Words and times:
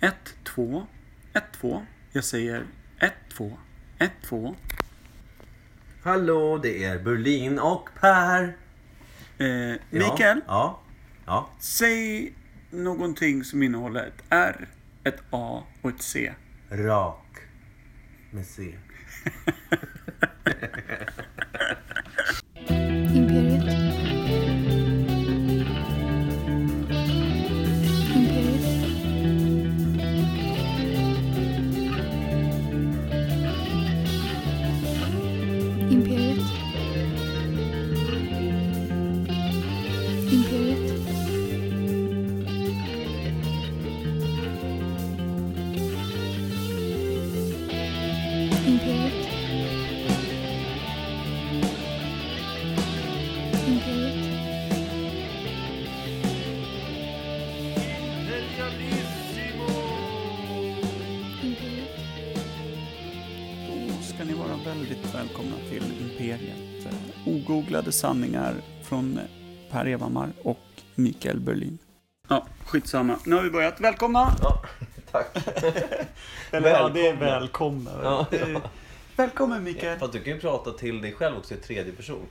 ett, 0.00 0.34
två, 0.44 0.86
ett, 1.32 1.44
två. 1.60 1.86
Jag 2.12 2.24
säger 2.24 2.66
ett, 2.98 3.14
två, 3.32 3.58
ett, 3.98 4.12
två. 4.28 4.54
Hallå, 6.02 6.58
det 6.58 6.84
är 6.84 6.98
Berlin 6.98 7.58
och 7.58 7.88
Per. 8.00 8.56
Eh, 9.38 9.46
Ja, 9.48 9.76
Mikael, 9.90 10.40
Ja. 10.46 10.80
Ja. 11.26 11.50
säg 11.60 12.32
någonting 12.70 13.44
som 13.44 13.62
innehåller 13.62 14.06
ett 14.06 14.22
R, 14.28 14.68
ett 15.04 15.22
A 15.30 15.62
och 15.82 15.90
ett 15.90 16.02
C. 16.02 16.32
Rak. 16.70 17.36
Med 18.30 18.46
C. 18.46 18.74
Ogooglade 67.68 67.92
sanningar 67.92 68.54
från 68.82 69.20
Per 69.70 69.86
Evhammar 69.86 70.28
och 70.42 70.58
Mikael 70.94 71.40
Berlin. 71.40 71.78
Ja, 72.28 72.46
skitsamma. 72.66 73.18
Nu 73.24 73.34
har 73.36 73.42
vi 73.42 73.50
börjat. 73.50 73.80
Välkomna! 73.80 74.32
Ja, 74.42 74.62
tack. 75.12 75.36
Eller 76.50 76.68
ja, 76.70 76.88
det 76.94 77.06
är 77.08 77.16
Välkomna. 77.16 77.90
Ja, 78.02 78.26
är- 78.30 78.60
Välkommen 79.16 79.64
Mikael! 79.64 79.98
Fast 79.98 80.12
du 80.12 80.18
kan 80.20 80.32
ju 80.34 80.40
prata 80.40 80.72
till 80.72 81.00
dig 81.02 81.12
själv 81.12 81.36
också 81.38 81.54
i 81.54 81.56
tredje 81.56 81.92
person. 81.92 82.26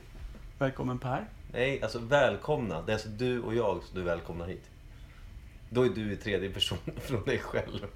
Välkommen 0.58 0.98
Per. 0.98 1.24
Nej, 1.52 1.82
alltså 1.82 1.98
välkomna. 1.98 2.82
Det 2.82 2.92
är 2.92 2.94
alltså 2.94 3.08
du 3.08 3.40
och 3.40 3.54
jag 3.54 3.82
som 3.82 3.98
du 3.98 4.02
välkomnar 4.02 4.46
hit. 4.46 4.64
Då 5.70 5.82
är 5.82 5.88
du 5.88 6.12
i 6.12 6.16
tredje 6.16 6.50
person 6.50 6.78
från 7.02 7.24
dig 7.24 7.38
själv. 7.38 7.86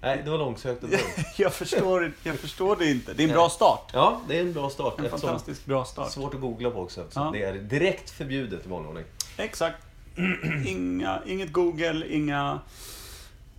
Nej, 0.00 0.22
det 0.24 0.30
var 0.30 0.38
långsökt 0.38 0.82
och 0.84 0.88
dumt. 0.90 0.98
Jag 1.36 1.52
förstår, 1.54 2.12
jag 2.22 2.38
förstår 2.38 2.76
det 2.76 2.90
inte. 2.90 3.12
Det 3.14 3.22
är 3.24 3.28
en 3.28 3.34
bra 3.34 3.48
start. 3.48 3.90
Ja, 3.92 4.20
det 4.28 4.36
är 4.38 4.40
en 4.40 4.52
bra 4.52 4.70
start. 4.70 4.98
En 5.00 5.10
fantastiskt 5.10 5.66
bra 5.66 5.84
start. 5.84 6.10
Svårt 6.10 6.34
att 6.34 6.40
googla 6.40 6.70
på 6.70 6.80
också. 6.80 7.04
Så 7.10 7.20
Ja. 7.20 7.30
det 7.32 7.42
är 7.42 7.54
direkt 7.54 8.10
förbjudet 8.10 8.66
i 8.66 8.68
vanlig 8.68 8.88
ordning. 8.88 9.04
Exakt. 9.36 9.76
Inga, 10.66 11.20
inget 11.26 11.52
Google, 11.52 12.06
inga 12.08 12.58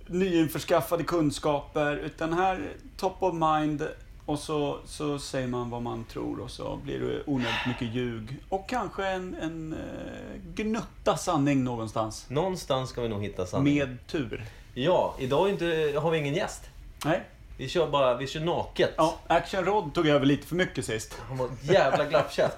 nyinförskaffade 0.08 1.04
kunskaper. 1.04 1.96
Utan 1.98 2.34
här, 2.34 2.70
top 2.98 3.24
of 3.24 3.34
mind. 3.34 3.88
Och 4.26 4.40
så, 4.40 4.78
så 4.86 5.20
säger 5.20 5.48
man 5.48 5.70
vad 5.70 5.82
man 5.82 6.04
tror 6.04 6.40
och 6.40 6.52
så 6.52 6.80
blir 6.84 7.00
det 7.00 7.24
onödigt 7.26 7.68
mycket 7.68 7.96
ljug. 7.96 8.36
Och 8.50 8.70
kanske 8.70 9.08
en, 9.08 9.36
en 9.42 9.74
eh, 9.74 10.42
gnutta 10.56 11.18
sanning 11.18 11.64
någonstans. 11.64 12.26
Någonstans 12.30 12.90
ska 12.90 13.02
vi 13.02 13.10
nog 13.10 13.24
hitta 13.24 13.46
sanningen. 13.46 13.88
Med 13.90 14.08
tur. 14.08 14.46
Ja, 14.84 15.16
idag 15.20 15.50
inte, 15.50 15.94
har 15.98 16.12
vi 16.12 16.18
ingen 16.18 16.36
gäst. 16.36 16.70
Nej. 17.06 17.22
Vi 17.58 17.70
kör 17.70 17.88
bara, 17.88 18.18
vi 18.18 18.28
kör 18.28 18.40
naket. 18.40 18.94
Ja, 18.98 19.20
Action 19.28 19.66
Rod 19.66 19.94
tog 19.94 20.08
över 20.08 20.26
lite 20.26 20.48
för 20.48 20.56
mycket 20.56 20.86
sist. 20.86 21.18
Han 21.28 21.38
var 21.38 21.50
jävla 21.62 22.06
glappkäft. 22.06 22.58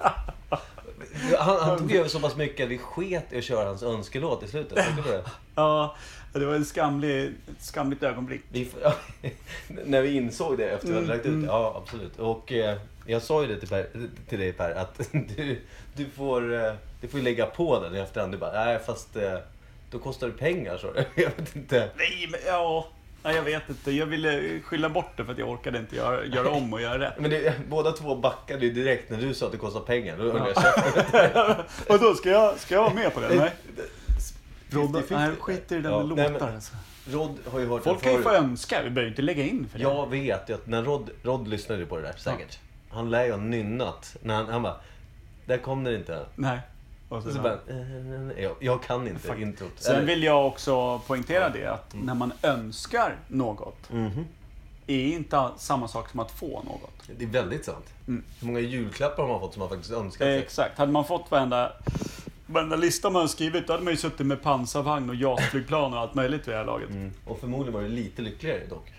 Han, 1.38 1.60
han 1.60 1.78
tog 1.78 1.92
över 1.92 2.08
så 2.08 2.20
pass 2.20 2.36
mycket 2.36 2.64
att 2.64 2.70
vi 2.70 2.78
sket 2.78 3.32
i 3.32 3.38
att 3.38 3.44
köra 3.44 3.68
hans 3.68 3.82
önskelåt 3.82 4.42
i 4.42 4.48
slutet. 4.48 4.78
Du 4.96 5.02
det? 5.02 5.24
Ja, 5.54 5.96
det 6.32 6.46
var 6.46 6.54
en 6.54 6.64
skamlig, 6.64 7.26
ett 7.26 7.64
skamligt 7.64 8.02
ögonblick. 8.02 8.42
Vi, 8.48 8.68
när 9.84 10.02
vi 10.02 10.16
insåg 10.16 10.58
det 10.58 10.70
efter 10.70 10.88
att 10.88 10.92
vi 10.92 10.94
hade 10.94 11.06
lagt 11.06 11.26
ut 11.26 11.42
det. 11.42 11.46
Ja, 11.46 11.82
absolut. 11.82 12.18
Och 12.18 12.52
eh, 12.52 12.78
jag 13.06 13.22
sa 13.22 13.42
ju 13.42 13.48
det 13.48 13.60
till, 13.60 13.68
per, 13.68 13.86
till 14.28 14.38
dig 14.38 14.52
Per, 14.52 14.74
att 14.74 15.00
du, 15.12 15.60
du, 15.96 16.06
får, 16.16 16.54
eh, 16.54 16.72
du 17.00 17.08
får 17.08 17.18
lägga 17.18 17.46
på 17.46 17.80
den 17.80 17.94
i 17.94 17.98
efterhand. 17.98 18.32
Du 18.32 18.38
bara, 18.38 18.64
nej 18.64 18.78
fast 18.86 19.16
eh, 19.16 19.38
då 19.92 19.98
kostar 19.98 20.26
det 20.26 20.32
pengar 20.32 20.76
så 20.76 20.86
Jag 21.14 21.30
vet 21.36 21.56
inte. 21.56 21.90
Nej, 21.96 22.28
men 22.30 22.40
ja... 22.46 22.86
Nej, 23.24 23.36
jag 23.36 23.42
vet 23.42 23.68
inte. 23.68 23.92
Jag 23.92 24.06
ville 24.06 24.60
skylla 24.60 24.88
bort 24.88 25.16
det 25.16 25.24
för 25.24 25.32
att 25.32 25.38
jag 25.38 25.48
orkade 25.48 25.78
inte 25.78 25.96
göra, 25.96 26.24
göra 26.24 26.50
om 26.50 26.72
och 26.72 26.80
göra 26.80 26.98
rätt. 26.98 27.14
Men 27.18 27.30
det, 27.30 27.54
båda 27.68 27.92
två 27.92 28.16
backade 28.16 28.66
ju 28.66 28.72
direkt 28.72 29.10
när 29.10 29.18
du 29.18 29.34
sa 29.34 29.46
att 29.46 29.52
det 29.52 29.58
kostar 29.58 29.80
pengar. 29.80 30.16
Då 30.16 30.32
höll 30.32 30.52
jag. 30.54 31.64
Och 31.88 31.98
då 32.04 32.14
ska 32.14 32.30
jag, 32.30 32.58
ska 32.58 32.74
jag 32.74 32.82
vara 32.82 32.94
med 32.94 33.14
på 33.14 33.20
det? 33.20 33.34
Nej. 33.34 33.52
Rodda, 34.70 35.02
Nej, 35.08 35.30
skit 35.40 35.72
i 35.72 35.74
det 35.74 35.80
där 35.80 35.90
med 35.90 36.16
nej, 36.16 36.30
låtar 36.30 36.46
men 36.46 36.54
alltså. 36.54 36.74
Rod 37.10 37.38
har 37.52 37.60
ju 37.60 37.66
hört 37.66 37.82
Folk 37.82 38.02
den 38.02 38.10
kan 38.10 38.18
ju 38.18 38.22
få 38.22 38.30
önska, 38.30 38.82
vi 38.82 38.90
behöver 38.90 39.10
inte 39.10 39.22
lägga 39.22 39.44
in 39.44 39.68
för 39.72 39.78
det. 39.78 39.82
Jag 39.82 40.10
vet 40.10 40.50
ju 40.50 40.54
att 40.54 40.66
när 40.66 40.82
Rod, 40.82 41.10
Rod 41.22 41.48
lyssnade 41.48 41.86
på 41.86 41.96
det 41.96 42.02
där 42.02 42.14
säkert. 42.16 42.58
Han 42.90 43.10
lär 43.10 43.24
ju 43.24 43.30
ha 43.30 43.38
nynnat. 43.38 44.16
När 44.22 44.34
han, 44.34 44.48
han 44.48 44.62
bara, 44.62 44.76
där 45.46 45.58
kom 45.58 45.84
det 45.84 45.94
inte. 45.94 46.26
Nej. 46.34 46.58
Och 47.16 47.22
Så 47.22 47.40
bara, 47.42 47.58
eh, 47.68 48.42
jag, 48.42 48.52
jag 48.60 48.82
kan 48.82 49.08
inte 49.08 49.20
Fuck. 49.20 49.38
introt. 49.38 49.70
Sen 49.76 50.06
vill 50.06 50.22
jag 50.22 50.46
också 50.46 50.98
poängtera 50.98 51.48
det 51.48 51.66
att 51.66 51.94
Mm. 51.94 52.06
när 52.06 52.14
man 52.14 52.32
önskar 52.42 53.16
något 53.28 53.90
Mhm. 53.92 54.24
är 54.86 55.06
inte 55.06 55.48
samma 55.58 55.88
sak 55.88 56.08
som 56.10 56.20
att 56.20 56.30
få 56.30 56.62
något. 56.62 57.18
Det 57.18 57.24
är 57.24 57.28
väldigt 57.28 57.64
sant. 57.64 57.84
Mm. 58.08 58.22
Hur 58.40 58.46
många 58.46 58.60
julklappar 58.60 59.22
har 59.22 59.30
man 59.30 59.40
fått 59.40 59.52
som 59.52 59.60
man 59.60 59.68
faktiskt 59.68 59.92
önskat 59.92 60.18
sig? 60.26 60.38
Exakt. 60.38 60.78
Hade 60.78 60.92
man 60.92 61.04
fått 61.04 61.30
varenda, 61.30 61.72
varenda 62.46 62.76
lista 62.76 63.10
man 63.10 63.28
skrivit, 63.28 63.66
då 63.66 63.72
hade 63.72 63.84
man 63.84 63.92
ju 63.92 63.96
suttit 63.96 64.26
med 64.26 64.42
pansarvagn 64.42 65.10
och 65.10 65.16
JAS-flygplan 65.16 65.92
och 65.94 66.00
allt 66.00 66.14
möjligt 66.14 66.48
vid 66.48 66.54
det 66.54 66.58
här 66.58 66.64
laget. 66.66 66.90
Mm. 66.90 67.12
Och 67.24 67.38
förmodligen 67.40 67.72
var 67.74 67.82
du 67.82 67.88
lite 67.88 68.22
lyckligare 68.22 68.66
dock. 68.68 68.92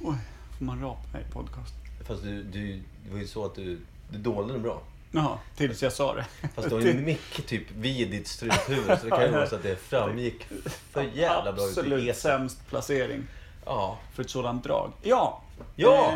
Oj, 0.00 0.14
får 0.58 0.64
man 0.64 0.80
rapa 0.80 1.00
här 1.12 1.20
i 1.20 1.32
podcast? 1.32 1.74
Fast 2.06 2.22
du, 2.22 2.42
du, 2.42 2.82
det 3.06 3.12
var 3.12 3.18
ju 3.18 3.26
så 3.26 3.44
att 3.44 3.54
du, 3.54 3.78
du 4.10 4.18
dolde 4.18 4.52
den 4.52 4.62
bra. 4.62 4.82
Jaha, 5.14 5.38
tills 5.56 5.82
jag 5.82 5.92
sa 5.92 6.14
det. 6.14 6.24
Fast 6.54 6.68
du 6.68 6.74
har 6.74 6.82
ju 6.82 6.90
en 6.90 7.04
mick 7.04 7.46
typ 7.46 7.70
vid 7.70 8.10
ditt 8.10 8.28
struthuvud 8.28 8.98
så 8.98 9.04
det 9.04 9.10
kan 9.10 9.22
ju 9.22 9.30
vara 9.30 9.46
så 9.46 9.54
att 9.54 9.62
det 9.62 9.76
framgick 9.76 10.46
för 10.92 11.02
jävla 11.14 11.52
bra 11.52 11.64
Absolut 11.64 12.16
sämst 12.16 12.66
placering 12.68 13.22
Ja. 13.66 13.98
för 14.14 14.22
ett 14.22 14.30
sådant 14.30 14.64
drag. 14.64 14.92
Ja! 15.02 15.42
Ja! 15.76 16.06
Eh, 16.08 16.14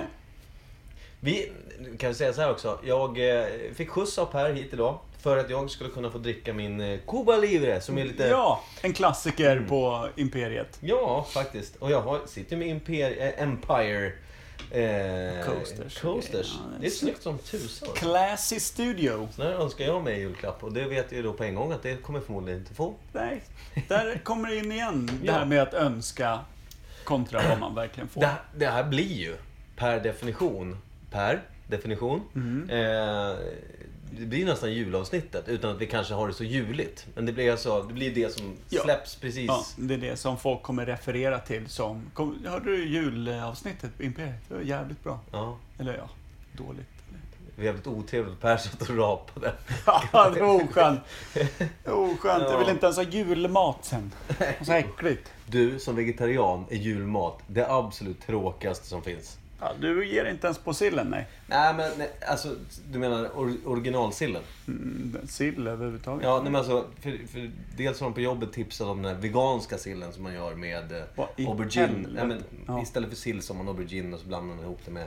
Vi 1.20 1.52
kan 1.98 2.14
säga 2.14 2.32
så 2.32 2.40
här 2.40 2.50
också. 2.50 2.78
Jag 2.84 3.38
eh, 3.40 3.44
fick 3.74 3.88
skjuts 3.90 4.18
av 4.18 4.26
Per 4.26 4.52
hit 4.52 4.72
idag. 4.72 4.98
För 5.22 5.36
att 5.38 5.50
jag 5.50 5.70
skulle 5.70 5.90
kunna 5.90 6.10
få 6.10 6.18
dricka 6.18 6.52
min 6.52 6.80
eh, 6.80 6.98
Cuba 7.06 7.36
Libre 7.36 7.80
som 7.80 7.98
är 7.98 8.04
lite... 8.04 8.26
Ja, 8.26 8.60
en 8.82 8.92
klassiker 8.92 9.52
Mm. 9.56 9.68
på 9.68 10.08
Imperiet. 10.16 10.78
Ja, 10.80 11.26
faktiskt. 11.30 11.76
Och 11.76 11.90
jag 11.90 12.00
har, 12.02 12.20
sitter 12.26 12.56
med 12.56 12.68
Imper- 12.68 13.32
Empire 13.38 14.12
eh, 14.71 15.44
Coasters. 15.47 15.99
coasters. 16.00 16.53
Ja, 16.54 16.60
det 16.71 16.77
är 16.77 16.81
det 16.81 16.87
är 16.87 16.91
snyggt 16.91 17.22
som 17.22 17.38
tusan. 17.38 17.88
Classy 17.94 18.60
Studio. 18.60 19.28
Så 19.37 19.43
där 19.43 19.53
önskar 19.53 19.84
jag 19.84 20.04
mig 20.04 20.16
i 20.16 20.21
julklapp. 20.21 20.65
Och 20.65 20.72
det 20.72 20.84
vet 20.84 21.06
jag 21.12 21.16
ju 21.16 21.22
då 21.22 21.32
på 21.32 21.44
en 21.44 21.54
gång 21.54 21.72
att 21.72 21.82
det 21.82 21.97
kommer 22.03 22.19
jag 22.19 22.27
förmodligen 22.27 22.60
inte 22.60 22.75
få. 22.75 22.94
Nej, 23.12 23.43
där 23.88 24.19
kommer 24.25 24.49
det 24.49 24.56
in 24.56 24.72
igen. 24.72 25.10
Det 25.22 25.32
här 25.32 25.44
med 25.44 25.62
att 25.62 25.75
önska 25.75 26.38
kontra 27.04 27.43
vad 27.49 27.59
man 27.59 27.75
verkligen 27.75 28.09
får. 28.09 28.21
Det, 28.21 28.31
det 28.56 28.66
här 28.66 28.84
blir 28.84 29.12
ju, 29.15 29.37
per 29.77 30.00
definition, 30.00 30.77
per 31.10 31.43
definition, 31.69 32.22
Mm. 32.34 32.71
eh, 32.71 33.37
det 34.10 34.26
blir 34.26 34.44
nästan 34.44 34.72
julavsnittet 34.72 35.48
utan 35.48 35.70
att 35.70 35.80
vi 35.80 35.86
kanske 35.86 36.14
har 36.14 36.28
det 36.28 36.34
så 36.34 36.44
juligt. 36.44 37.06
Men 37.14 37.26
det 37.26 37.32
blir 37.32 37.50
alltså, 37.50 37.82
det 37.82 37.94
blir 37.94 38.14
det 38.14 38.34
som 38.34 38.56
Ja. 38.68 38.82
släpps 38.82 39.16
precis. 39.16 39.46
Ja, 39.48 39.64
det 39.76 39.94
är 39.94 39.98
det 39.98 40.16
som 40.16 40.38
folk 40.38 40.62
kommer 40.62 40.86
referera 40.86 41.38
till 41.38 41.68
som... 41.68 42.03
Kom, 42.14 42.44
hörde 42.47 42.64
du 42.70 42.84
julavsnittet 42.88 43.97
på 43.97 44.03
Imperiet? 44.03 44.48
Det 44.48 44.54
var 44.54 44.60
jävligt 44.62 45.04
bra. 45.04 45.20
Ja. 45.32 45.56
Eller 45.78 45.97
ja, 45.97 46.08
dåligt. 46.53 46.86
Det 47.56 47.62
var 47.62 47.64
jävligt 47.64 47.86
otrevligt 47.86 48.32
att 48.34 48.41
Per 48.41 48.56
satt 48.56 48.82
och 48.91 48.97
rapade. 48.97 49.53
Ja, 50.12 50.30
det 50.34 50.41
var 50.42 50.54
oskönt. 50.64 51.00
Oskönt. 51.84 52.42
Jag 52.42 52.59
vill 52.59 52.66
Ja. 52.66 52.72
inte 52.72 52.86
ens 52.86 52.97
ha 52.97 53.04
julmat 53.04 53.84
sen. 53.84 54.12
Så 54.62 54.72
äckligt. 54.72 55.32
Du 55.47 55.78
som 55.78 55.97
vegetarian 55.97 56.64
är 56.70 56.76
julmat 56.76 57.38
det 57.47 57.66
absolut 57.70 58.20
tråkigaste 58.26 58.86
som 58.86 59.02
finns. 59.02 59.38
Ja, 59.60 59.72
du 59.80 60.06
ger 60.06 60.24
inte 60.24 60.47
ens 60.47 60.58
på 60.58 60.74
sillen, 60.74 61.06
nej. 61.10 61.26
Nej 61.47 61.74
men 61.74 61.91
nej, 61.98 62.10
alltså, 62.28 62.56
du 62.91 62.98
menar 62.98 63.24
or, 63.24 63.53
originalsillen? 63.64 64.42
Mm, 64.68 65.18
sill 65.28 65.66
överhuvudtaget. 65.66 66.24
Ja, 66.24 66.34
nej, 66.42 66.53
men 66.53 66.56
alltså, 66.56 66.86
för, 67.00 67.18
för 67.32 67.50
dels 67.76 68.00
har 68.00 68.06
de 68.06 68.14
på 68.14 68.20
jobbet 68.20 68.53
tipsat 68.53 68.86
om 68.86 69.03
den 69.03 69.14
här 69.14 69.22
veganska 69.22 69.78
sillen 69.78 70.12
som 70.12 70.22
man 70.22 70.34
gör 70.34 70.54
med 70.54 70.92
eh, 70.92 71.03
Vad 71.14 71.28
i 71.36 71.47
aubergine. 71.47 72.06
Nej, 72.14 72.26
men, 72.26 72.44
Ja. 72.66 72.82
Istället 72.82 73.08
för 73.08 73.16
sill 73.16 73.42
så 73.42 73.53
har 73.54 73.58
man 73.58 73.68
aubergine 73.68 74.14
och 74.14 74.20
så 74.20 74.26
blandar 74.26 74.54
man 74.54 74.64
ihop 74.64 74.80
det 74.84 74.91
med... 74.91 75.06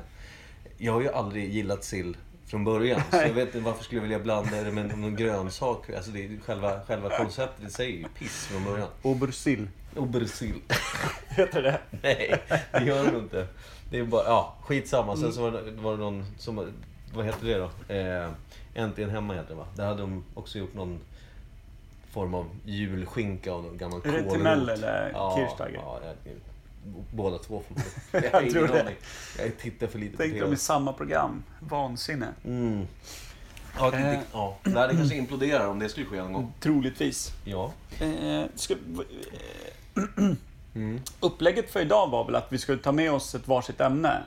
Jag 0.77 0.93
har 0.93 1.01
ju 1.01 1.09
aldrig 1.09 1.53
gillat 1.53 1.83
sill 1.83 2.17
från 2.45 2.63
början. 2.63 3.01
Så 3.11 3.17
jag 3.17 3.33
vet 3.33 3.47
inte 3.55 3.59
varför 3.59 3.83
skulle 3.83 3.97
jag 3.97 4.03
vilja 4.03 4.19
blanda 4.19 4.63
det 4.63 4.71
med 4.71 4.97
någon 4.97 5.15
grönsak. 5.15 5.89
Alltså 5.89 6.11
det 6.11 6.25
är 6.25 6.39
själva, 6.45 6.81
själva 6.87 7.17
konceptet 7.17 7.67
i 7.67 7.71
sig 7.71 7.85
är 7.85 7.97
ju 7.97 8.05
piss 8.19 8.45
från 8.45 8.63
början. 8.63 8.87
Aubergine. 9.03 9.69
Aubergine. 9.97 10.61
Heter 11.27 11.61
det? 11.61 11.79
Nej, 12.01 12.43
det 12.71 12.83
gör 12.83 13.05
det 13.05 13.11
nog 13.11 13.23
inte. 13.23 13.47
Det 13.89 13.99
är 13.99 14.03
bara, 14.03 14.23
ja, 14.25 14.55
skitsamma. 14.63 15.17
Sen 15.17 15.33
så 15.33 15.41
var 15.41 15.51
det, 15.51 15.71
var 15.71 15.91
det 15.91 15.97
någon 15.97 16.25
som, 16.37 16.71
vad 17.13 17.25
heter 17.25 17.45
det 17.47 17.57
då? 17.57 17.93
Eh, 17.93 18.29
Äntligen 18.73 19.09
Hemma 19.09 19.33
heter 19.33 19.49
det 19.49 19.55
va? 19.55 19.65
Där 19.75 19.85
hade 19.85 20.01
de 20.01 20.23
också 20.33 20.59
gjort 20.59 20.73
någon 20.73 20.99
form 22.11 22.33
av 22.33 22.45
julskinka 22.65 23.51
av 23.51 23.63
någon 23.63 23.77
gammal 23.77 23.99
Är 23.99 24.11
det 24.11 24.17
kålrot. 24.17 24.33
Timell 24.33 24.69
eller 24.69 25.11
Ja, 25.13 25.35
Kirchsteiger? 25.37 25.79
Ja, 25.83 25.99
jag, 26.05 26.33
båda 27.13 27.37
två 27.37 27.63
förmodligen. 27.67 27.91
Jag 28.33 28.43
Jag 28.45 28.51
tror 28.53 28.67
det. 28.67 28.81
aning. 28.81 28.95
Jag 29.39 29.57
tittar 29.57 29.87
för 29.87 29.99
lite 29.99 30.17
Tänkte 30.17 30.39
på 30.39 30.45
de 30.45 30.53
i 30.53 30.57
samma 30.57 30.93
program. 30.93 31.43
Vansinne. 31.59 32.27
Mm. 32.45 32.87
Ja, 33.79 33.91
det, 33.91 33.97
Eh. 33.97 34.03
det, 34.03 34.21
ja. 34.33 34.57
Det 34.63 34.71
kanske 34.71 35.15
imploderar 35.15 35.67
om 35.67 35.79
det 35.79 35.89
skulle 35.89 36.05
ske 36.05 36.17
någon 36.21 36.33
gång. 36.33 36.53
Troligtvis. 36.59 37.33
Ja. 37.45 37.71
Eh, 37.99 38.43
ska, 38.55 38.75
Mm. 40.75 41.01
upplägget 41.19 41.69
för 41.71 41.79
idag 41.81 42.09
var 42.09 42.25
väl 42.25 42.35
att 42.35 42.45
vi 42.49 42.57
skulle 42.57 42.77
ta 42.81 42.91
med 42.91 43.11
oss 43.11 43.35
ett 43.35 43.47
varsitt 43.47 43.81
ämne. 43.81 44.23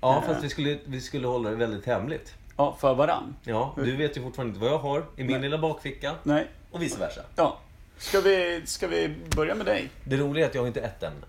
Ja, 0.00 0.16
Eh. 0.16 0.22
fast 0.28 0.44
vi 0.44 0.48
skulle, 0.48 0.78
vi 0.84 1.00
skulle 1.00 1.26
hålla 1.26 1.50
det 1.50 1.56
väldigt 1.56 1.86
hemligt. 1.86 2.34
Ja, 2.56 2.76
för 2.80 2.94
varann. 2.94 3.36
Ja, 3.44 3.74
du 3.76 3.96
vet 3.96 4.16
ju 4.16 4.22
fortfarande 4.22 4.48
inte 4.54 4.60
vad 4.64 4.70
jag 4.74 4.78
har 4.78 4.98
i 5.00 5.04
min 5.16 5.26
Nej. 5.26 5.40
lilla 5.40 5.58
bakficka. 5.58 6.14
Nej. 6.22 6.46
Och 6.70 6.82
vice 6.82 6.98
versa. 6.98 7.20
Ja. 7.36 7.58
Ska 7.98 8.20
vi, 8.20 8.62
ska 8.64 8.86
vi 8.86 9.14
börja 9.36 9.54
med 9.54 9.66
dig? 9.66 9.88
Det 10.04 10.16
roliga 10.16 10.44
är 10.44 10.48
att 10.48 10.54
jag 10.54 10.62
har 10.62 10.66
inte 10.68 10.80
ett 10.80 11.02
ämne. 11.02 11.26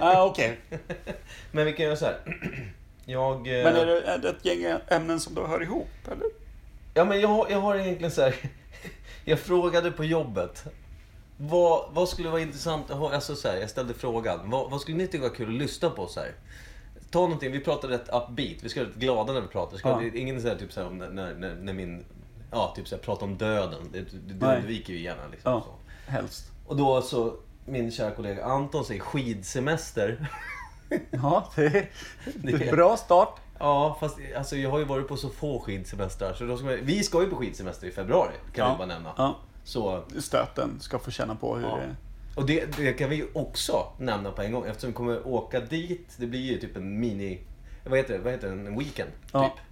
ah, 0.00 0.24
Okej. 0.24 0.58
Men 1.52 1.64
vi 1.66 1.72
kan 1.72 1.86
göra 1.86 1.96
så 1.96 2.04
här. 2.04 2.20
Jag... 3.04 3.36
eh, 3.36 3.64
Men 3.64 3.76
är 3.76 3.86
det, 3.86 4.00
är 4.02 4.18
det 4.18 4.28
ett 4.28 4.44
gäng 4.44 4.78
ämnen 4.88 5.20
som 5.20 5.34
då 5.34 5.46
hör 5.46 5.62
ihop, 5.62 5.88
eller? 6.06 6.26
Ja, 6.94 7.04
men 7.04 7.20
jag, 7.20 7.46
jag 7.50 7.60
har 7.60 7.76
egentligen 7.76 8.10
så 8.10 8.22
här. 8.22 8.34
Jag 9.24 9.38
frågade 9.38 9.90
på 9.90 10.04
jobbet. 10.04 10.64
Vad, 11.42 11.84
vad 11.92 12.08
skulle 12.08 12.28
vara 12.28 12.40
intressant 12.40 12.90
att 12.90 12.96
ha? 12.98 13.14
Alltså 13.14 13.36
så 13.36 13.48
här, 13.48 13.56
jag 13.56 13.70
ställde 13.70 13.94
frågan. 13.94 14.50
Vad, 14.50 14.70
vad 14.70 14.80
skulle 14.80 14.96
ni 14.96 15.06
tycka 15.06 15.22
var 15.22 15.34
kul 15.34 15.48
att 15.48 15.54
lyssna 15.62 15.90
på 15.90 16.06
så 16.06 16.20
här? 16.20 16.32
Ta 17.10 17.20
någonting, 17.20 17.52
vi 17.52 17.60
pratade 17.60 17.94
rätt 17.94 18.08
upbeat. 18.08 18.56
Vi 18.62 18.68
ska 18.68 18.80
vara 18.80 18.90
rätt 18.90 18.96
glada 18.96 19.32
när 19.32 19.40
vi 19.40 19.46
pratar. 19.48 19.76
Ska, 19.76 19.88
Ja. 19.88 20.02
Ingen 20.14 20.42
här, 20.42 20.56
typ 20.56 20.72
så 20.72 20.80
här, 20.80 20.86
om 20.88 20.98
när, 20.98 21.10
när, 21.34 21.54
när, 21.54 21.72
min... 21.72 22.04
Ja, 22.50 22.72
typ 22.76 22.88
så 22.88 22.94
här, 22.96 23.02
prata 23.02 23.24
om 23.24 23.38
döden. 23.38 23.88
Det, 23.92 24.00
det, 24.00 24.34
det 24.34 24.46
Nej. 24.46 24.56
undviker 24.58 24.92
vi 24.92 25.02
gärna 25.02 25.22
liksom. 25.30 25.52
Ja, 25.52 25.60
Så. 25.66 26.10
helst. 26.10 26.44
Och 26.66 26.76
då 26.76 27.02
så, 27.02 27.34
min 27.66 27.90
kära 27.92 28.10
kollega 28.10 28.44
Anton 28.44 28.84
säger 28.84 29.00
skidsemester. 29.00 30.26
Ja, 31.10 31.50
det 31.56 31.64
är, 31.66 31.70
det 32.34 32.52
är 32.52 32.58
Det- 32.58 32.64
en 32.68 32.76
bra 32.76 32.96
start. 32.96 33.36
Ja, 33.58 33.96
fast 34.00 34.18
alltså, 34.36 34.56
jag 34.56 34.70
har 34.70 34.78
ju 34.78 34.84
varit 34.84 35.08
på 35.08 35.16
så 35.16 35.28
få 35.28 35.60
skidsemestrar. 35.60 36.34
Så 36.34 36.44
då 36.44 36.56
ska 36.56 36.66
vi, 36.66 36.80
vi 36.80 37.02
ska 37.02 37.22
ju 37.22 37.30
på 37.30 37.36
skidsemester 37.36 37.86
i 37.86 37.90
februari, 37.90 38.32
kan 38.54 38.66
ja. 38.66 38.72
vi 38.72 38.78
bara 38.78 38.86
nämna. 38.86 39.12
Ja. 39.16 39.36
Så, 39.70 40.02
Stöten 40.18 40.80
ska 40.80 40.98
få 40.98 41.10
känna 41.10 41.34
på 41.34 41.56
hur 41.56 41.66
Ja. 41.68 41.76
det... 41.76 41.96
och 42.40 42.46
det, 42.46 42.76
det 42.76 42.92
kan 42.92 43.10
vi 43.10 43.16
ju 43.16 43.26
också 43.32 43.86
nämna 43.98 44.30
på 44.30 44.42
en 44.42 44.52
gång 44.52 44.66
eftersom 44.66 44.90
vi 44.90 44.94
kommer 44.94 45.26
åka 45.26 45.60
dit. 45.60 46.08
Det 46.16 46.26
blir 46.26 46.40
ju 46.40 46.58
typ 46.58 46.76
en 46.76 47.00
mini... 47.00 47.40
Vad 47.84 47.98
heter 47.98 48.12
det? 48.14 48.18
Vad 48.20 48.32
heter 48.32 48.46
det? 48.48 48.52
En 48.52 48.78
weekend, 48.78 49.10
Ja. 49.32 49.44
typ. 49.44 49.64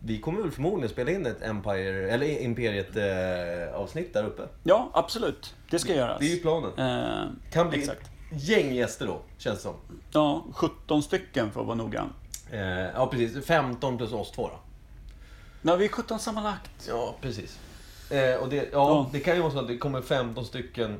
Vi 0.00 0.20
kommer 0.20 0.42
väl 0.42 0.50
förmodligen 0.50 0.88
spela 0.88 1.10
in 1.10 1.26
ett 1.26 1.42
Empire, 1.42 2.10
eller 2.10 2.26
Imperiet 2.42 2.96
eh, 2.96 3.74
avsnitt 3.80 4.14
där 4.14 4.24
uppe. 4.24 4.42
Ja, 4.62 4.90
absolut. 4.94 5.54
Det 5.70 5.78
ska 5.78 5.94
göras. 5.94 6.18
Det 6.20 6.26
är 6.26 6.34
ju 6.34 6.40
planen. 6.40 6.78
Eh, 6.78 7.26
Kan 7.52 7.70
bli 7.70 7.78
Exakt. 7.78 8.00
ett 8.32 8.42
gäng 8.48 8.74
gäster 8.74 9.06
då, 9.06 9.20
känns 9.38 9.56
det 9.56 9.62
som. 9.62 9.74
Ja, 10.12 10.44
17 10.54 11.02
stycken 11.02 11.50
för 11.50 11.60
att 11.60 11.66
vara 11.66 11.76
noggrann. 11.76 12.12
Eh, 12.52 12.60
ja, 12.70 13.06
precis. 13.10 13.46
15 13.46 13.96
plus 13.98 14.12
oss 14.12 14.30
två 14.32 14.42
då. 14.48 14.58
Nej, 15.62 15.76
vi 15.78 15.84
är 15.84 15.88
17 15.88 16.18
sammanlagt. 16.18 16.70
Ja, 16.88 17.14
precis. 17.20 17.58
Eh, 18.10 18.34
och 18.34 18.48
det, 18.48 18.56
ja, 18.56 18.64
Ja. 18.72 19.10
det 19.12 19.20
kan 19.20 19.34
ju 19.36 19.42
vara 19.42 19.52
så 19.52 19.58
att 19.58 19.68
det 19.68 19.78
kommer 19.78 20.02
15 20.02 20.44
stycken 20.44 20.96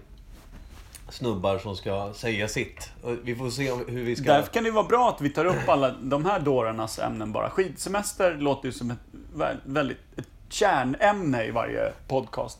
snubbar 1.10 1.58
som 1.58 1.76
ska 1.76 2.12
säga 2.14 2.48
sitt. 2.48 2.90
Och 3.02 3.14
vi 3.24 3.36
får 3.36 3.50
se 3.50 3.70
om, 3.70 3.84
hur 3.88 4.04
vi 4.04 4.16
ska... 4.16 4.32
Därför 4.32 4.52
kan 4.52 4.64
det 4.64 4.70
vara 4.70 4.84
bra 4.84 5.08
att 5.08 5.20
vi 5.20 5.30
tar 5.30 5.44
upp 5.44 5.68
alla 5.68 5.90
de 5.90 6.24
här 6.24 6.40
dårarnas 6.40 6.98
ämnen 6.98 7.32
bara. 7.32 7.50
Skidsemester 7.50 8.34
låter 8.34 8.66
ju 8.66 8.72
som 8.72 8.90
ett 8.90 8.98
vä- 9.36 9.56
väldigt 9.64 9.98
ett 10.16 10.28
kärnämne 10.48 11.44
i 11.44 11.50
varje 11.50 11.92
podcast. 12.08 12.58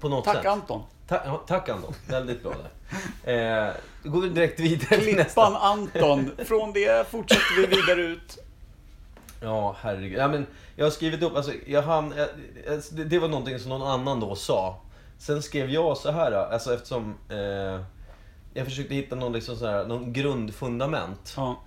På 0.00 0.08
något 0.08 0.24
Tack 0.24 0.36
sätt. 0.36 0.46
Anton. 0.46 0.82
Ta, 1.08 1.40
tack 1.46 1.68
Anton. 1.68 1.94
Väldigt 2.08 2.42
bra 2.42 2.52
där. 3.24 3.66
Eh, 3.68 3.72
då 4.02 4.10
går 4.10 4.20
vi 4.20 4.28
direkt 4.28 4.60
vidare 4.60 5.00
till 5.00 5.16
nästa. 5.16 5.24
Klippan 5.24 5.56
Anton. 5.56 6.30
Från 6.44 6.72
det 6.72 7.10
fortsätter 7.10 7.56
vi 7.56 7.66
vidare 7.66 8.02
ut. 8.02 8.38
Ja, 9.40 9.76
herregud. 9.80 10.18
Ja, 10.18 10.28
men 10.28 10.46
jag 10.76 10.86
har 10.86 10.90
skrivit 10.90 11.22
upp, 11.22 11.36
alltså, 11.36 11.52
jag 11.66 11.82
hann, 11.82 12.14
jag, 12.66 12.80
det, 12.92 13.04
det 13.04 13.18
var 13.18 13.28
någonting 13.28 13.58
som 13.58 13.68
någon 13.68 13.88
annan 13.88 14.20
då 14.20 14.34
sa. 14.34 14.80
Sen 15.18 15.42
skrev 15.42 15.70
jag 15.70 15.96
så 15.96 16.10
här, 16.10 16.32
alltså 16.32 16.74
eftersom 16.74 17.14
eh, 17.28 17.84
jag 18.54 18.64
försökte 18.64 18.94
hitta 18.94 19.16
någon, 19.16 19.32
liksom 19.32 19.56
så 19.56 19.66
här, 19.66 19.86
någon 19.86 20.12
grundfundament. 20.12 21.34
Ja, 21.36 21.60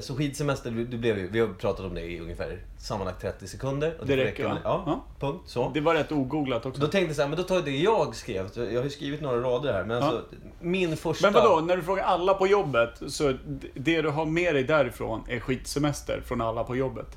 så 0.00 0.16
skidsemester, 0.16 0.70
det 0.70 0.96
blev 0.96 1.18
ju, 1.18 1.28
vi 1.30 1.40
har 1.40 1.48
pratat 1.48 1.86
om 1.86 1.94
det 1.94 2.00
i 2.00 2.20
ungefär 2.20 2.58
sammanlagt 2.78 3.20
30 3.22 3.46
sekunder. 3.48 3.94
Och 4.00 4.06
Det 4.06 4.16
får 4.16 4.22
räcker, 4.24 4.44
med- 4.44 4.52
va? 4.54 4.60
Ja, 4.64 4.82
Ja. 4.86 5.04
punkt. 5.20 5.42
Så. 5.46 5.70
det 5.74 5.80
var 5.80 5.94
rätt 5.94 6.12
ogooglat 6.12 6.66
också. 6.66 6.80
Då 6.80 6.86
tänkte 6.86 7.08
jag 7.08 7.16
så 7.16 7.22
här, 7.22 7.28
men 7.28 7.36
då 7.38 7.42
tar 7.44 7.54
jag 7.54 7.64
det 7.64 7.76
jag 7.76 8.14
skrev. 8.14 8.50
Jag 8.54 8.64
har 8.76 8.84
ju 8.84 8.90
skrivit 8.90 9.20
några 9.20 9.40
rader 9.40 9.72
här. 9.72 9.84
Men 9.84 9.96
Ja. 9.96 10.02
alltså, 10.04 10.22
min 10.60 10.96
första... 10.96 11.26
Men 11.30 11.34
vadå, 11.34 11.60
när 11.60 11.76
du 11.76 11.82
frågar 11.82 12.04
alla 12.04 12.34
på 12.34 12.46
jobbet, 12.46 13.02
så 13.08 13.32
det 13.74 14.02
du 14.02 14.08
har 14.08 14.26
med 14.26 14.54
dig 14.54 14.64
därifrån 14.64 15.20
är 15.28 15.40
skitsemester 15.40 16.22
från 16.26 16.40
alla 16.40 16.64
på 16.64 16.76
jobbet? 16.76 17.16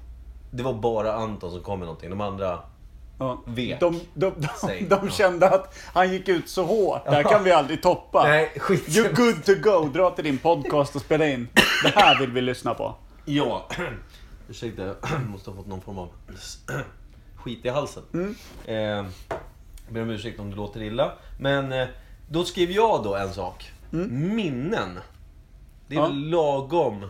Det 0.51 0.63
var 0.63 0.73
bara 0.73 1.13
Anton 1.13 1.51
som 1.51 1.61
kom 1.61 1.79
med 1.79 1.85
någonting. 1.85 2.09
De 2.09 2.21
andra... 2.21 2.59
Ja. 3.23 3.41
Vek. 3.45 3.79
De, 3.79 3.99
de, 4.13 4.33
de, 4.61 4.85
de 4.89 5.09
kände 5.09 5.49
att 5.49 5.75
han 5.93 6.11
gick 6.11 6.27
ut 6.29 6.49
så 6.49 6.63
hårt. 6.65 7.05
Det 7.05 7.11
här 7.11 7.23
kan 7.23 7.43
vi 7.43 7.51
aldrig 7.51 7.81
toppa. 7.83 8.23
Nej, 8.23 8.53
skit. 8.59 8.87
You're 8.87 9.15
good 9.15 9.43
to 9.45 9.53
go. 9.69 9.89
Dra 9.93 10.09
till 10.11 10.23
din 10.23 10.37
podcast 10.37 10.95
och 10.95 11.01
spela 11.01 11.27
in. 11.27 11.47
Det 11.83 11.89
här 11.95 12.19
vill 12.19 12.31
vi 12.31 12.41
lyssna 12.41 12.73
på. 12.73 12.95
Ja. 13.25 13.67
Ursäkta, 14.49 14.81
jag 14.83 14.95
måste 15.31 15.49
ha 15.49 15.57
fått 15.57 15.67
någon 15.67 15.81
form 15.81 15.97
av 15.97 16.09
skit 17.35 17.65
i 17.65 17.69
halsen. 17.69 18.03
Mm. 18.13 18.35
Eh, 18.65 18.75
jag 19.85 19.93
ber 19.93 20.01
om 20.01 20.09
ursäkt 20.09 20.39
om 20.39 20.49
det 20.49 20.55
låter 20.55 20.81
illa. 20.81 21.11
Men 21.39 21.71
eh, 21.73 21.87
då 22.29 22.43
skrev 22.45 22.71
jag 22.71 23.03
då 23.03 23.15
en 23.15 23.33
sak. 23.33 23.71
Minnen. 24.09 24.99
Det 25.87 25.95
är 25.95 25.99
Mm. 26.05 26.29
Ja. 26.31 26.37
lagom 26.37 27.09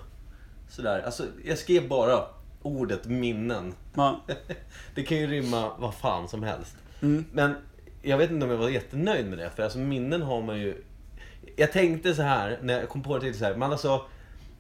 sådär. 0.69 1.01
Alltså, 1.05 1.23
jag 1.45 1.57
skrev 1.57 1.87
bara 1.87 2.25
ordet 2.63 3.05
minnen. 3.05 3.73
Ja. 3.93 4.21
Det 4.95 5.03
kan 5.03 5.17
ju 5.17 5.27
rymma 5.27 5.71
vad 5.77 5.95
fan 5.95 6.27
som 6.27 6.43
helst. 6.43 6.75
Mm. 7.01 7.25
Men 7.31 7.55
jag 8.01 8.17
vet 8.17 8.31
inte 8.31 8.45
om 8.45 8.51
jag 8.51 8.57
var 8.57 8.69
jättenöjd 8.69 9.25
med 9.25 9.37
det. 9.37 9.49
För 9.55 9.63
alltså 9.63 9.79
minnen 9.79 10.21
har 10.21 10.41
man 10.41 10.59
ju... 10.59 10.83
Jag 11.55 11.71
tänkte 11.71 12.15
så 12.15 12.21
här 12.21 12.59
när 12.61 12.79
jag 12.79 12.89
kom 12.89 13.03
på 13.03 13.17
det 13.17 13.21
till 13.21 13.39
så 13.39 13.45
här. 13.45 13.55
Men 13.55 13.71
alltså, 13.71 14.01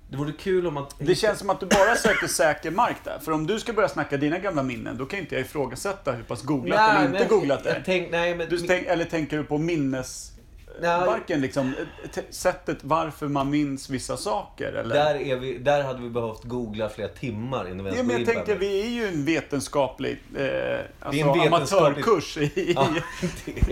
det 0.09 0.17
vore 0.17 0.31
kul 0.31 0.67
om 0.67 0.77
att... 0.77 0.95
Det 0.99 1.15
känns 1.15 1.39
som 1.39 1.49
att 1.49 1.59
du 1.59 1.65
bara 1.65 1.95
söker 1.95 2.27
säker 2.27 2.71
mark 2.71 2.97
där. 3.03 3.19
För 3.19 3.31
om 3.31 3.47
du 3.47 3.59
ska 3.59 3.73
börja 3.73 3.89
snacka 3.89 4.17
dina 4.17 4.39
gamla 4.39 4.63
minnen, 4.63 4.97
då 4.97 5.05
kan 5.05 5.19
inte 5.19 5.35
jag 5.35 5.41
ifrågasätta 5.41 6.11
hur 6.11 6.23
pass 6.23 6.41
googlat 6.41 6.89
eller 6.89 7.05
inte 7.05 7.25
googlat 7.25 7.63
det 7.63 7.69
är. 7.69 7.83
tänk, 7.85 8.11
nej, 8.11 8.35
men, 8.35 8.49
Du 8.49 8.57
tänk, 8.57 8.87
eller 8.87 9.05
tänker 9.05 9.37
du 9.37 9.43
på 9.43 9.57
minnes... 9.57 10.32
Nej. 10.81 11.05
Varken 11.05 11.41
liksom, 11.41 11.73
sättet 12.29 12.77
varför 12.81 13.27
man 13.27 13.49
minns 13.49 13.89
vissa 13.89 14.17
saker 14.17 14.73
eller? 14.73 14.95
där, 14.95 15.15
är 15.15 15.35
vi, 15.35 15.57
där 15.57 15.83
hade 15.83 16.01
vi 16.01 16.09
behövt 16.09 16.43
googla 16.43 16.89
flera 16.89 17.07
timmar 17.07 17.65
innan 17.71 17.77
vi 17.77 17.91
ens 17.91 17.97
Ja, 17.97 18.03
men 18.03 18.17
jag 18.17 18.33
tänkte, 18.33 18.55
vi 18.55 18.81
är 18.81 18.89
ju 18.89 19.07
en 19.07 19.25
vetenskaplig, 19.25 20.17
eh, 20.37 20.79
alltså 20.99 21.21
en 21.21 21.27
vetenskaplig- 21.27 21.47
amatörkurs 21.47 22.37
i... 22.37 22.73
Ja, 22.75 22.87
det 23.45 23.67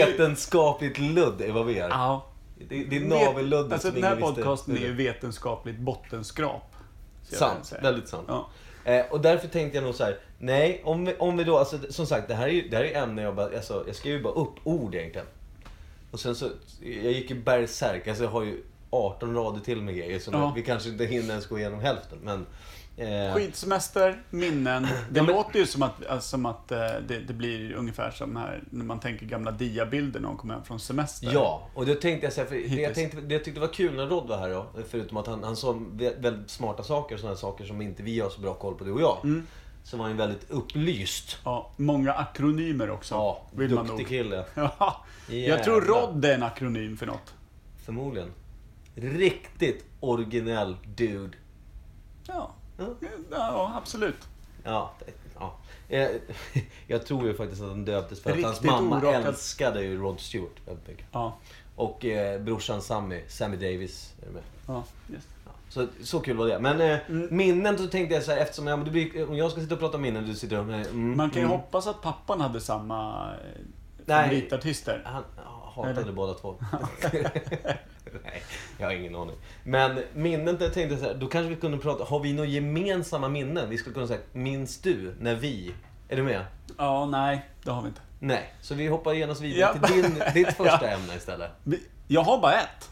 är 0.00 0.06
vetenskapligt 0.06 0.98
ludd 0.98 1.40
är 1.40 1.52
vad 1.52 1.66
vi 1.66 1.78
är. 1.78 1.88
Ja. 1.88 2.26
Det, 2.68 2.84
det 2.84 2.96
är 2.96 3.00
navelluddet 3.00 3.72
Alltså 3.72 3.90
den 3.90 4.04
här 4.04 4.16
visste. 4.16 4.34
podcasten 4.34 4.76
är 4.76 4.80
ju 4.80 4.92
vetenskapligt 4.94 5.78
bottenskrap. 5.78 6.72
Sant, 7.22 7.72
väldigt 7.82 8.08
sant. 8.08 8.24
Ja. 8.28 8.48
Eh, 8.84 9.04
och 9.10 9.20
därför 9.20 9.48
tänkte 9.48 9.76
jag 9.78 9.84
nog 9.84 9.94
så 9.94 10.04
här. 10.04 10.18
nej, 10.38 10.80
om 10.84 11.04
vi, 11.04 11.14
om 11.18 11.36
vi 11.36 11.44
då, 11.44 11.58
alltså, 11.58 11.78
som 11.90 12.06
sagt, 12.06 12.28
det 12.28 12.34
här 12.34 12.46
är 12.48 12.52
ju 12.52 12.68
det 12.68 12.76
här 12.76 12.84
är 12.84 13.02
ämnen 13.02 13.24
jag 13.24 13.34
bara, 13.36 13.56
alltså, 13.56 13.84
jag 13.86 13.96
skrev 13.96 14.12
ju 14.16 14.22
bara 14.22 14.32
upp 14.32 14.54
ord 14.64 14.94
egentligen. 14.94 15.26
Och 16.16 16.20
sen 16.20 16.34
så, 16.34 16.48
jag 16.80 17.12
gick 17.12 17.30
ju 17.30 17.42
berserk, 17.42 18.08
alltså 18.08 18.24
jag 18.24 18.30
har 18.30 18.42
ju 18.42 18.62
18 18.90 19.34
rader 19.34 19.60
till 19.60 19.82
med 19.82 19.96
grejer, 19.96 20.18
så 20.18 20.30
Ja. 20.32 20.52
vi 20.56 20.62
kanske 20.62 20.88
inte 20.88 21.04
hinner 21.04 21.28
ens 21.30 21.46
gå 21.46 21.58
igenom 21.58 21.80
hälften, 21.80 22.18
men... 22.22 22.46
Eh, 22.96 23.34
Skidsemester, 23.34 24.22
minnen. 24.30 24.82
Det 24.82 24.88
Ja, 25.14 25.22
men- 25.22 25.26
låter 25.34 25.58
ju 25.58 25.66
som 25.66 25.82
att, 25.82 26.06
alltså, 26.06 26.28
som 26.28 26.46
att 26.46 26.72
eh, 26.72 26.78
det, 27.08 27.18
det 27.20 27.32
blir 27.32 27.72
ungefär 27.72 28.10
som 28.10 28.36
här 28.36 28.62
när 28.70 28.84
man 28.84 29.00
tänker 29.00 29.26
gamla 29.26 29.50
diabilder 29.50 30.20
när 30.20 30.28
de 30.28 30.36
kommer 30.36 30.54
hem 30.54 30.64
från 30.64 30.80
semester. 30.80 31.30
Ja, 31.34 31.68
och 31.74 31.86
då 31.86 31.94
tänkte 31.94 32.26
jag 32.26 32.32
så 32.32 32.40
här, 32.40 32.48
för 32.48 32.54
det 32.54 32.82
jag, 32.82 32.94
tänkte, 32.94 33.20
det 33.20 33.34
jag 33.34 33.44
tyckte 33.44 33.60
var 33.60 33.72
kul 33.72 33.94
när 33.94 34.06
Rod 34.06 34.28
var 34.28 34.38
här 34.38 34.50
då, 34.50 34.66
förutom 34.88 35.16
att 35.16 35.26
han, 35.26 35.44
han 35.44 35.56
sa 35.56 35.72
vä- 35.72 36.20
väldigt 36.22 36.50
smarta 36.50 36.82
saker, 36.82 37.16
sådana 37.16 37.36
saker 37.36 37.64
som 37.64 37.80
inte 37.80 38.02
vi 38.02 38.20
har 38.20 38.30
så 38.30 38.40
bra 38.40 38.54
koll 38.54 38.74
på, 38.74 38.84
du 38.84 38.92
och 38.92 39.00
jag. 39.00 39.18
Mm. 39.24 39.46
Så 39.86 39.96
var 39.96 40.04
han 40.04 40.12
ju 40.12 40.18
väldigt 40.18 40.50
upplyst. 40.50 41.38
Ja, 41.44 41.70
många 41.76 42.12
akronymer 42.12 42.90
också. 42.90 43.14
Ja, 43.14 43.42
vill 43.54 43.74
man 43.74 43.86
duktig 43.86 44.02
nog. 44.02 44.08
kille. 44.08 44.44
Ja, 44.54 45.04
jag 45.28 45.64
tror. 45.64 45.80
ROD 45.80 46.24
är 46.24 46.34
en 46.34 46.42
akronym 46.42 46.96
för 46.96 47.06
något. 47.06 47.34
Förmodligen. 47.84 48.32
Riktigt 48.94 49.84
originell 50.00 50.76
dude. 50.96 51.36
Ja, 52.26 52.50
Ja. 52.78 52.86
ja 53.30 53.72
absolut. 53.76 54.28
Ja, 54.64 54.92
ja. 55.38 55.56
Eh, 55.88 56.08
Jag 56.86 57.06
tror 57.06 57.26
ju 57.26 57.34
faktiskt 57.34 57.62
att 57.62 57.68
han 57.68 57.84
döptes 57.84 58.22
för 58.22 58.30
att 58.30 58.42
hans 58.42 58.62
mamma 58.62 58.96
orakad. 58.98 59.26
älskade 59.26 59.82
ju 59.82 59.96
Rod 60.00 60.20
Stewart 60.20 60.56
väldigt 60.66 60.88
mycket. 60.88 61.06
Ja, 61.12 61.36
Och 61.76 62.04
eh, 62.04 62.40
brorsan 62.40 62.82
Sammy, 62.82 63.22
Sammy 63.28 63.56
Davis, 63.56 64.12
är 64.26 64.30
med. 64.30 64.42
ja, 64.66 64.84
just. 65.14 65.28
Så, 65.76 65.86
så 66.02 66.20
kul 66.20 66.36
var 66.36 66.46
det. 66.46 66.58
Men 66.58 66.80
eh, 66.80 66.98
Mm. 67.08 67.28
minnen 67.30 67.78
så 67.78 67.86
tänkte 67.86 68.14
jag 68.14 68.24
så 68.24 68.30
här, 68.32 68.38
eftersom 68.38 68.66
ja, 68.66 68.76
men 68.76 68.84
det 68.84 68.90
blir, 68.90 69.28
om 69.30 69.36
jag 69.36 69.50
ska 69.50 69.60
sitta 69.60 69.74
och 69.74 69.80
prata 69.80 69.96
om 69.96 70.02
minnen, 70.02 70.26
du 70.26 70.34
sitter 70.34 70.58
och... 70.58 70.64
Mm, 70.64 71.16
Man 71.16 71.30
kan 71.30 71.42
ju 71.42 71.46
mm. 71.46 71.50
hoppas 71.58 71.86
att 71.86 72.02
pappan 72.02 72.40
hade 72.40 72.60
samma 72.60 73.30
eh, 74.06 74.22
favoritartister. 74.22 75.02
Han 75.04 75.22
ja, 75.36 75.72
hatade 75.74 76.00
Eller? 76.00 76.12
båda 76.12 76.34
två. 76.34 76.54
Nej, 78.24 78.42
jag 78.78 78.86
har 78.86 78.92
ingen 78.94 79.14
aning. 79.16 79.36
Men 79.64 79.98
minnen, 80.14 80.56
jag 80.60 80.74
tänkte 80.74 80.96
så 80.96 81.04
här, 81.04 81.14
då 81.14 81.26
kanske 81.26 81.48
vi 81.48 81.56
kunde 81.56 81.78
prata, 81.78 82.04
har 82.04 82.20
vi 82.20 82.32
några 82.32 82.48
gemensamma 82.48 83.28
minnen? 83.28 83.70
Vi 83.70 83.78
skulle 83.78 83.94
kunna 83.94 84.06
säga, 84.06 84.20
minns 84.32 84.80
du 84.80 85.14
när 85.20 85.34
vi... 85.34 85.74
Är 86.08 86.16
du 86.16 86.22
med? 86.22 86.44
Ja, 86.78 87.06
nej, 87.06 87.44
det 87.64 87.70
har 87.70 87.82
vi 87.82 87.88
inte. 87.88 88.00
Nej, 88.18 88.52
så 88.60 88.74
vi 88.74 88.86
hoppar 88.88 89.12
genast 89.12 89.40
vidare 89.40 89.78
Ja. 89.82 89.86
till 89.88 90.02
din, 90.02 90.22
ditt 90.34 90.46
första 90.56 90.78
Ja. 90.82 90.88
ämne 90.88 91.14
istället. 91.16 91.50
Jag 92.08 92.20
har 92.20 92.38
bara 92.40 92.52
ett. 92.54 92.90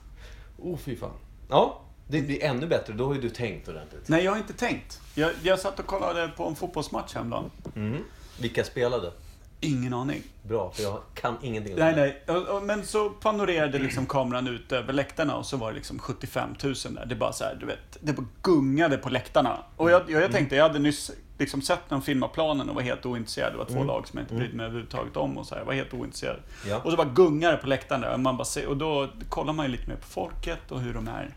Oh, 0.58 0.76
fy 0.78 0.96
fan. 0.96 1.10
Ja, 1.50 1.80
det 2.06 2.22
blir 2.22 2.42
ännu 2.44 2.66
bättre. 2.66 2.92
Då 2.92 3.06
har 3.06 3.14
ju 3.14 3.20
du 3.20 3.30
tänkt 3.30 3.68
ordentligt. 3.68 4.08
Nej, 4.08 4.24
jag 4.24 4.32
har 4.32 4.38
inte 4.38 4.52
tänkt. 4.52 5.00
Jag, 5.14 5.30
jag 5.42 5.58
satt 5.58 5.78
och 5.78 5.86
kollade 5.86 6.28
på 6.28 6.44
en 6.48 6.54
fotbollsmatch 6.54 7.14
häromdagen. 7.14 7.50
Mm. 7.76 8.02
Vilka 8.40 8.64
spelade? 8.64 9.12
Ingen 9.60 9.94
aning. 9.94 10.22
Bra, 10.42 10.70
för 10.70 10.82
jag 10.82 11.00
kan 11.14 11.36
ingenting 11.42 11.74
om 11.74 11.78
Nej, 11.80 11.94
nej. 11.96 12.22
Och- 12.36 12.48
och- 12.56 12.62
Men 12.62 12.84
så 12.86 13.10
panorerade 13.10 13.78
liksom 13.78 14.06
kameran 14.06 14.48
ut 14.48 14.72
över 14.72 14.92
läktarna 14.92 15.36
och 15.36 15.46
så 15.46 15.56
var 15.56 15.70
det 15.70 15.76
liksom 15.76 15.98
75 15.98 16.48
000 16.62 16.74
där. 16.74 17.06
Det 17.06 17.14
bara 17.14 17.32
så 17.32 17.44
här, 17.44 17.56
du 17.60 17.66
vet, 17.66 17.98
det 18.00 18.12
bara 18.12 18.26
gungade 18.42 18.98
på 18.98 19.08
läktarna. 19.10 19.58
Och 19.76 19.90
jag, 19.90 20.10
jag, 20.10 20.22
jag 20.22 20.32
tänkte, 20.32 20.56
jag 20.56 20.62
hade 20.68 20.78
nyss 20.78 21.10
liksom 21.38 21.62
sett 21.62 21.90
någon 21.90 22.02
film 22.02 22.22
av 22.22 22.28
planen 22.28 22.68
och 22.68 22.74
var 22.74 22.82
helt 22.82 23.06
ointresserad. 23.06 23.52
Det 23.52 23.56
var 23.58 23.64
två 23.64 23.84
lag 23.84 24.08
som 24.08 24.18
jag 24.18 24.24
inte 24.24 24.34
brydde 24.34 24.56
mig 24.56 24.66
överhuvudtaget 24.66 25.16
om 25.16 25.38
och 25.38 25.46
så 25.46 25.54
här, 25.54 25.60
jag 25.60 25.66
var 25.66 25.72
helt 25.74 25.94
ointresserad. 25.94 26.36
Ja. 26.68 26.80
Och 26.84 26.90
så 26.90 26.96
bara 26.96 27.08
gungar 27.14 27.52
det 27.52 27.58
på 27.58 27.66
läktaren 27.66 28.00
där. 28.00 28.12
Och, 28.12 28.20
man 28.20 28.36
bara 28.36 28.44
ser, 28.44 28.66
och 28.66 28.76
då 28.76 29.08
kollar 29.28 29.52
man 29.52 29.66
ju 29.66 29.72
lite 29.72 29.88
mer 29.88 29.96
på 29.96 30.06
folket 30.06 30.70
och 30.72 30.80
hur 30.80 30.94
de 30.94 31.08
är. 31.08 31.30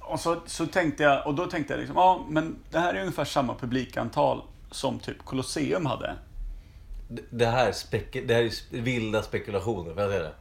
Och 0.00 0.20
så, 0.20 0.40
så 0.46 0.66
tänkte 0.66 1.02
jag, 1.02 1.26
och 1.26 1.34
då 1.34 1.46
tänkte 1.46 1.72
jag 1.72 1.78
liksom, 1.78 1.96
ja 1.96 2.26
men 2.28 2.56
det 2.70 2.78
här 2.78 2.94
är 2.94 3.00
ungefär 3.00 3.24
samma 3.24 3.54
publikantal 3.54 4.42
som 4.70 4.98
typ 4.98 5.24
Colosseum 5.24 5.86
hade. 5.86 6.16
Det- 7.08 7.22
Det 7.30 7.46
här, 7.46 7.72
spek- 7.72 8.24
det 8.26 8.34
här 8.34 8.42
är 8.42 8.80
vilda 8.80 9.22
spekulationer, 9.22 9.92
vad 9.94 10.12
är 10.12 10.20
det? 10.20 10.32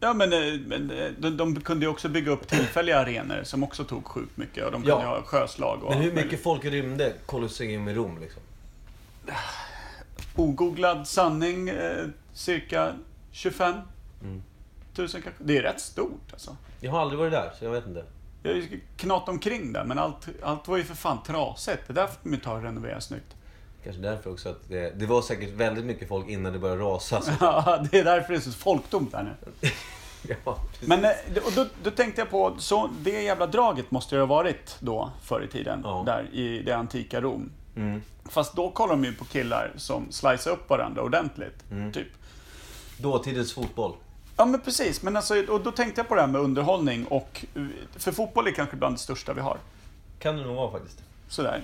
Ja, 0.00 0.14
men, 0.14 0.32
eh, 0.32 0.60
men 0.66 0.90
eh, 0.90 1.10
de, 1.18 1.36
de 1.36 1.60
kunde 1.60 1.84
ju 1.86 1.90
också 1.90 2.08
bygga 2.08 2.30
upp 2.32 2.48
tillfälliga 2.48 2.98
arenor 2.98 3.42
som 3.44 3.62
också 3.62 3.84
tog 3.84 4.04
sjukt 4.06 4.36
mycket. 4.36 4.64
Och 4.64 4.72
de 4.72 4.82
kunde 4.82 5.02
Ja. 5.02 5.08
ha 5.08 5.22
sjöslag 5.22 5.82
och 5.84 5.90
Men 5.90 6.02
hur 6.02 6.12
mycket 6.12 6.42
folk 6.42 6.64
rymde 6.64 7.12
Colosseum 7.26 7.88
i 7.88 7.94
Rom 7.94 8.18
liksom? 8.20 8.42
Ogooglad 10.36 11.08
sanning, 11.08 11.68
eh, 11.68 12.06
cirka 12.34 12.92
25 13.32 13.74
Mm. 14.22 14.42
000 14.96 15.08
kanske. 15.08 15.30
Det 15.38 15.58
är 15.58 15.62
rätt 15.62 15.80
stort 15.80 16.32
alltså. 16.32 16.56
Jag 16.84 16.92
har 16.92 17.00
aldrig 17.00 17.18
varit 17.18 17.32
där, 17.32 17.52
så 17.58 17.64
jag 17.64 17.70
vet 17.70 17.86
inte. 17.86 18.04
Jag 18.42 18.50
har 18.50 18.56
ju 18.56 18.80
knat 18.96 19.28
omkring 19.28 19.72
där, 19.72 19.84
men 19.84 19.98
allt, 19.98 20.28
allt 20.42 20.68
var 20.68 20.76
ju 20.76 20.84
för 20.84 20.94
fan 20.94 21.22
trasigt. 21.22 21.82
Det 21.86 21.92
där 21.92 22.06
får 22.06 22.16
de 22.22 22.32
ju 22.32 22.40
ta 22.40 22.52
och 22.52 22.62
renovera 22.62 23.00
snyggt. 23.00 23.36
Kanske 23.84 24.02
därför 24.02 24.30
också 24.30 24.48
att 24.48 24.68
det, 24.68 24.98
det 24.98 25.06
var 25.06 25.22
säkert 25.22 25.50
väldigt 25.54 25.84
mycket 25.84 26.08
folk 26.08 26.28
innan 26.28 26.52
det 26.52 26.58
började 26.58 26.82
rasa. 26.82 27.20
Så. 27.20 27.30
Ja, 27.40 27.84
det 27.90 27.98
är 27.98 28.04
därför 28.04 28.32
det 28.32 28.38
är 28.38 28.40
så 28.40 28.52
folktomt 28.52 29.12
där 29.12 29.22
nu. 29.22 29.50
ja, 30.44 30.58
precis. 30.72 30.88
Men 30.88 31.04
eh, 31.04 31.10
och 31.46 31.52
då, 31.54 31.66
då 31.82 31.90
tänkte 31.90 32.20
jag 32.20 32.30
på, 32.30 32.54
så 32.58 32.90
det 33.00 33.22
jävla 33.22 33.46
draget 33.46 33.90
måste 33.90 34.16
det 34.16 34.20
ha 34.22 34.26
varit 34.26 34.76
då, 34.80 35.10
förr 35.22 35.44
i 35.44 35.48
tiden. 35.48 35.80
Ja. 35.84 36.02
Där 36.06 36.28
i 36.32 36.62
det 36.62 36.72
antika 36.72 37.20
Rom. 37.20 37.52
Mm. 37.76 38.02
Fast 38.28 38.56
då 38.56 38.70
kollar 38.70 38.94
de 38.94 39.04
ju 39.04 39.14
på 39.14 39.24
killar 39.24 39.72
som 39.76 40.12
slicear 40.12 40.52
upp 40.52 40.70
varandra 40.70 41.02
ordentligt. 41.02 41.70
Mm. 41.70 41.92
Typ. 41.92 42.08
Dåtidens 42.98 43.52
fotboll. 43.52 43.92
Ja 44.36 44.44
men 44.44 44.60
precis, 44.60 45.02
men 45.02 45.16
alltså, 45.16 45.46
och 45.46 45.60
då 45.62 45.70
tänkte 45.72 46.00
jag 46.00 46.08
på 46.08 46.14
det 46.14 46.20
här 46.20 46.28
med 46.28 46.40
underhållning 46.40 47.04
och 47.06 47.44
för 47.96 48.12
fotboll 48.12 48.46
är 48.46 48.52
kanske 48.52 48.76
bland 48.76 48.94
det 48.94 48.98
största 48.98 49.32
vi 49.32 49.40
har. 49.40 49.58
Kan 50.18 50.36
det 50.36 50.42
nog 50.42 50.56
vara 50.56 50.70
faktiskt. 50.70 51.02
Sådär. 51.28 51.62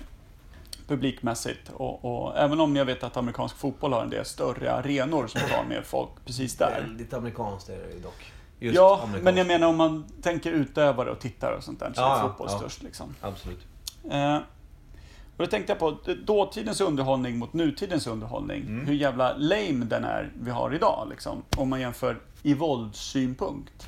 Publikmässigt. 0.89 1.71
Och, 1.75 2.05
och 2.05 2.39
även 2.39 2.61
om 2.61 2.77
jag 2.77 2.85
vet 2.85 3.03
att 3.03 3.17
amerikansk 3.17 3.57
fotboll 3.57 3.93
har 3.93 4.03
en 4.03 4.11
del 4.11 4.25
större 4.25 4.73
arenor 4.73 5.27
som 5.27 5.41
tar 5.41 5.65
mer 5.69 5.83
folk 5.83 6.11
precis 6.25 6.57
där. 6.57 6.81
Väldigt 6.81 7.15
amerikanskt 7.15 7.69
är 7.69 7.77
det 7.77 7.99
dock. 8.03 8.33
Just 8.59 8.77
Ja, 8.77 8.95
amerikanskt. 8.95 9.25
men 9.25 9.37
jag 9.37 9.47
menar 9.47 9.67
om 9.67 9.77
man 9.77 10.05
tänker 10.23 10.53
utövare 10.53 11.11
och 11.11 11.19
tittare 11.21 11.57
och 11.57 11.65
sånt 11.65 11.81
där 11.81 11.93
så 11.95 12.01
Ja, 12.01 12.17
är 12.19 12.29
fotboll 12.29 12.49
ja. 12.51 12.59
störst 12.59 12.83
liksom. 12.83 13.15
Absolut. 13.21 13.67
Eh, 14.11 14.39
och 15.41 15.47
då 15.47 15.51
tänkte 15.51 15.73
jag 15.73 15.79
på 15.79 15.97
dåtidens 16.25 16.81
underhållning 16.81 17.39
mot 17.39 17.53
nutidens 17.53 18.07
underhållning. 18.07 18.63
Mm. 18.63 18.87
Hur 18.87 18.95
jävla 18.95 19.37
lame 19.37 19.85
den 19.85 20.05
är 20.05 20.33
vi 20.43 20.51
har 20.51 20.75
idag. 20.75 21.07
Liksom, 21.11 21.43
om 21.57 21.69
man 21.69 21.81
jämför 21.81 22.17
i 22.43 22.55
våldssynpunkt. 22.55 23.87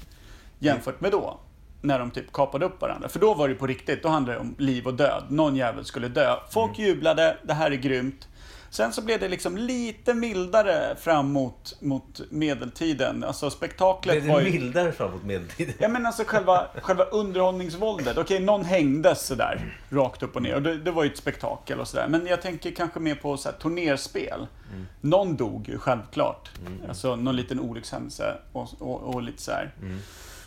Jämfört 0.58 1.00
med 1.00 1.12
då. 1.12 1.38
När 1.80 1.98
de 1.98 2.10
typ 2.10 2.32
kapade 2.32 2.66
upp 2.66 2.80
varandra. 2.80 3.08
För 3.08 3.18
då 3.20 3.34
var 3.34 3.48
det 3.48 3.54
på 3.54 3.66
riktigt. 3.66 4.02
Då 4.02 4.08
handlade 4.08 4.38
det 4.38 4.40
om 4.40 4.54
liv 4.58 4.86
och 4.86 4.94
död. 4.94 5.24
Någon 5.28 5.56
jävel 5.56 5.84
skulle 5.84 6.08
dö. 6.08 6.36
Folk 6.50 6.78
Mm. 6.78 6.90
jublade. 6.90 7.36
Det 7.42 7.54
här 7.54 7.70
är 7.70 7.76
grymt. 7.76 8.28
Sen 8.72 8.92
så 8.92 9.02
blev 9.02 9.20
det 9.20 9.28
liksom 9.28 9.56
lite 9.56 10.14
mildare 10.14 10.96
fram 10.96 11.32
mot, 11.32 11.76
mot 11.80 12.20
medeltiden. 12.30 13.24
Alltså 13.24 13.50
spektaklet 13.50 14.22
Blev 14.22 14.32
var 14.32 14.40
det 14.40 14.48
ju... 14.48 14.60
mildare 14.60 14.92
framåt 14.92 15.24
medeltiden? 15.24 15.74
Ja 15.78 15.88
men 15.88 16.06
alltså 16.06 16.24
själva, 16.26 16.66
själva 16.82 17.04
underhållningsvåldet. 17.04 18.18
Okej, 18.18 18.40
någon 18.40 18.64
hängdes 18.64 19.26
sådär 19.26 19.78
rakt 19.90 20.22
upp 20.22 20.36
och 20.36 20.42
ner. 20.42 20.54
Och 20.54 20.62
det, 20.62 20.78
det 20.78 20.90
var 20.90 21.04
ju 21.04 21.10
ett 21.10 21.16
spektakel 21.16 21.80
och 21.80 21.88
sådär. 21.88 22.08
Men 22.08 22.26
jag 22.26 22.42
tänker 22.42 22.70
kanske 22.70 23.00
mer 23.00 23.14
på 23.14 23.36
så 23.36 23.48
här, 23.48 23.56
turnerspel. 23.56 24.46
Mm. 24.72 24.86
Någon 25.00 25.36
dog 25.36 25.68
ju 25.68 25.78
självklart. 25.78 26.50
Alltså 26.88 27.16
någon 27.16 27.36
liten 27.36 27.60
olyckshändelse 27.60 28.34
och, 28.52 28.68
och, 28.78 29.14
och 29.14 29.22
lite 29.22 29.42
så 29.42 29.50
här. 29.50 29.74
Mm. 29.82 29.98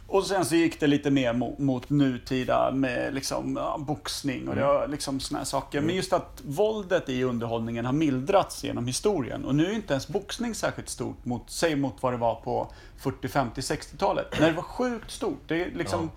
Och 0.08 0.26
sen 0.26 0.46
så 0.46 0.56
gick 0.56 0.80
det 0.80 0.88
lite 0.88 1.12
mer 1.12 1.34
mot, 1.34 1.60
mot 1.60 1.90
nutida 1.90 2.72
med 2.72 3.14
liksom, 3.14 3.56
ja, 3.56 3.78
boxning 3.80 4.48
och 4.48 4.56
det 4.56 4.62
Mm. 4.66 4.92
liksom 4.92 5.20
såna 5.20 5.38
här 5.38 5.46
saker. 5.46 5.82
Men 5.82 5.96
just 5.96 6.14
att 6.14 6.42
våldet 6.46 7.10
i 7.10 7.24
underhållningen 7.24 7.86
har 7.86 7.94
mildrats 7.94 8.64
genom 8.64 8.88
historien. 8.88 9.46
Och 9.46 9.56
nu 9.56 9.66
är 9.66 9.72
inte 9.76 9.94
ens 9.94 10.08
boxning 10.08 10.56
särskilt 10.56 10.90
stort, 10.90 11.26
mot, 11.26 11.44
säg 11.50 11.76
mot 11.76 11.96
vad 12.04 12.14
det 12.14 12.18
var 12.18 12.36
på 12.36 12.72
40, 12.98 13.28
50, 13.28 13.62
60-talet. 13.62 14.40
När 14.40 14.48
det 14.48 14.56
var 14.56 14.64
sjukt 14.64 15.12
stort. 15.12 15.42
Det 15.48 15.62
är 15.64 15.72
liksom, 15.72 16.12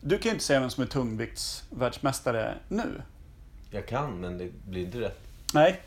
Du 0.00 0.18
kan 0.18 0.24
ju 0.24 0.30
inte 0.30 0.44
säga 0.44 0.60
vem 0.60 0.70
som 0.70 0.82
är 0.82 0.88
tungviktsvärldsmästare 0.88 2.54
nu. 2.68 3.02
Jag 3.70 3.88
kan, 3.88 4.20
men 4.20 4.38
det 4.38 4.50
blir 4.66 4.84
inte 4.84 5.00
rätt. 5.00 5.23
Nej. 5.54 5.80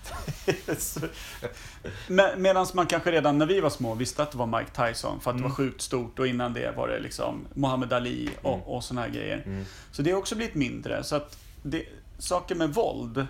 Med, 2.08 2.40
Medan 2.40 2.68
man 2.74 2.88
kanske 2.88 3.12
redan 3.12 3.38
när 3.38 3.46
vi 3.46 3.60
var 3.60 3.70
små 3.70 3.94
visste 3.96 4.24
att 4.24 4.32
det 4.32 4.38
var 4.38 4.46
Mike 4.60 4.72
Tyson 4.88 5.20
för 5.20 5.32
att 5.32 5.38
det 5.38 5.44
var 5.44 5.50
sjukt 5.50 5.82
stort 5.82 6.20
och 6.20 6.28
innan 6.28 6.54
det 6.54 6.72
var 6.78 6.88
det 6.88 7.00
liksom 7.00 7.46
Muhammad 7.54 7.94
Ali 7.94 8.30
och, 8.42 8.54
Mm. 8.54 8.66
och 8.68 8.84
såna 8.84 9.02
här 9.02 9.10
grejer. 9.10 9.44
Mm. 9.46 9.66
Så 9.92 10.02
det 10.02 10.12
har 10.12 10.18
också 10.20 10.36
blivit 10.36 10.56
mindre. 10.56 11.04
Så 11.04 11.16
att 11.16 11.38
det, 11.64 11.86
saker 12.20 12.56
med 12.56 12.74
våld 12.74 13.28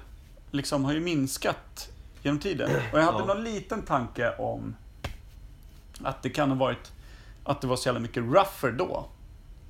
liksom 0.51 0.85
har 0.85 0.93
ju 0.93 0.99
minskat 0.99 1.89
genom 2.23 2.39
tiden. 2.39 2.69
Och 2.93 2.99
jag 2.99 3.03
hade 3.05 3.19
Ja. 3.19 3.25
någon 3.25 3.43
liten 3.43 3.81
tanke 3.81 4.35
om 4.37 4.75
att 6.03 6.23
det 6.23 6.29
kan 6.29 6.49
ha 6.49 6.57
varit 6.57 6.91
att 7.43 7.61
det 7.61 7.67
var 7.67 7.75
så 7.75 7.87
jävla 7.87 7.99
mycket 7.99 8.23
rougher 8.23 8.71
då. 8.71 9.05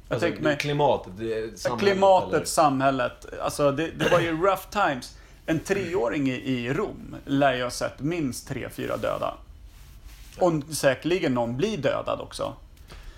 Jag 0.10 0.16
Alltså, 0.16 0.28
tänker 0.28 0.44
mig 0.44 0.58
klimatet, 0.58 1.14
det, 1.18 1.60
samhället, 1.60 1.80
klimatet, 1.92 2.34
eller? 2.34 2.46
samhället. 2.46 3.26
Alltså 3.42 3.72
det, 3.72 3.92
det 3.92 4.10
var 4.10 4.20
ju 4.20 4.32
rough 4.42 4.70
times. 4.70 5.18
En 5.50 5.60
treåring 5.60 6.30
i, 6.30 6.74
Rom 6.74 7.16
lär 7.26 7.54
jag 7.54 7.66
ha 7.66 7.72
sett 7.72 8.00
minst 8.00 8.48
tre, 8.48 8.70
fyra 8.70 8.98
döda. 8.98 9.34
Och 10.40 10.54
säkerligen 10.76 11.34
någon 11.34 11.58
blir 11.58 11.78
dödad 11.78 12.20
också. 12.22 12.54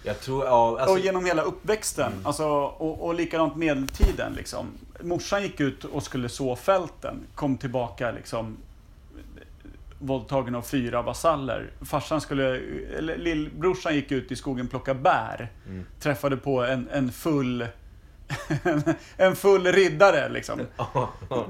Jag 0.04 0.20
tror, 0.20 0.46
ja, 0.46 0.80
alltså, 0.80 0.96
och 0.96 1.00
genom 1.00 1.26
hela 1.26 1.42
uppväxten. 1.42 2.12
Alltså, 2.24 2.48
och, 2.48 3.08
och 3.08 3.14
likadant 3.14 3.56
medeltiden. 3.56 4.34
Liksom. 4.34 4.68
Morsan 5.02 5.44
gick 5.44 5.60
ut 5.60 5.84
och 5.84 6.04
skulle 6.04 6.30
så 6.30 6.56
fälten. 6.56 7.16
Kom 7.36 7.58
tillbaka 7.58 8.12
liksom 8.12 8.58
våldtagen 10.00 10.56
av 10.56 10.62
fyra 10.62 11.02
vasaller. 11.02 11.72
Farsan 11.82 12.22
skulle, 12.22 12.60
eller 12.98 13.18
lillbrorsan 13.18 13.96
gick 13.96 14.12
ut 14.12 14.32
i 14.32 14.36
skogen 14.36 14.66
och 14.66 14.72
plockade 14.72 15.00
bär. 15.00 15.52
Mm. 15.68 15.86
Träffade 16.00 16.38
på 16.38 16.64
en, 16.64 16.90
en 16.92 17.12
full 17.12 17.68
en 19.18 19.36
full 19.36 19.66
riddare 19.66 20.30
liksom. 20.30 20.60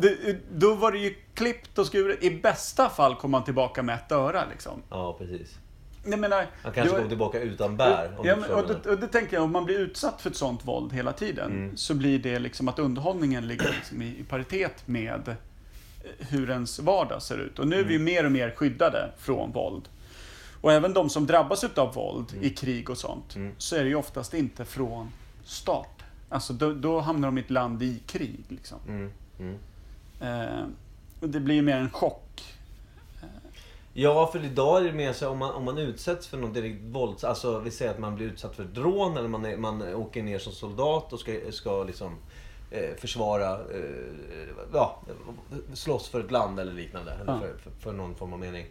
Det, 0.01 0.37
då 0.51 0.73
var 0.73 0.91
det 0.91 0.97
ju 0.97 1.15
klippt 1.33 1.77
och 1.77 1.85
skuret. 1.85 2.23
I 2.23 2.31
bästa 2.31 2.89
fall 2.89 3.15
kom 3.15 3.33
han 3.33 3.43
tillbaka 3.43 3.83
med 3.83 3.95
ett 3.95 4.11
öra 4.11 4.43
liksom. 4.51 4.81
ja, 4.89 5.15
precis. 5.19 5.57
Jag 6.05 6.19
menar, 6.19 6.45
Han 6.63 6.73
kanske 6.73 6.91
var- 6.91 6.97
kommer 6.97 7.09
tillbaka 7.09 7.39
utan 7.39 7.77
bär. 7.77 8.15
Om 8.17 8.25
Ja, 8.27 8.35
men, 8.35 8.51
och, 8.51 8.67
det, 8.67 8.89
och 8.89 8.99
det 8.99 9.07
tänker 9.07 9.33
jag, 9.37 9.43
om 9.43 9.51
man 9.51 9.65
blir 9.65 9.79
utsatt 9.79 10.21
för 10.21 10.29
ett 10.29 10.35
sånt 10.35 10.65
våld 10.67 10.93
hela 10.93 11.13
tiden 11.13 11.51
Mm. 11.51 11.77
så 11.77 11.93
blir 11.93 12.19
det 12.19 12.39
liksom 12.39 12.67
att 12.67 12.79
underhållningen 12.79 13.47
ligger 13.47 13.69
liksom 13.69 14.01
i, 14.01 14.05
i 14.19 14.23
paritet 14.23 14.87
med 14.87 15.27
eh, 15.27 15.33
hur 16.29 16.49
ens 16.49 16.79
vardag 16.79 17.21
ser 17.21 17.37
ut. 17.37 17.59
Och 17.59 17.67
nu 17.67 17.79
är 17.79 17.83
vi 17.83 17.89
ju 17.93 17.95
Mm. 17.99 18.05
mer 18.13 18.25
och 18.25 18.31
mer 18.31 18.51
skyddade 18.55 19.11
från 19.17 19.51
våld. 19.51 19.89
Och 20.61 20.73
även 20.73 20.93
de 20.93 21.09
som 21.09 21.25
drabbas 21.27 21.63
av 21.63 21.93
våld 21.93 22.31
Mm. 22.33 22.43
i 22.45 22.49
krig 22.49 22.89
och 22.89 22.97
sånt, 22.97 23.35
Mm. 23.35 23.53
så 23.57 23.75
är 23.75 23.83
det 23.83 23.89
ju 23.89 23.95
oftast 23.95 24.33
inte 24.33 24.65
från 24.65 25.11
start. 25.45 25.98
Alltså 26.29 26.53
då, 26.53 26.73
då 26.73 26.99
hamnar 26.99 27.27
de 27.27 27.37
i 27.37 27.41
ett 27.41 27.49
land 27.49 27.83
i 27.83 27.99
krig. 28.05 28.43
Liksom. 28.47 28.77
Mm. 28.87 29.11
Mm. 29.39 29.57
Eh, 30.21 30.65
Och 31.19 31.29
det 31.29 31.39
blir 31.39 31.61
mer 31.61 31.77
en 31.77 31.89
chock. 31.89 32.55
Ja, 33.93 34.27
för 34.31 34.45
idag 34.45 34.81
är 34.81 34.83
det 34.85 34.93
mer 34.93 35.13
så 35.13 35.29
om 35.29 35.37
man, 35.37 35.51
om 35.53 35.63
man 35.65 35.77
utsätts 35.77 36.27
för 36.27 36.37
något 36.37 36.53
direkt 36.53 36.81
vålds... 36.83 37.23
Alltså 37.23 37.59
vi 37.59 37.71
säger 37.71 37.91
att 37.91 37.99
man 37.99 38.15
blir 38.15 38.25
utsatt 38.27 38.55
för 38.55 38.63
ett 38.63 38.77
rån 38.77 39.17
eller 39.17 39.27
man, 39.27 39.45
är, 39.45 39.57
man 39.57 39.93
åker 39.95 40.23
ner 40.23 40.39
som 40.39 40.53
soldat 40.53 41.13
och 41.13 41.19
ska, 41.19 41.39
ska 41.51 41.83
liksom 41.83 42.15
eh, 42.71 42.95
försvara, 42.97 43.53
eh, 43.53 44.47
ja, 44.73 45.01
slåss 45.73 46.07
för 46.09 46.19
ett 46.19 46.31
land 46.31 46.59
eller 46.59 46.73
liknande. 46.73 47.11
Eller 47.11 47.33
Ja. 47.33 47.39
för, 47.39 47.57
för, 47.57 47.71
för 47.79 47.93
någon 47.93 48.15
form 48.15 48.33
av 48.33 48.39
mening. 48.39 48.65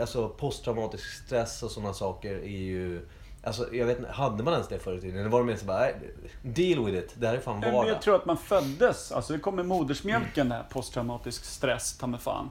Alltså 0.00 0.28
posttraumatisk 0.28 1.04
stress 1.24 1.62
och 1.62 1.70
sådana 1.70 1.92
saker 1.94 2.34
är 2.34 2.58
ju... 2.58 3.00
Alltså 3.42 3.74
jag 3.74 3.86
vet 3.86 3.98
inte, 3.98 4.10
hade 4.10 4.42
man 4.42 4.52
ens 4.54 4.68
det 4.68 4.78
förr 4.78 4.94
i 4.96 5.00
tiden? 5.00 5.20
Eller 5.20 5.30
var 5.30 5.40
det 5.40 5.46
mer 5.46 5.56
så 5.56 5.64
bara, 5.64 5.78
nej, 5.80 5.94
deal 6.42 6.84
with 6.84 6.98
it. 6.98 7.14
Det 7.18 7.26
här 7.26 7.34
är 7.34 7.40
fan 7.40 7.60
Men 7.60 7.74
vardag. 7.74 7.90
jag 7.90 8.02
tror 8.02 8.14
att 8.16 8.26
man 8.26 8.36
föddes, 8.36 9.12
alltså 9.12 9.32
det 9.32 9.38
kommer 9.38 9.62
modersmjölken 9.62 10.48
det 10.48 10.54
här, 10.54 10.62
posttraumatisk 10.70 11.44
stress, 11.44 11.98
ta 11.98 12.06
mig 12.06 12.20
fan. 12.20 12.50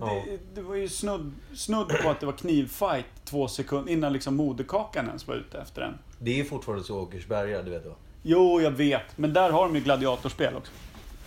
Ja. 0.00 0.22
Det, 0.26 0.38
det 0.54 0.62
var 0.62 0.74
ju 0.74 0.88
snudd, 0.88 1.32
snudd 1.54 1.88
på 2.02 2.10
att 2.10 2.20
det 2.20 2.26
var 2.26 2.32
knivfight 2.32 3.06
två 3.24 3.48
sekunder 3.48 3.92
innan 3.92 4.12
liksom 4.12 4.36
moderkakan 4.36 5.06
ens 5.06 5.26
var 5.28 5.34
ute 5.34 5.58
efter 5.58 5.82
en. 5.82 5.94
Det 6.18 6.30
är 6.30 6.34
ju 6.36 6.44
fortfarande 6.44 6.84
så 6.84 7.00
Åkersberga, 7.00 7.62
du 7.62 7.70
vet 7.70 7.86
va? 7.86 7.94
Jo, 8.22 8.60
jag 8.60 8.70
vet. 8.70 9.18
Men 9.18 9.32
där 9.32 9.50
har 9.50 9.64
de 9.64 9.74
ju 9.74 9.80
gladiatorspel 9.80 10.56
också. 10.56 10.72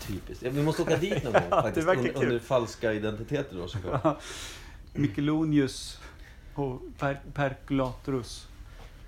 Typiskt. 0.07 0.43
Vi 0.43 0.63
måste 0.63 0.81
åka 0.81 0.97
dit 0.97 1.23
någon 1.23 1.33
gång 1.33 1.41
Ja, 1.49 1.55
det 1.55 1.81
faktiskt. 1.81 1.87
under, 1.87 2.13
kul. 2.13 2.23
under 2.23 2.39
falska 2.39 2.93
identiteter 2.93 3.55
då 3.57 3.67
såklart. 3.67 4.17
Michelonius 4.93 5.99
och 6.55 6.81
per 6.99 7.21
Perculatorus. 7.33 8.47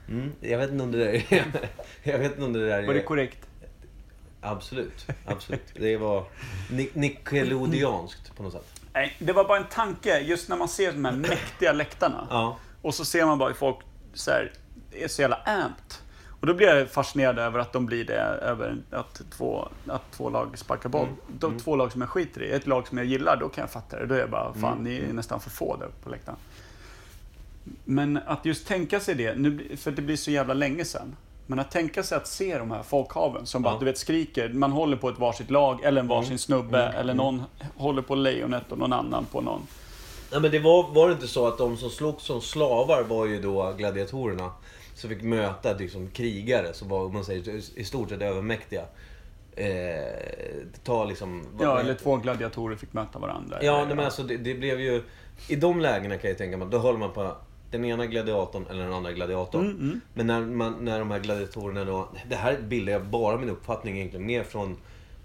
Mm, 0.09 0.31
jag 0.41 0.57
vet 0.57 0.69
inte 0.71 0.83
om 0.83 0.91
det 0.91 0.97
där 0.97 1.13
är... 1.33 1.45
jag 2.03 2.19
vet 2.19 2.31
inte 2.31 2.43
om 2.45 2.53
det 2.53 2.67
där 2.67 2.77
är... 2.83 2.87
Var 2.87 2.93
det 2.93 3.01
korrekt? 3.03 3.37
Absolut, 4.41 5.05
absolut. 5.25 5.73
Det 5.75 5.97
var 5.97 6.23
ni- 6.71 6.89
nickelodeanskt 6.93 8.35
på 8.35 8.43
något 8.43 8.53
sätt. 8.53 8.81
Nej, 8.93 9.15
det 9.19 9.33
var 9.33 9.43
bara 9.47 9.57
en 9.57 9.67
tanke. 9.69 10.19
Just 10.19 10.49
när 10.49 10.57
man 10.57 10.67
ser 10.69 10.91
de 10.91 11.05
här 11.05 11.11
mäktiga 11.11 11.71
läktarna. 11.73 12.27
Ja. 12.29 12.57
Och 12.81 12.93
så 12.95 13.05
ser 13.05 13.25
man 13.25 13.37
bara 13.37 13.49
hur 13.49 13.55
folk 13.55 13.77
så 14.13 14.31
här, 14.31 14.51
är 14.91 15.07
så 15.07 15.21
jävla 15.21 15.35
amped. 15.35 15.93
Och 16.39 16.47
då 16.47 16.53
blir 16.53 16.67
jag 16.67 16.89
fascinerad 16.89 17.39
över 17.39 17.59
att 17.59 17.73
de 17.73 17.85
blir 17.85 18.05
det 18.05 18.13
över 18.19 18.77
att 18.91 19.21
två, 19.31 19.69
att 19.87 20.11
två 20.11 20.29
lag 20.29 20.57
sparkar 20.57 20.89
boll. 20.89 21.07
Mm. 21.07 21.15
De 21.39 21.59
två 21.59 21.75
lag 21.75 21.91
som 21.91 22.01
jag 22.01 22.09
skiter 22.09 22.43
i. 22.43 22.51
Ett 22.51 22.67
lag 22.67 22.87
som 22.87 22.97
jag 22.97 23.07
gillar, 23.07 23.37
då 23.37 23.49
kan 23.49 23.61
jag 23.61 23.71
fatta 23.71 23.99
det. 23.99 24.05
Då 24.05 24.15
är 24.15 24.19
jag 24.19 24.29
bara, 24.29 24.53
fan 24.53 24.71
Mm. 24.71 24.83
ni 24.83 24.97
är 25.09 25.13
nästan 25.13 25.39
för 25.39 25.49
få 25.49 25.75
där 25.77 25.89
på 26.03 26.09
läktaren. 26.09 26.37
Men 27.85 28.19
att 28.25 28.45
just 28.45 28.67
tänka 28.67 28.99
sig 28.99 29.15
det, 29.15 29.35
nu, 29.35 29.75
för 29.77 29.91
det 29.91 30.01
blir 30.01 30.15
så 30.15 30.31
jävla 30.31 30.53
länge 30.53 30.85
sedan. 30.85 31.15
Men 31.49 31.59
att 31.59 31.71
tänka 31.71 32.03
sig 32.03 32.17
att 32.17 32.27
se 32.27 32.57
de 32.57 32.71
här 32.71 32.83
folkhaven 32.83 33.45
som 33.45 33.61
bara, 33.61 33.73
Ja. 33.73 33.79
du 33.79 33.85
vet, 33.85 33.97
skriker. 33.97 34.49
Man 34.49 34.71
håller 34.71 34.97
på 34.97 35.09
ett 35.09 35.19
varsitt 35.19 35.49
lag, 35.51 35.83
eller 35.83 36.01
en 36.01 36.07
varsin 36.07 36.27
Mm. 36.31 36.37
snubbe, 36.37 36.83
Mm. 36.83 36.95
eller 36.99 37.13
någon 37.13 37.43
håller 37.75 38.01
på 38.01 38.15
lejonet 38.15 38.71
och 38.71 38.77
någon 38.77 38.93
annan 38.93 39.25
på 39.25 39.41
någon. 39.41 39.61
Nej, 40.31 40.41
men 40.41 40.51
det 40.51 40.59
var, 40.59 40.93
var 40.93 41.07
det 41.07 41.13
inte 41.13 41.27
så 41.27 41.47
att 41.47 41.57
de 41.57 41.77
som 41.77 41.89
slogs 41.89 42.23
som 42.23 42.41
slavar 42.41 43.03
var 43.03 43.25
ju 43.25 43.41
då 43.41 43.73
gladiatorerna. 43.77 44.51
Som 44.95 45.09
fick 45.09 45.21
möta 45.21 45.73
liksom, 45.73 46.07
krigare 46.09 46.73
som 46.73 46.89
var, 46.89 47.05
om 47.05 47.13
man 47.13 47.25
säger, 47.25 47.61
i 47.79 47.83
stort 47.83 48.09
sett 48.09 48.21
övermäktiga. 48.21 48.81
Eh, 49.55 49.65
ta 50.83 51.05
liksom... 51.05 51.43
Ja, 51.59 51.79
eller 51.79 51.93
två 51.93 52.17
gladiatorer 52.17 52.75
fick 52.75 52.93
möta 52.93 53.19
varandra. 53.19 53.57
Ja, 53.61 53.85
nej, 53.85 53.95
men 53.95 54.05
alltså 54.05 54.23
det, 54.23 54.37
det 54.37 54.53
blev 54.53 54.79
ju... 54.81 55.03
I 55.47 55.55
de 55.55 55.81
lägena 55.81 56.17
kan 56.17 56.29
jag 56.29 56.37
tänka 56.37 56.57
mig, 56.57 56.67
då 56.71 56.77
håller 56.77 56.99
man 56.99 57.11
på 57.13 57.35
den 57.71 57.85
ena 57.85 58.05
gladiatorn 58.05 58.65
eller 58.69 58.83
den 58.83 58.93
andra 58.93 59.11
gladiatorn. 59.11 59.65
Mm, 59.65 59.79
mm. 59.79 60.01
Men 60.13 60.27
när, 60.27 60.41
man, 60.41 60.75
när 60.81 60.99
de 60.99 61.11
här 61.11 61.19
gladiatorerna 61.19 61.85
då... 61.85 62.09
Det 62.29 62.35
här 62.35 62.61
bildar 62.61 62.93
jag 62.93 63.05
bara 63.05 63.37
min 63.37 63.49
uppfattning 63.49 63.97
egentligen 63.97 64.25
mer 64.25 64.43
från... 64.43 64.77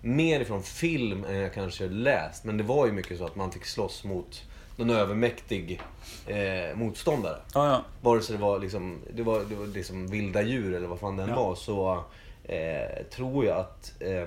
Mer 0.05 0.41
ifrån 0.41 0.63
film 0.63 1.25
än 1.25 1.37
jag 1.37 1.55
kanske 1.55 1.89
läst. 1.89 2.45
Men 2.45 2.57
det 2.57 2.65
var 2.65 2.87
ju 2.87 2.93
mycket 2.93 3.19
så 3.19 3.25
att 3.25 3.37
man 3.37 3.53
fick 3.53 3.65
slåss 3.67 4.05
mot 4.05 4.43
någon 4.77 4.91
övermäktig 4.91 5.81
eh, 6.27 6.77
motståndare. 6.77 7.37
Ja, 7.55 7.67
ja. 7.67 7.85
Vare 8.01 8.21
sig 8.21 8.37
det 8.37 8.43
var 8.43 8.59
liksom, 8.59 8.99
det 9.15 9.23
var, 9.23 9.41
det 9.41 9.55
var 9.55 9.67
liksom 9.67 10.07
vilda 10.07 10.43
djur 10.43 10.75
eller 10.75 10.89
vad 10.89 10.99
fan 11.01 11.17
den 11.17 11.29
Ja. 11.29 11.37
var 11.37 11.55
så 11.55 12.05
eh, 12.45 13.05
tror 13.11 13.45
jag 13.45 13.57
att 13.57 13.93
eh, 14.01 14.25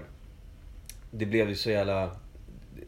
det 1.11 1.25
blev 1.25 1.49
ju 1.49 1.55
så 1.55 1.69
jävla... 1.69 2.11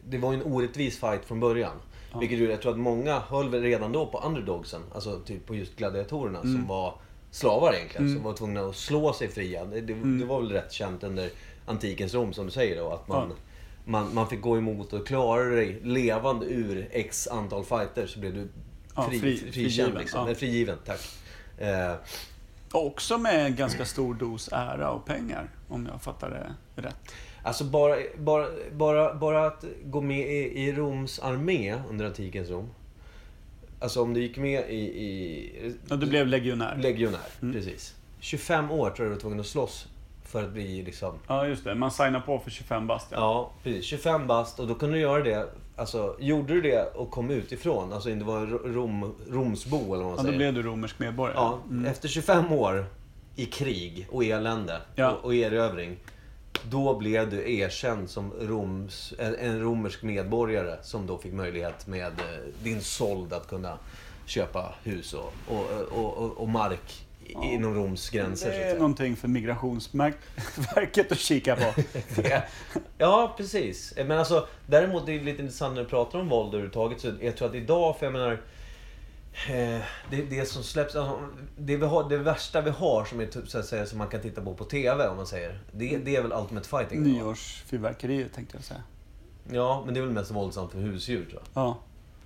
Det 0.04 0.18
var 0.18 0.32
ju 0.32 0.38
en 0.38 0.52
orättvis 0.52 1.00
fight 1.00 1.24
från 1.24 1.40
början. 1.40 1.76
Ja. 2.12 2.18
Vilket 2.18 2.38
ju, 2.38 2.50
jag 2.50 2.62
tror 2.62 2.72
att 2.72 2.78
många 2.78 3.18
höll 3.18 3.48
väl 3.48 3.62
redan 3.62 3.92
då 3.92 4.06
på 4.06 4.18
underdogsen, 4.18 4.80
alltså 4.94 5.20
typ 5.20 5.46
på 5.46 5.54
just 5.54 5.76
gladiatorerna 5.76 6.40
som 6.40 6.66
var 6.66 6.94
slavar 7.30 7.74
egentligen, 7.74 8.06
Mm. 8.06 8.16
som 8.18 8.24
var 8.24 8.32
tvungna 8.36 8.60
att 8.60 8.76
slå 8.76 9.12
sig 9.12 9.28
fria. 9.28 9.64
Det, 9.64 9.80
det, 9.80 9.94
det 10.18 10.24
var 10.24 10.40
väl 10.40 10.50
rätt 10.52 10.72
känt 10.72 11.04
under 11.04 11.30
antikens 11.66 12.14
Rom 12.14 12.32
som 12.32 12.44
du 12.46 12.50
säger 12.52 12.76
då, 12.80 12.90
att 12.90 13.08
man, 13.08 13.28
Ja. 13.30 13.34
man, 13.84 14.14
man 14.14 14.28
fick 14.28 14.40
gå 14.40 14.56
emot 14.58 14.92
och 14.92 15.06
klara 15.06 15.44
dig 15.44 15.80
levande 15.82 16.46
ur 16.46 16.88
x 16.92 17.28
antal 17.28 17.64
fighter 17.64 18.06
så 18.06 18.18
blev 18.20 18.34
du 18.34 18.48
fri, 19.08 19.20
fri- 19.20 19.36
frikänd. 19.36 19.52
frigiven, 19.54 19.94
liksom. 19.94 20.24
Nej, 20.26 20.34
frigiven, 20.34 20.78
tack. 20.86 21.00
Eh, 21.58 21.94
Också 22.72 23.18
med 23.18 23.46
en 23.46 23.56
ganska 23.56 23.84
stor 23.84 24.14
dos 24.14 24.48
ära 24.52 24.90
och 24.90 25.06
pengar, 25.06 25.50
om 25.68 25.88
jag 25.92 26.02
fattar 26.02 26.30
det 26.30 26.82
rätt. 26.82 26.96
Alltså 27.42 27.64
bara, 27.64 27.96
bara, 28.18 28.46
bara, 28.72 29.14
bara 29.14 29.46
att 29.46 29.64
gå 29.84 30.00
med 30.00 30.28
i, 30.30 30.62
i 30.62 30.72
Roms 30.72 31.18
armé 31.18 31.76
under 31.90 32.06
antikens 32.06 32.50
Rom. 32.50 32.68
Alltså 33.80 34.02
om 34.02 34.14
du 34.14 34.20
gick 34.22 34.36
med 34.38 34.70
i... 34.70 34.74
i 34.78 35.74
Ja, 35.88 35.96
du 35.96 36.06
blev 36.06 36.26
legionär. 36.26 36.76
legionär, 36.82 37.20
Mm. 37.42 37.54
precis. 37.54 37.94
25 38.20 38.70
år 38.70 38.90
tror 38.90 39.06
jag 39.06 39.06
du 39.10 39.14
var 39.14 39.20
tvungen 39.20 39.40
att 39.40 39.46
slåss 39.46 39.88
för 40.24 40.44
att 40.44 40.50
bli 40.52 40.82
liksom... 40.82 41.14
Ja, 41.28 41.46
just 41.46 41.64
det. 41.64 41.74
Man 41.74 41.90
signar 41.90 42.20
på 42.20 42.38
för 42.38 42.50
25 42.50 42.86
bast. 42.86 43.06
Ja. 43.10 43.16
Ja, 43.18 43.50
precis. 43.62 43.84
25 43.84 44.26
bast 44.26 44.60
och 44.60 44.66
då 44.66 44.74
kunde 44.74 44.96
du 44.96 45.00
göra 45.00 45.22
det. 45.22 45.48
Alltså, 45.76 46.16
gjorde 46.20 46.54
du 46.54 46.60
det 46.60 46.82
och 46.94 47.10
kom 47.10 47.30
utifrån, 47.30 47.92
alltså 47.92 48.10
inte 48.10 48.24
var 48.24 48.46
Rom, 48.46 49.14
Romsbo 49.30 49.76
eller 49.94 50.04
vad 50.04 50.04
man 50.04 50.10
Ja, 50.10 50.16
då 50.16 50.22
säger. 50.22 50.36
blev 50.36 50.54
du 50.54 50.62
romersk 50.62 50.98
medborgare. 50.98 51.34
Ja, 51.36 51.58
Mm. 51.70 51.84
efter 51.86 52.08
25 52.08 52.52
år 52.52 52.86
i 53.36 53.46
krig 53.46 54.06
och 54.10 54.24
elände 54.24 54.80
Ja. 54.94 55.10
och, 55.10 55.24
och 55.24 55.34
erövring. 55.34 55.96
Då 56.62 56.98
blev 56.98 57.30
du 57.30 57.56
erkänd 57.58 58.10
som 58.10 58.32
Roms, 58.40 59.14
en, 59.18 59.60
romersk 59.60 60.02
medborgare 60.02 60.76
som 60.82 61.06
då 61.06 61.18
fick 61.18 61.32
möjlighet 61.32 61.86
med 61.86 62.06
eh, 62.12 62.62
din 62.62 62.80
sold 62.80 63.32
att 63.32 63.48
kunna 63.48 63.78
köpa 64.26 64.74
hus 64.82 65.14
och, 65.14 65.32
och, 65.48 65.64
och, 65.90 66.16
och, 66.16 66.38
och 66.38 66.48
mark 66.48 67.04
Ja. 67.34 67.44
inom 67.44 67.74
Roms 67.74 68.10
gränser. 68.10 68.50
Det 68.50 68.64
är 68.64 68.74
någonting 68.74 69.16
för 69.16 69.28
Migrationsverket 69.28 71.12
att 71.12 71.18
kika 71.18 71.56
på. 71.56 71.82
Ja, 72.98 73.34
precis. 73.36 73.94
Men 73.96 74.12
alltså, 74.12 74.46
däremot 74.66 75.06
det 75.06 75.12
är 75.12 75.20
lite 75.20 75.42
intressant 75.42 75.74
när 75.74 75.82
du 75.82 75.88
pratar 75.88 76.18
om 76.18 76.28
våld 76.28 76.48
överhuvudtaget. 76.48 77.00
Så 77.00 77.12
jag 77.20 77.36
tror 77.36 77.48
att 77.48 77.54
idag, 77.54 77.98
för 77.98 78.06
jag 78.06 78.12
menar... 78.12 78.40
Eh, 79.32 79.80
det, 80.10 80.22
det 80.30 80.48
som 80.48 80.62
släpps, 80.62 80.96
alltså, 80.96 81.28
det, 81.56 81.76
vi 81.76 81.86
har, 81.86 82.08
det 82.08 82.16
värsta 82.16 82.60
vi 82.60 82.70
har 82.70 83.04
som 83.04 83.20
är 83.20 83.26
typ, 83.26 83.48
så 83.48 83.58
att 83.58 83.66
säga, 83.66 83.86
som 83.86 83.98
man 83.98 84.08
kan 84.08 84.20
titta 84.20 84.42
på 84.42 84.54
på 84.54 84.64
TV 84.64 85.06
om 85.06 85.16
man 85.16 85.26
säger. 85.26 85.60
Det, 85.72 85.96
det 85.96 86.16
är 86.16 86.22
väl 86.22 86.32
Ultimate 86.32 86.68
Fighting? 86.68 87.02
Nyårsfyrverkerier 87.02 88.28
tänkte 88.28 88.56
jag 88.56 88.64
säga. 88.64 88.82
Ja, 89.52 89.82
men 89.84 89.94
det 89.94 90.00
är 90.00 90.04
väl 90.04 90.12
mest 90.12 90.30
våldsamt 90.30 90.72
för 90.72 90.78
husdjur 90.78 91.24
tror 91.24 91.42
jag. 91.54 91.62
Ja. 91.62 91.78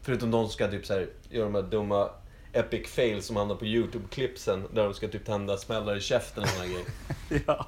Förutom 0.02 0.30
de 0.30 0.44
som 0.44 0.52
ska 0.52 0.68
typ 0.68 0.86
så 0.86 0.92
här, 0.92 1.08
göra 1.30 1.44
de 1.44 1.54
här 1.54 1.62
dumma 1.62 2.10
epic 2.52 2.88
fails 2.88 3.26
som 3.26 3.36
hamnar 3.36 3.54
på 3.54 3.64
YouTube-klippsen. 3.64 4.64
Där 4.74 4.84
de 4.84 4.94
ska 4.94 5.08
typ 5.08 5.26
tända 5.26 5.56
smällar 5.56 5.96
i 5.96 6.00
käften 6.00 6.42
och 6.42 6.48
såna 6.48 6.66
grejer. 6.66 6.86
ja. 7.46 7.66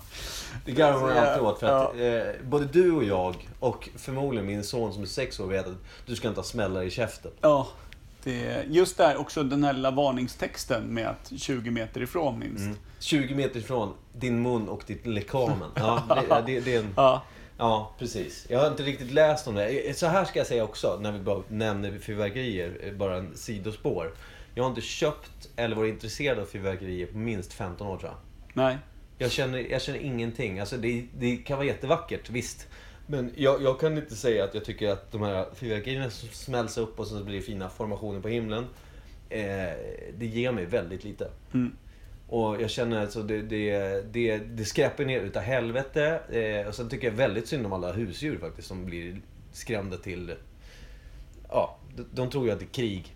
Det 0.64 0.72
garvar 0.72 1.00
man 1.00 1.16
alltid 1.16 1.42
åt 1.42 1.58
för 1.58 1.66
att 1.66 1.98
ja. 1.98 2.04
eh, 2.04 2.34
både 2.42 2.64
du 2.64 2.92
och 2.92 3.04
jag 3.04 3.48
och 3.60 3.88
förmodligen 3.96 4.46
min 4.46 4.64
son 4.64 4.92
som 4.92 5.02
är 5.02 5.06
sex 5.06 5.40
år 5.40 5.46
vet 5.46 5.66
att 5.66 5.76
du 6.06 6.16
ska 6.16 6.28
inte 6.28 6.40
ha 6.40 6.44
smällar 6.44 6.82
i 6.82 6.90
käften. 6.90 7.30
Ja. 7.40 7.68
Det 8.24 8.64
just 8.68 8.96
där 8.96 9.16
också 9.16 9.42
den 9.42 9.64
här 9.64 9.72
lilla 9.72 9.90
varningstexten 9.90 10.82
med 10.82 11.06
att 11.06 11.32
20 11.36 11.70
meter 11.70 12.02
ifrån 12.02 12.38
minst. 12.38 12.80
20 12.98 13.34
meter 13.34 13.60
ifrån 13.60 13.94
din 14.12 14.42
mun 14.42 14.68
och 14.68 14.82
ditt 14.86 15.06
lekamen. 15.06 15.70
Ja, 15.74 16.02
det, 16.46 16.52
det, 16.52 16.60
det 16.60 16.74
är 16.74 16.78
en, 16.80 16.94
Ja. 16.96 17.22
ja, 17.58 17.94
precis. 17.98 18.46
Jag 18.48 18.60
har 18.60 18.66
inte 18.66 18.82
riktigt 18.82 19.12
läst 19.12 19.48
om 19.48 19.54
det. 19.54 19.98
Så 19.98 20.06
här 20.06 20.24
ska 20.24 20.38
jag 20.40 20.46
säga 20.46 20.64
också, 20.64 20.98
när 21.00 21.12
vi 21.12 21.18
bara 21.18 21.42
nämner 21.48 21.98
fyrverkerier, 21.98 22.80
eh, 22.82 22.92
bara 22.92 23.16
en 23.16 23.36
sidospår. 23.36 24.14
Jag 24.54 24.64
har 24.64 24.68
inte 24.70 24.80
köpt 24.80 25.48
eller 25.56 25.76
varit 25.76 25.94
intresserad 25.94 26.38
av 26.38 26.44
fyrverkerier 26.44 27.06
på 27.06 27.18
minst 27.18 27.52
15 27.52 27.86
år 27.86 27.96
tror 27.98 28.10
jag. 28.10 28.18
Nej. 28.52 28.78
Jag 29.18 29.30
känner, 29.30 29.58
jag 29.58 29.82
känner 29.82 29.98
ingenting. 29.98 30.60
Alltså 30.60 30.76
det, 30.76 31.04
det 31.18 31.36
kan 31.36 31.56
vara 31.56 31.66
jättevackert, 31.66 32.30
visst. 32.30 32.66
Men 33.06 33.32
jag, 33.36 33.62
jag 33.62 33.80
kan 33.80 33.96
inte 33.98 34.16
säga 34.16 34.44
att 34.44 34.54
jag 34.54 34.64
tycker 34.64 34.88
att 34.90 35.12
de 35.12 35.22
här 35.22 35.46
fyrverkerierna 35.54 36.10
som 36.10 36.28
smälls 36.28 36.78
upp 36.78 37.00
och 37.00 37.06
så 37.06 37.24
blir 37.24 37.36
det 37.36 37.42
fina 37.42 37.68
formationer 37.68 38.20
på 38.20 38.28
himlen. 38.28 38.64
Eh, 39.30 39.40
det 40.18 40.26
ger 40.26 40.52
mig 40.52 40.66
väldigt 40.66 41.04
lite. 41.04 41.30
Mm. 41.54 41.76
Och 42.28 42.62
jag 42.62 42.70
känner 42.70 43.00
alltså 43.00 43.22
det, 43.22 43.42
det, 43.42 44.00
det, 44.12 44.36
det 44.38 44.64
skräpper 44.64 45.04
ner 45.04 45.20
utav 45.20 45.42
helvete. 45.42 46.20
Eh, 46.30 46.68
och 46.68 46.74
sen 46.74 46.88
tycker 46.88 47.06
jag 47.06 47.14
väldigt 47.14 47.48
synd 47.48 47.66
om 47.66 47.72
alla 47.72 47.92
husdjur 47.92 48.38
faktiskt 48.38 48.68
som 48.68 48.84
blir 48.86 49.20
skrämda 49.52 49.96
till... 49.96 50.34
Ja, 51.48 51.78
de, 51.96 52.04
de 52.14 52.30
tror 52.30 52.46
ju 52.46 52.52
att 52.52 52.58
det 52.58 52.64
är 52.64 52.74
krig. 52.74 53.14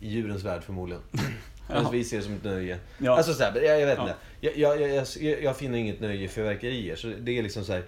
I 0.00 0.08
djurens 0.08 0.44
värld 0.44 0.62
förmodligen. 0.62 1.02
Medan 1.68 1.92
vi 1.92 2.04
ser 2.04 2.16
det 2.16 2.22
som 2.22 2.34
ett 2.34 2.44
nöje. 2.44 2.78
Ja. 2.98 3.16
Alltså 3.16 3.34
så 3.34 3.42
här, 3.42 3.60
jag, 3.62 3.80
jag 3.80 3.86
vet 3.86 3.98
Ja. 3.98 4.02
inte. 4.02 4.14
Jag, 4.40 4.56
jag, 4.56 4.80
jag, 4.80 5.06
jag, 5.20 5.42
jag 5.42 5.56
finner 5.56 5.78
inget 5.78 6.00
nöje 6.00 6.24
i 6.24 6.28
fyrverkerier. 6.28 6.96
Så 6.96 7.06
det 7.20 7.38
är 7.38 7.42
liksom 7.42 7.64
så 7.64 7.72
här. 7.72 7.82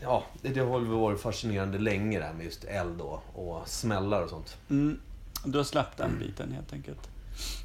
Ja, 0.00 0.24
det, 0.42 0.60
har 0.60 0.78
väl 0.78 0.88
varit 0.88 1.20
fascinerande 1.20 1.78
länge 1.78 2.18
det 2.18 2.24
här 2.24 2.32
med 2.34 2.44
just 2.44 2.64
eld 2.64 3.00
och, 3.00 3.22
och 3.34 3.68
smällar 3.68 4.22
och 4.22 4.30
sånt. 4.30 4.56
Mm. 4.70 5.00
Du 5.44 5.58
har 5.58 5.64
släppt 5.64 5.96
den 5.98 6.18
biten 6.18 6.52
helt 6.52 6.72
enkelt. 6.72 7.08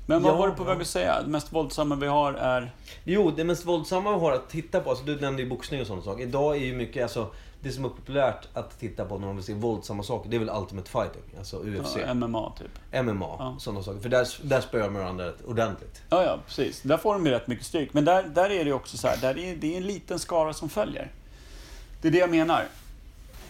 Men 0.07 0.23
vad 0.23 0.33
Ja, 0.33 0.37
var 0.37 0.47
du 0.47 0.53
på 0.53 0.63
väg 0.63 0.81
att 0.81 0.87
säga? 0.87 1.21
Det 1.21 1.29
mest 1.29 1.53
våldsamma 1.53 1.95
vi 1.95 2.07
har 2.07 2.33
är... 2.33 2.71
Jo, 3.03 3.31
det 3.31 3.43
mest 3.43 3.65
våldsamma 3.65 4.11
vi 4.11 4.19
har 4.19 4.31
att 4.31 4.49
titta 4.49 4.79
på, 4.79 4.89
alltså 4.89 5.05
du 5.05 5.19
nämnde 5.19 5.41
ju 5.43 5.49
boxning 5.49 5.81
och 5.81 5.87
sådana 5.87 6.03
saker. 6.03 6.23
Idag 6.23 6.55
är 6.55 6.59
ju 6.59 6.73
mycket, 6.75 7.03
alltså 7.03 7.27
det 7.61 7.71
som 7.71 7.85
är 7.85 7.89
populärt 7.89 8.47
att 8.53 8.79
titta 8.79 9.05
på 9.05 9.17
när 9.17 9.27
man 9.27 9.35
vill 9.35 9.45
se 9.45 9.53
våldsamma 9.53 10.03
saker, 10.03 10.29
det 10.29 10.35
är 10.35 10.39
väl 10.39 10.49
Ultimate 10.49 10.89
Fighting. 10.89 11.21
Alltså 11.37 11.57
UFC, 11.57 11.97
Ja, 12.07 12.13
MMA 12.13 12.53
typ. 12.57 13.03
MMA, 13.03 13.35
Ja. 13.39 13.55
sådana 13.59 13.83
saker. 13.83 13.99
För 13.99 14.09
där, 14.09 14.27
där 14.43 14.61
spöar 14.61 14.89
man 14.89 15.01
varandra 15.01 15.31
ordentligt. 15.47 16.01
Ja, 16.09 16.23
ja, 16.23 16.37
precis. 16.47 16.81
Där 16.81 16.97
får 16.97 17.13
de 17.13 17.25
ju 17.25 17.31
rätt 17.31 17.47
mycket 17.47 17.65
stryk. 17.65 17.93
Men 17.93 18.05
där, 18.05 18.23
där 18.23 18.43
är 18.49 18.63
det 18.63 18.69
ju 18.69 18.73
också 18.73 18.97
så 18.97 19.07
här, 19.07 19.17
där 19.17 19.37
är, 19.37 19.55
det 19.55 19.73
är 19.73 19.77
en 19.77 19.87
liten 19.87 20.19
skara 20.19 20.53
som 20.53 20.69
följer. 20.69 21.11
Det 22.01 22.07
är 22.07 22.11
det 22.11 22.17
jag 22.17 22.29
menar. 22.29 22.65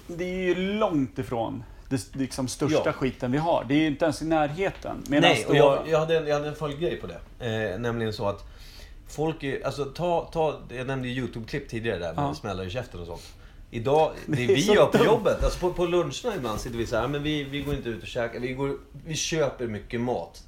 Det 0.07 0.23
är 0.23 0.37
ju 0.43 0.55
långt 0.55 1.19
ifrån 1.19 1.63
det 1.89 2.15
liksom 2.15 2.47
största 2.47 2.81
Ja. 2.85 2.93
skiten 2.93 3.31
vi 3.31 3.37
har. 3.37 3.65
Det 3.67 3.73
är 3.73 3.77
ju 3.79 3.87
inte 3.87 4.05
ens 4.05 4.21
i 4.21 4.25
närheten. 4.25 5.03
Nej, 5.07 5.45
och 5.47 5.55
jag, 5.55 5.79
jag, 5.89 5.99
hade 5.99 6.17
en, 6.17 6.27
jag 6.27 6.33
hade 6.35 6.47
en 6.47 6.55
följdgrej 6.55 6.95
på 7.01 7.07
det. 7.07 7.19
Eh, 7.73 7.79
nämligen 7.79 8.13
så 8.13 8.27
att 8.27 8.45
folk 9.07 9.43
är, 9.43 9.65
alltså 9.65 9.85
ta, 9.85 10.29
ta, 10.33 10.59
jag 10.69 10.87
nämnde 10.87 11.07
ju 11.07 11.21
YouTube-klipp 11.21 11.69
tidigare 11.69 11.99
där 11.99 12.13
med 12.13 12.23
Ja. 12.23 12.33
smällar 12.35 12.63
i 12.65 12.69
käften 12.69 12.99
och 12.99 13.07
sånt. 13.07 13.33
Idag, 13.71 14.11
det, 14.25 14.35
Det 14.35 14.43
är 14.43 14.47
vi 14.47 14.61
gör 14.73 14.85
på 14.85 14.97
dumt. 14.97 15.05
jobbet, 15.07 15.43
alltså 15.43 15.59
på, 15.59 15.73
på 15.73 15.85
luncherna 15.85 16.35
ibland 16.37 16.59
sitter 16.59 16.77
vi 16.77 16.85
så 16.85 16.95
här, 16.97 17.07
men 17.07 17.23
vi, 17.23 17.43
vi 17.43 17.61
går 17.61 17.75
inte 17.75 17.89
ut 17.89 18.01
och 18.01 18.07
käkar, 18.07 18.39
vi, 18.39 18.53
går, 18.53 18.77
vi 19.05 19.15
köper 19.15 19.67
mycket 19.67 20.01
mat. 20.01 20.43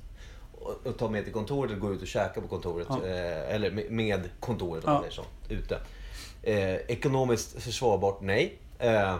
Och, 0.61 0.87
och 0.87 0.97
tar 0.97 1.09
med 1.09 1.23
till 1.23 1.33
kontoret 1.33 1.71
och 1.71 1.79
går 1.79 1.93
ut 1.93 2.01
och 2.01 2.07
käkar 2.07 2.41
på 2.41 2.47
kontoret. 2.47 2.87
Ja. 2.89 3.05
Eh, 3.05 3.55
eller 3.55 3.71
med, 3.71 3.91
med 3.91 4.29
kontoret 4.39 4.83
om 4.85 4.91
Ja. 4.91 4.93
man 4.93 5.01
säger 5.01 5.13
så, 5.15 5.53
ute. 5.53 5.79
Eh, 6.43 6.75
ekonomiskt 6.75 7.61
försvarbart, 7.61 8.21
nej. 8.21 8.57
Eh, 8.79 9.15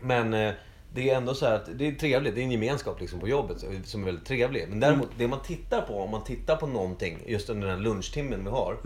men 0.00 0.34
eh, 0.34 0.52
det 0.94 1.10
är 1.10 1.16
ändå 1.16 1.34
så 1.34 1.46
här 1.46 1.54
att 1.54 1.68
det 1.78 1.88
är 1.88 1.92
trevligt. 1.92 2.34
Det 2.34 2.40
är 2.40 2.44
en 2.44 2.50
gemenskap 2.50 3.00
liksom 3.00 3.20
på 3.20 3.28
jobbet 3.28 3.64
som- 3.84 4.00
är 4.02 4.06
väldigt 4.06 4.26
trevlig. 4.26 4.66
Men 4.68 4.80
däremot, 4.80 5.08
det 5.18 5.28
man 5.28 5.42
tittar 5.42 5.80
på, 5.80 6.00
om 6.00 6.10
man 6.10 6.24
tittar 6.24 6.56
på 6.56 6.66
någonting 6.66 7.18
just 7.26 7.50
under 7.50 7.66
den 7.68 7.76
här 7.76 7.82
lunchtimmen 7.84 8.44
vi 8.44 8.50
har. 8.50 8.76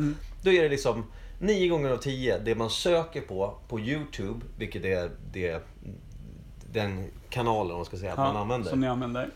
Då 0.42 0.52
är 0.52 0.62
det 0.62 0.68
liksom 0.68 1.04
nio 1.40 1.68
gånger 1.68 1.90
av 1.90 1.96
tio, 1.96 2.38
det 2.38 2.54
man 2.54 2.70
söker 2.70 3.20
på 3.20 3.54
på 3.68 3.80
YouTube, 3.80 4.40
vilket 4.58 4.84
är 4.84 5.10
det, 5.32 5.62
den 6.72 7.04
kanalen 7.30 7.76
man 7.76 7.84
ska 7.84 7.96
säga 7.96 8.12
att 8.12 8.18
man 8.18 8.36
använder. 8.36 8.70
Som 8.70 8.80
ni 8.80 8.86
använder. 8.86 9.30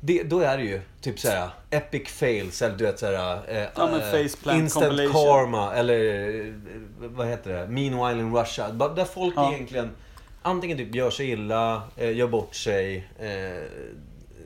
Det, 0.00 0.22
då 0.22 0.40
är 0.40 0.58
det 0.58 0.64
ju 0.64 0.80
typ 1.00 1.18
såhär 1.20 1.50
epic 1.70 2.08
fails 2.08 2.62
eller 2.62 2.76
du 2.76 2.84
vet 2.84 2.98
såhär... 2.98 3.40
Eh, 3.48 3.68
Ja, 3.76 3.86
men 3.90 4.00
eh, 4.14 4.56
Instant 4.58 5.12
karma 5.12 5.74
eller 5.74 6.28
eh, 6.46 6.52
vad 6.98 7.26
heter 7.26 7.52
det? 7.52 7.66
Meanwhile 7.66 8.20
in 8.20 8.36
Russia. 8.36 8.68
Där 8.68 9.04
folk 9.04 9.34
Ja. 9.36 9.54
egentligen 9.54 9.90
antingen 10.42 10.78
typ 10.78 10.94
gör 10.94 11.10
sig 11.10 11.30
illa, 11.30 11.82
eh, 11.96 12.16
gör 12.16 12.26
bort 12.28 12.54
sig, 12.54 13.08
eh, 13.18 13.62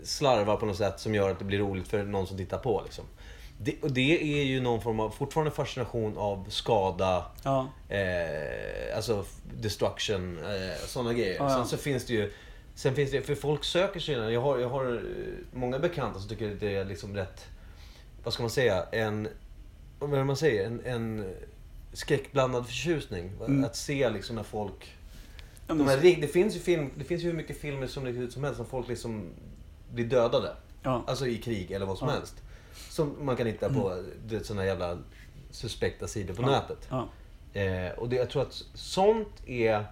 slarvar 0.05 0.57
på 0.57 0.67
något 0.67 0.77
sätt 0.77 1.01
som 1.01 1.15
gör 1.15 1.31
att 1.31 1.39
det 1.39 1.45
blir 1.45 1.59
roligt 1.59 1.89
för 1.89 2.03
någon 2.03 2.27
som 2.27 2.37
tittar 2.37 2.59
på 2.59 2.83
liksom. 2.85 3.05
Det, 3.59 3.75
och 3.83 3.93
det 3.93 4.41
är 4.41 4.45
ju 4.45 4.61
någon 4.61 4.83
form 4.83 5.01
av 5.01 5.11
fortfarande 5.11 5.51
fascination 5.51 6.19
av 6.19 6.47
skada, 6.49 7.25
Ja. 7.45 7.67
eh, 7.89 8.97
alltså 8.97 9.25
destruction, 9.55 10.39
eh, 10.39 10.87
sådana 10.87 11.13
grejer. 11.13 11.37
Ja, 11.39 11.51
ja. 11.51 11.57
Sen 11.57 11.67
så 11.67 11.77
finns 11.77 12.07
det 12.07 12.13
ju 12.13 12.33
Sen 12.75 12.95
finns 12.95 13.11
det, 13.11 13.23
för 13.23 13.35
folk 13.35 13.65
söker 13.65 14.01
sig 14.01 14.15
jag 14.15 14.41
har, 14.41 14.59
jag 14.59 14.69
har 14.69 14.95
eh, 14.95 15.01
många 15.53 15.79
bekanta 15.79 16.21
som 16.21 16.29
tycker 16.29 16.57
det 16.61 16.77
är 16.77 16.85
liksom 16.85 17.17
rätt, 17.17 17.47
vad 18.25 18.35
ska 18.35 18.43
man 18.43 18.51
säga, 18.51 18.87
en, 18.93 19.29
vad 19.99 20.15
är 20.15 20.25
man 20.25 20.37
säger, 20.37 20.67
en, 20.67 20.81
en 20.85 21.35
skräckblandad 21.93 22.67
förtjusning. 22.67 23.33
Mm. 23.41 23.65
Att 23.65 23.77
se 23.77 24.11
liksom 24.11 24.37
när 24.37 24.43
folk, 24.43 24.97
Ja, 25.67 25.75
de 25.75 25.89
här, 25.89 26.21
det 26.21 26.29
finns 26.29 26.57
ju 26.57 26.61
film, 26.61 26.91
det 26.99 27.05
finns 27.05 27.23
ju 27.23 27.27
hur 27.27 27.37
mycket 27.37 27.61
filmer 27.61 27.87
som, 27.87 28.07
ut 28.07 28.33
som 28.33 28.45
helst 28.45 28.57
som 28.57 28.67
folk 28.67 28.89
liksom 28.89 29.31
blir 29.93 30.05
dödade. 30.05 30.57
ja. 30.83 31.05
Alltså 31.07 31.27
i 31.27 31.39
krig 31.39 31.71
eller 31.71 31.87
vad 31.87 31.99
som 31.99 32.09
Ja. 32.09 32.13
Mm. 32.13 32.21
helst. 32.21 32.43
Som 32.89 33.17
man 33.21 33.37
kan 33.37 33.47
hitta 33.47 33.73
på 33.73 34.03
vet, 34.27 34.47
såna 34.47 34.67
jävla 34.67 34.99
suspekta 35.51 36.07
sidor 36.07 36.35
på 36.35 36.43
nätet. 36.43 36.89
Eh, 37.53 37.99
och 37.99 38.09
det, 38.09 38.17
jag 38.17 38.31
tror 38.31 38.43
att 38.43 38.65
sånt 38.75 39.49
är... 39.49 39.85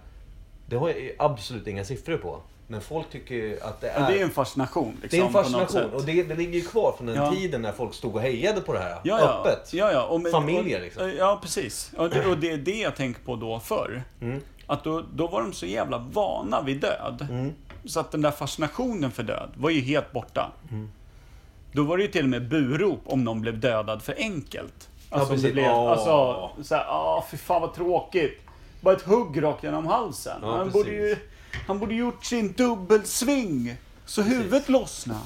Det 0.67 0.75
har 0.75 0.89
jag 0.89 1.11
absolut 1.19 1.67
inga 1.67 1.85
siffror 1.85 2.17
på. 2.17 2.41
Men 2.67 2.81
folk 2.81 3.09
tycker 3.09 3.35
ju 3.35 3.59
att 3.61 3.81
det 3.81 3.89
är... 3.89 4.01
Ja, 4.01 4.07
det 4.07 4.19
är 4.19 4.23
en 4.23 4.29
fascination. 4.31 4.97
Liksom, 5.01 5.19
det 5.19 5.23
är 5.23 5.27
en 5.27 5.33
fascination. 5.33 5.93
Och 5.93 6.03
det, 6.03 6.23
det 6.23 6.35
ligger 6.35 6.59
ju 6.59 6.65
kvar 6.65 6.93
från 6.97 7.07
den 7.07 7.15
Ja. 7.15 7.31
tiden 7.31 7.61
när 7.61 7.71
folk 7.71 7.93
stod 7.93 8.15
och 8.15 8.21
hejade 8.21 8.61
på 8.61 8.73
det 8.73 8.79
här. 8.79 8.99
Ja, 9.03 9.19
ja. 9.19 9.25
Öppet. 9.25 9.73
Ja, 9.73 9.91
ja. 9.91 10.03
Och 10.03 10.21
med, 10.21 10.31
Familjer, 10.31 10.77
och, 10.77 10.83
liksom. 10.83 11.11
Ja, 11.17 11.39
precis. 11.41 11.91
Och 11.97 12.09
det, 12.09 12.25
och 12.25 12.37
det 12.37 12.51
är 12.51 12.57
det 12.57 12.79
jag 12.79 12.95
tänker 12.95 13.21
på 13.21 13.35
då 13.35 13.59
förr. 13.59 14.03
Mm. 14.21 14.41
Att 14.67 14.83
då, 14.83 15.03
då 15.13 15.27
var 15.27 15.41
de 15.41 15.53
så 15.53 15.65
jävla 15.65 15.97
vana 15.97 16.61
vid 16.61 16.77
död. 16.81 17.27
Mm. 17.29 17.53
Så 17.85 17.99
att 17.99 18.11
den 18.11 18.21
där 18.21 18.31
fascinationen 18.31 19.11
för 19.11 19.23
död 19.23 19.49
var 19.55 19.69
ju 19.69 19.81
helt 19.81 20.11
borta. 20.11 20.51
Mm. 20.71 20.89
Då 21.71 21.83
var 21.83 21.97
det 21.97 22.03
ju 22.03 22.09
till 22.09 22.23
och 22.23 22.29
med 22.29 22.49
burop 22.49 23.01
om 23.05 23.23
någon 23.23 23.41
blev 23.41 23.59
dödad 23.59 24.01
för 24.01 24.15
enkelt. 24.17 24.89
Alltså, 25.09 25.29
om 25.29 25.35
precis. 25.35 25.53
blev, 25.53 25.71
Åh. 25.71 25.91
alltså 25.91 26.49
såhär, 26.63 26.85
ah 26.87 27.25
fy 27.31 27.37
fan 27.37 27.61
vad 27.61 27.73
tråkigt. 27.73 28.41
Bara 28.81 28.95
ett 28.95 29.01
hugg 29.01 29.43
rakt 29.43 29.63
genom 29.63 29.85
halsen. 29.85 30.39
Ja, 30.41 30.57
han, 30.57 30.69
borde 30.71 30.91
ju, 30.91 31.17
han 31.67 31.79
borde 31.79 31.95
gjort 31.95 32.25
sin 32.25 32.51
dubbelsving. 32.53 33.75
Så 34.05 34.21
huvudet 34.21 34.69
lossnade. 34.69 35.19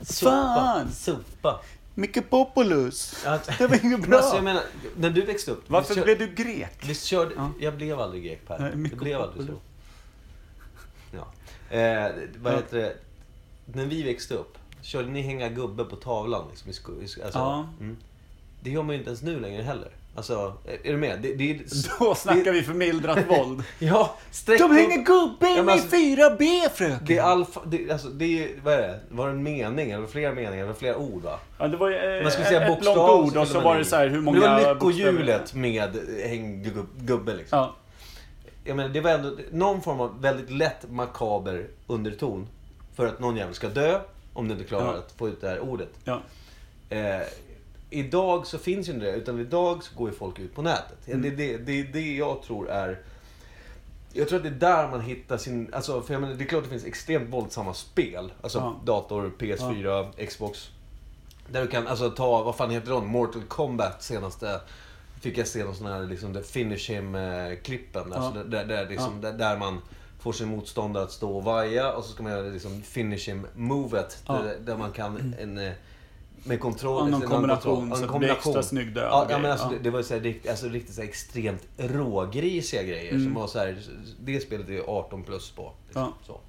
Sopa. 0.00 0.30
Fan! 0.30 0.92
Sopa. 0.92 1.60
Micke 1.94 2.30
Populus. 2.30 3.26
Att, 3.26 3.58
Det 3.58 3.66
var 3.66 3.84
inget 3.84 4.00
bra. 4.08 4.16
alltså, 4.18 4.34
jag 4.34 4.44
menar, 4.44 4.62
när 4.96 5.10
du 5.10 5.24
växte 5.24 5.50
upp. 5.50 5.70
Varför 5.70 5.94
visst, 5.94 6.04
blev 6.04 6.18
du 6.18 6.26
grek? 6.34 6.88
Visst 6.88 7.04
körde... 7.04 7.34
Ja. 7.36 7.50
Jag 7.60 7.76
blev 7.76 8.00
aldrig 8.00 8.24
grek 8.24 8.46
Per. 8.46 8.58
Det 8.70 8.76
mycket 8.76 8.98
blev 8.98 9.20
aldrig 9.20 9.46
så. 9.46 9.52
populärt. 9.52 9.62
Ja. 11.70 11.76
Eh, 11.76 12.12
vad 12.38 12.52
Ja. 12.52 12.56
heter 12.56 12.76
det? 12.78 12.96
När 13.64 13.86
vi 13.86 14.02
växte 14.02 14.34
upp, 14.34 14.58
körde 14.82 15.08
ni 15.08 15.20
hänga 15.22 15.48
gubbe 15.48 15.84
på 15.84 15.96
tavlan? 15.96 16.46
Liksom, 16.50 16.70
i 16.70 16.72
sko- 16.72 17.02
i 17.02 17.08
sko- 17.08 17.22
alltså, 17.24 17.38
Ja. 17.38 17.68
mm. 17.80 17.96
Det 18.62 18.70
gör 18.70 18.82
man 18.82 18.92
ju 18.92 18.98
inte 18.98 19.10
ens 19.10 19.22
nu 19.22 19.40
längre 19.40 19.62
heller. 19.62 19.90
Alltså, 20.18 20.52
är 20.84 20.92
du 20.92 20.96
med? 20.96 21.18
Det, 21.22 21.34
det, 21.34 21.60
Då 21.98 22.14
snackar 22.14 22.52
vi 22.52 22.62
förmildrat 22.62 23.18
våld. 23.28 23.62
Ja, 23.78 24.14
sträck 24.30 24.58
De 24.60 24.70
hänger 24.76 24.96
gubbe 24.96 25.48
Ja, 25.48 25.72
alltså- 25.72 25.96
4B 25.96 26.68
fröken. 26.74 27.06
Det 27.06 27.18
är 27.18 27.22
alfa, 27.22 27.60
det, 27.66 27.90
alltså, 27.90 28.08
det 28.08 28.44
är, 28.44 28.48
vad 28.64 28.74
är 28.74 28.78
det? 28.78 29.00
Var 29.10 29.26
det 29.26 29.32
en 29.32 29.42
mening? 29.42 29.90
Eller 29.90 30.06
flera 30.06 30.32
meningar? 30.34 30.64
Eller 30.64 30.74
flera 30.74 30.96
ord 30.96 31.22
va? 31.22 31.38
Ja, 31.58 31.68
det 31.68 31.76
var 31.76 32.16
eh, 32.16 32.22
Man 32.22 32.32
ska 32.32 32.44
säga 32.44 32.60
ett 32.62 32.68
bokstav. 32.68 32.96
långt 32.96 33.32
ord 33.32 33.36
och 33.42 33.48
så 33.48 33.60
var 33.60 33.74
i. 33.76 33.78
det 33.78 33.84
så 33.84 33.96
här 33.96 34.08
hur 34.08 34.20
många 34.20 34.40
Det 34.40 34.64
var 34.64 34.74
lyckohjulet 34.74 35.54
med 35.54 35.96
häng 36.26 36.64
gub- 36.64 36.86
gubbe 37.06 37.34
liksom. 37.34 37.58
Ja, 37.58 37.74
Jag 38.64 38.76
menar, 38.76 38.88
det 38.88 39.00
var 39.00 39.10
ändå 39.10 39.30
någon 39.52 39.80
form 39.82 40.00
av 40.00 40.20
väldigt 40.22 40.50
lätt 40.50 40.90
makaber 40.90 41.66
underton. 41.86 42.46
För 42.96 43.06
att 43.06 43.20
någon 43.20 43.36
jävel 43.36 43.54
ska 43.54 43.68
dö, 43.68 44.00
om 44.32 44.48
du 44.48 44.54
inte 44.54 44.66
klarar 44.66 44.86
Ja. 44.92 44.98
att 44.98 45.12
få 45.18 45.28
ut 45.28 45.40
det 45.40 45.48
här 45.48 45.60
ordet. 45.60 45.88
ja. 46.04 46.20
Eh, 46.90 47.20
idag 47.90 48.46
så 48.46 48.58
finns 48.58 48.88
ju 48.88 48.92
inte 48.92 49.06
det, 49.06 49.12
utan 49.12 49.40
idag 49.40 49.84
så 49.84 49.94
går 49.98 50.10
ju 50.10 50.14
folk 50.16 50.38
ut 50.38 50.54
på 50.54 50.62
nätet. 50.62 51.08
Mm. 51.08 51.22
Det, 51.22 51.30
det, 51.30 51.56
det 51.56 51.82
det 51.82 52.16
jag 52.16 52.42
tror 52.42 52.70
är... 52.70 53.00
Jag 54.12 54.28
tror 54.28 54.36
att 54.36 54.42
det 54.42 54.48
är 54.48 54.72
där 54.72 54.88
man 54.88 55.00
hittar 55.00 55.36
sin... 55.36 55.74
Alltså, 55.74 56.02
för 56.02 56.14
jag 56.14 56.20
menar, 56.20 56.34
det 56.34 56.44
är 56.44 56.46
klart 56.48 56.58
att 56.58 56.64
det 56.64 56.70
finns 56.70 56.84
extremt 56.84 57.30
våldsamma 57.30 57.74
spel. 57.74 58.32
Alltså 58.42 58.58
Ja. 58.58 58.80
dator, 58.84 59.32
PS4, 59.38 60.26
Xbox. 60.26 60.68
Där 61.52 61.62
du 61.62 61.68
kan 61.68 61.86
alltså 61.86 62.10
ta, 62.10 62.42
vad 62.42 62.56
fan 62.56 62.70
heter 62.70 62.90
de? 62.90 63.06
Mortal 63.06 63.42
Kombat 63.42 64.02
senaste. 64.02 64.60
Fick 65.20 65.38
jag 65.38 65.46
se 65.46 65.64
någon 65.64 65.74
sån 65.74 65.86
här 65.86 66.00
liksom, 66.04 66.42
finish 66.44 66.90
him-klippen. 66.90 68.12
Alltså, 68.12 68.38
Ja. 68.38 68.44
där, 68.44 68.64
där, 68.64 68.88
liksom, 68.88 69.20
där, 69.20 69.32
där 69.32 69.56
man 69.56 69.78
får 70.20 70.32
sin 70.32 70.48
motståndare 70.48 71.04
att 71.04 71.12
stå 71.12 71.36
och 71.36 71.44
vaja 71.44 71.92
och 71.92 72.04
så 72.04 72.12
ska 72.12 72.22
man 72.22 72.32
göra 72.32 72.42
liksom 72.42 72.82
finish 72.82 73.28
him-movet. 73.28 74.22
Ja. 74.26 74.32
Där, 74.42 74.56
där 74.60 74.76
man 74.76 74.92
kan 74.92 75.34
en, 75.38 75.58
eh, 75.58 75.72
med 76.44 76.60
kontroll. 76.60 77.10
Ja, 77.10 77.18
någon 77.18 77.28
kombination 77.28 77.90
kontroll- 77.90 77.98
så 77.98 78.04
att 78.04 78.12
det 78.12 78.18
blir 78.18 78.30
extra 78.30 78.62
snygg 78.62 78.94
död 78.94 79.08
Ja, 79.10 79.26
ja, 79.30 79.38
men 79.38 79.50
alltså, 79.50 79.66
Ja. 79.66 79.72
det, 79.72 79.78
det 79.78 79.90
var 79.90 80.02
så 80.02 80.14
här, 80.14 80.20
rikt, 80.20 80.48
alltså, 80.48 80.66
riktigt 80.68 80.94
så 80.94 81.00
här, 81.00 81.08
extremt 81.08 81.62
rågrisiga 81.76 82.82
grejer. 82.82 83.10
Mm. 83.12 83.24
Som 83.24 83.34
var 83.34 83.46
så 83.46 83.58
här, 83.58 83.78
det 84.20 84.40
spelet 84.40 84.68
är 84.68 84.72
ju 84.72 84.82
18 84.86 85.22
plus 85.24 85.50
på. 85.50 85.72
Liksom, 85.86 86.02
Ja. 86.02 86.12
så. 86.26 86.40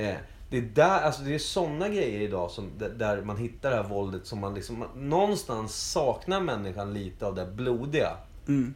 Eh, 0.00 0.14
det 0.50 0.58
är 0.58 0.62
där, 0.62 1.00
alltså 1.00 1.22
det 1.22 1.34
är 1.34 1.38
såna 1.38 1.88
grejer 1.88 2.20
idag 2.20 2.50
som, 2.50 2.70
där- 2.98 3.22
man 3.22 3.36
hittar 3.36 3.70
det 3.70 3.76
här 3.76 3.82
våldet 3.88 4.26
som 4.26 4.38
man 4.40 4.54
liksom, 4.54 4.78
man, 4.78 4.88
någonstans 5.08 5.90
saknar 5.92 6.40
människan 6.40 6.94
lite 6.94 7.26
av 7.26 7.34
det 7.34 7.46
blodiga. 7.46 8.16
Mm. 8.48 8.74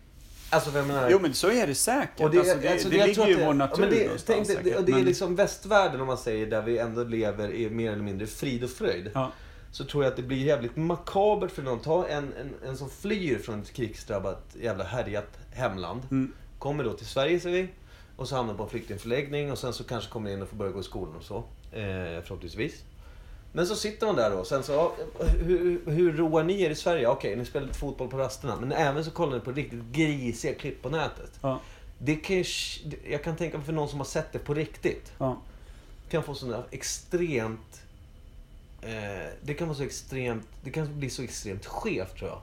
Alltså 0.50 0.70
för 0.70 0.78
jag 0.78 0.86
menar, 0.86 1.08
Jo 1.10 1.18
men 1.22 1.34
så 1.34 1.50
är 1.50 1.66
det 1.66 1.74
säkert. 1.74 2.20
och 2.20 2.30
det, 2.30 2.38
alltså, 2.38 2.56
det, 2.62 2.68
alltså, 2.72 2.88
det 2.88 2.96
jag 2.96 3.06
ligger 3.08 3.26
ju 3.26 3.32
i 3.32 3.34
det- 3.36 3.40
vår 3.40 3.46
ja, 3.46 3.52
natur 3.52 3.82
men 3.82 3.90
det, 3.90 4.04
någonstans 4.04 4.36
tänk, 4.48 4.58
säkert. 4.58 4.86
det 4.86 4.92
är 4.92 4.96
men- 4.96 5.04
liksom 5.04 5.36
västvärlden 5.36 6.00
om 6.00 6.06
man 6.06 6.18
säger, 6.18 6.46
där 6.46 6.62
vi 6.62 6.78
ändå 6.78 7.04
lever 7.04 7.52
i 7.54 7.70
mer 7.70 7.92
eller 7.92 8.02
mindre 8.02 8.26
frid 8.26 8.64
och 8.64 8.70
fröjd. 8.70 9.10
Ja, 9.14 9.32
Så 9.74 9.84
tror 9.84 10.04
jag 10.04 10.10
att 10.10 10.16
det 10.16 10.22
blir 10.22 10.46
jävligt 10.46 10.76
makabert 10.76 11.50
för 11.50 11.62
någon. 11.62 11.80
Ta 11.80 12.06
en, 12.08 12.32
en, 12.32 12.54
en 12.68 12.76
som 12.76 12.90
flyr 12.90 13.38
från 13.38 13.62
ett 13.62 13.72
krigsdrabbat, 13.72 14.56
jävla 14.60 14.84
härjat 14.84 15.38
hemland. 15.52 16.02
mm, 16.10 16.32
Kommer 16.58 16.84
då 16.84 16.92
till 16.92 17.06
Sverige 17.06 17.40
säger 17.40 17.62
vi. 17.62 17.68
Och 18.16 18.28
så 18.28 18.36
hamnar 18.36 18.54
på 18.54 18.62
en 18.62 18.68
flyktingförläggning 18.68 19.52
och 19.52 19.58
sen 19.58 19.72
så 19.72 19.84
kanske 19.84 20.10
kommer 20.10 20.30
in 20.30 20.42
och 20.42 20.48
får 20.48 20.56
börja 20.56 20.72
gå 20.72 20.80
i 20.80 20.82
skolan 20.82 21.16
och 21.16 21.22
så. 21.22 21.36
Eh, 21.72 22.22
förhoppningsvis. 22.22 22.84
Men 23.52 23.66
så 23.66 23.76
sitter 23.76 24.06
man 24.06 24.16
där 24.16 24.30
då. 24.30 24.44
Sen 24.44 24.62
så, 24.62 24.72
ja, 24.72 24.92
hur, 25.44 25.80
hur 25.86 26.12
roar 26.12 26.44
ni 26.44 26.62
er 26.62 26.70
i 26.70 26.74
Sverige? 26.74 27.08
Okej, 27.08 27.36
ni 27.36 27.44
spelar 27.44 27.66
lite 27.66 27.78
fotboll 27.78 28.08
på 28.08 28.18
rasterna. 28.18 28.56
Men 28.60 28.72
även 28.72 29.04
så 29.04 29.10
kollar 29.10 29.34
ni 29.34 29.40
på 29.40 29.52
riktigt 29.52 29.84
grisiga 29.92 30.54
klipp 30.54 30.82
på 30.82 30.88
nätet. 30.88 31.38
ja, 31.40 31.60
Det 31.98 32.16
kan 32.16 32.36
ju, 32.36 32.44
jag 33.10 33.22
kan 33.24 33.36
tänka 33.36 33.56
mig 33.56 33.66
för 33.66 33.72
någon 33.72 33.88
som 33.88 33.98
har 33.98 34.06
sett 34.06 34.32
det 34.32 34.38
på 34.38 34.54
riktigt. 34.54 35.12
Ja. 35.18 35.36
kan 36.08 36.22
få 36.22 36.32
där 36.46 36.64
extremt... 36.70 37.83
Eh, 38.84 39.30
det 39.42 39.54
kan 39.54 39.68
vara 39.68 39.76
så 39.78 39.82
extremt... 39.82 40.46
Det 40.64 40.70
kan 40.70 40.98
bli 40.98 41.10
så 41.10 41.22
extremt 41.22 41.66
skevt 41.66 42.16
tror 42.18 42.30
jag. 42.30 42.40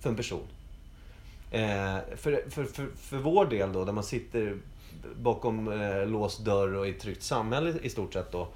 För 0.00 0.10
en 0.10 0.16
person. 0.16 0.46
Eh, 1.50 1.96
för, 2.16 2.50
för, 2.50 2.64
för, 2.64 2.86
för 2.96 3.16
vår 3.16 3.46
del 3.46 3.72
då, 3.72 3.84
där 3.84 3.92
man 3.92 4.04
sitter 4.04 4.56
bakom 5.16 5.80
eh, 5.82 6.06
låst 6.06 6.44
dörr 6.44 6.74
och 6.74 6.86
i 6.86 6.90
ett 6.90 7.00
tryggt 7.00 7.22
samhälle 7.22 7.74
i 7.82 7.88
stort 7.90 8.12
sett 8.12 8.32
då. 8.32 8.48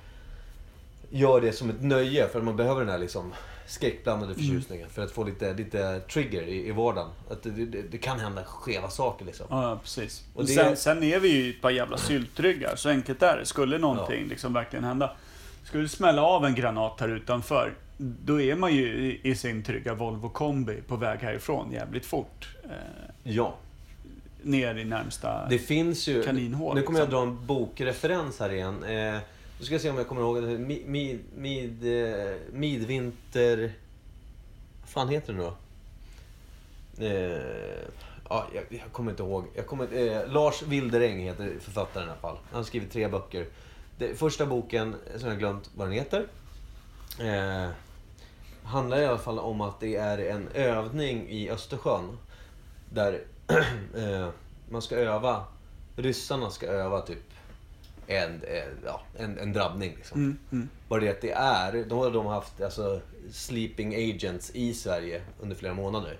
Gör 1.10 1.40
det 1.40 1.52
som 1.52 1.70
ett 1.70 1.82
nöje 1.82 2.28
för 2.28 2.42
man 2.42 2.56
behöver 2.56 2.80
den 2.80 2.88
här 2.88 2.98
liksom 2.98 3.32
skräckblandade 3.66 4.34
förtjusningen. 4.34 4.88
För 4.88 5.04
att 5.04 5.10
få 5.10 5.24
lite, 5.24 5.54
lite 5.54 6.00
trigger 6.00 6.42
i, 6.42 6.68
i 6.68 6.70
vardagen. 6.72 7.10
Att 7.30 7.42
det, 7.42 7.50
det, 7.50 7.82
det 7.82 7.98
kan 7.98 8.20
hända 8.20 8.44
skeva 8.44 8.90
saker 8.90 9.24
liksom. 9.24 9.46
Ja, 9.50 9.78
precis. 9.82 10.24
Och 10.34 10.44
det- 10.46 10.52
sen, 10.52 10.76
sen 10.76 11.02
är 11.02 11.20
vi 11.20 11.28
ju 11.28 11.50
ett 11.50 11.60
par 11.62 11.70
jävla 11.70 11.98
syltryggar, 11.98 12.76
så 12.76 12.88
enkelt 12.88 13.22
är 13.22 13.36
det. 13.36 13.46
Skulle 13.46 13.78
någonting 13.78 14.26
liksom 14.28 14.52
verkligen 14.52 14.84
hända. 14.84 15.16
Skulle 15.66 15.82
det 15.82 15.88
smälla 15.88 16.22
av 16.22 16.44
en 16.44 16.54
granat 16.54 17.00
här 17.00 17.08
utanför, 17.08 17.74
då 17.98 18.40
är 18.40 18.56
man 18.56 18.74
ju 18.74 19.18
i, 19.22 19.34
sin 19.34 19.62
trygga 19.62 19.94
Volvo 19.94 20.28
kombi 20.28 20.82
på 20.86 20.96
väg 20.96 21.18
härifrån 21.20 21.72
jävligt 21.72 22.06
fort. 22.06 22.48
Eh, 22.64 22.70
Ja. 23.22 23.54
ner 24.42 24.74
i 24.74 24.84
närmsta... 24.84 25.48
Det 25.48 25.58
finns 25.58 26.08
ju... 26.08 26.22
Kaninhål, 26.22 26.74
nu 26.74 26.82
kommer 26.82 26.98
jag 26.98 27.06
liksom. 27.06 27.26
dra 27.26 27.32
en 27.32 27.46
bokreferens 27.46 28.40
här 28.40 28.52
igen. 28.52 28.84
Eh, 28.84 29.18
nu 29.58 29.64
ska 29.64 29.74
jag 29.74 29.80
se 29.80 29.90
om 29.90 29.96
jag 29.96 30.08
kommer 30.08 30.22
ihåg. 30.22 30.42
det. 30.42 30.58
Mid, 30.58 30.86
mid, 30.86 31.20
mid, 31.36 32.02
eh, 32.04 32.34
midvinter... 32.52 33.72
Vad 34.80 34.88
fan 34.88 35.08
heter 35.08 35.32
det 35.32 35.38
nu 35.38 35.44
då? 35.44 35.56
Eh, 37.04 37.86
ja, 38.28 38.46
jag, 38.54 38.64
jag 38.68 38.92
kommer 38.92 39.10
inte 39.10 39.22
ihåg. 39.22 39.44
Jag 39.54 39.66
kommer, 39.66 39.88
eh, 39.92 40.32
Lars 40.32 40.62
Wilderäng 40.62 41.18
heter 41.18 41.52
författaren 41.60 42.06
i 42.06 42.10
alla 42.10 42.20
fall. 42.20 42.36
Han 42.50 42.56
har 42.56 42.64
skrivit 42.64 42.92
tre 42.92 43.08
böcker. 43.08 43.46
Det, 43.98 44.14
första 44.14 44.46
boken, 44.46 44.94
som 45.16 45.28
jag 45.28 45.38
glömt 45.38 45.70
vad 45.74 45.86
den 45.86 45.94
heter. 45.94 46.26
Eh, 47.20 47.70
handlar 48.62 48.98
i 48.98 49.06
alla 49.06 49.18
fall 49.18 49.38
om 49.38 49.60
att 49.60 49.80
det 49.80 49.96
är 49.96 50.18
en 50.18 50.48
övning 50.54 51.28
i 51.28 51.50
Östersjön. 51.50 52.18
Där 52.92 53.24
eh, 53.96 54.28
man 54.70 54.82
ska 54.82 54.96
öva, 54.96 55.44
ryssarna 55.96 56.50
ska 56.50 56.66
öva 56.66 57.00
typ 57.00 57.18
en, 58.06 58.32
en, 58.32 58.78
ja, 58.84 59.00
en, 59.18 59.38
en 59.38 59.52
drabbning. 59.52 59.94
Liksom. 59.96 60.20
Mm, 60.20 60.38
mm. 60.52 60.68
Bara 60.88 61.00
det 61.00 61.08
att 61.10 61.20
det 61.20 61.32
är, 61.32 61.84
då 61.88 62.04
har 62.04 62.10
de 62.10 62.26
haft 62.26 62.60
alltså, 62.60 63.00
sleeping 63.30 63.94
agents 63.94 64.50
i 64.54 64.74
Sverige 64.74 65.22
under 65.40 65.56
flera 65.56 65.74
månader. 65.74 66.18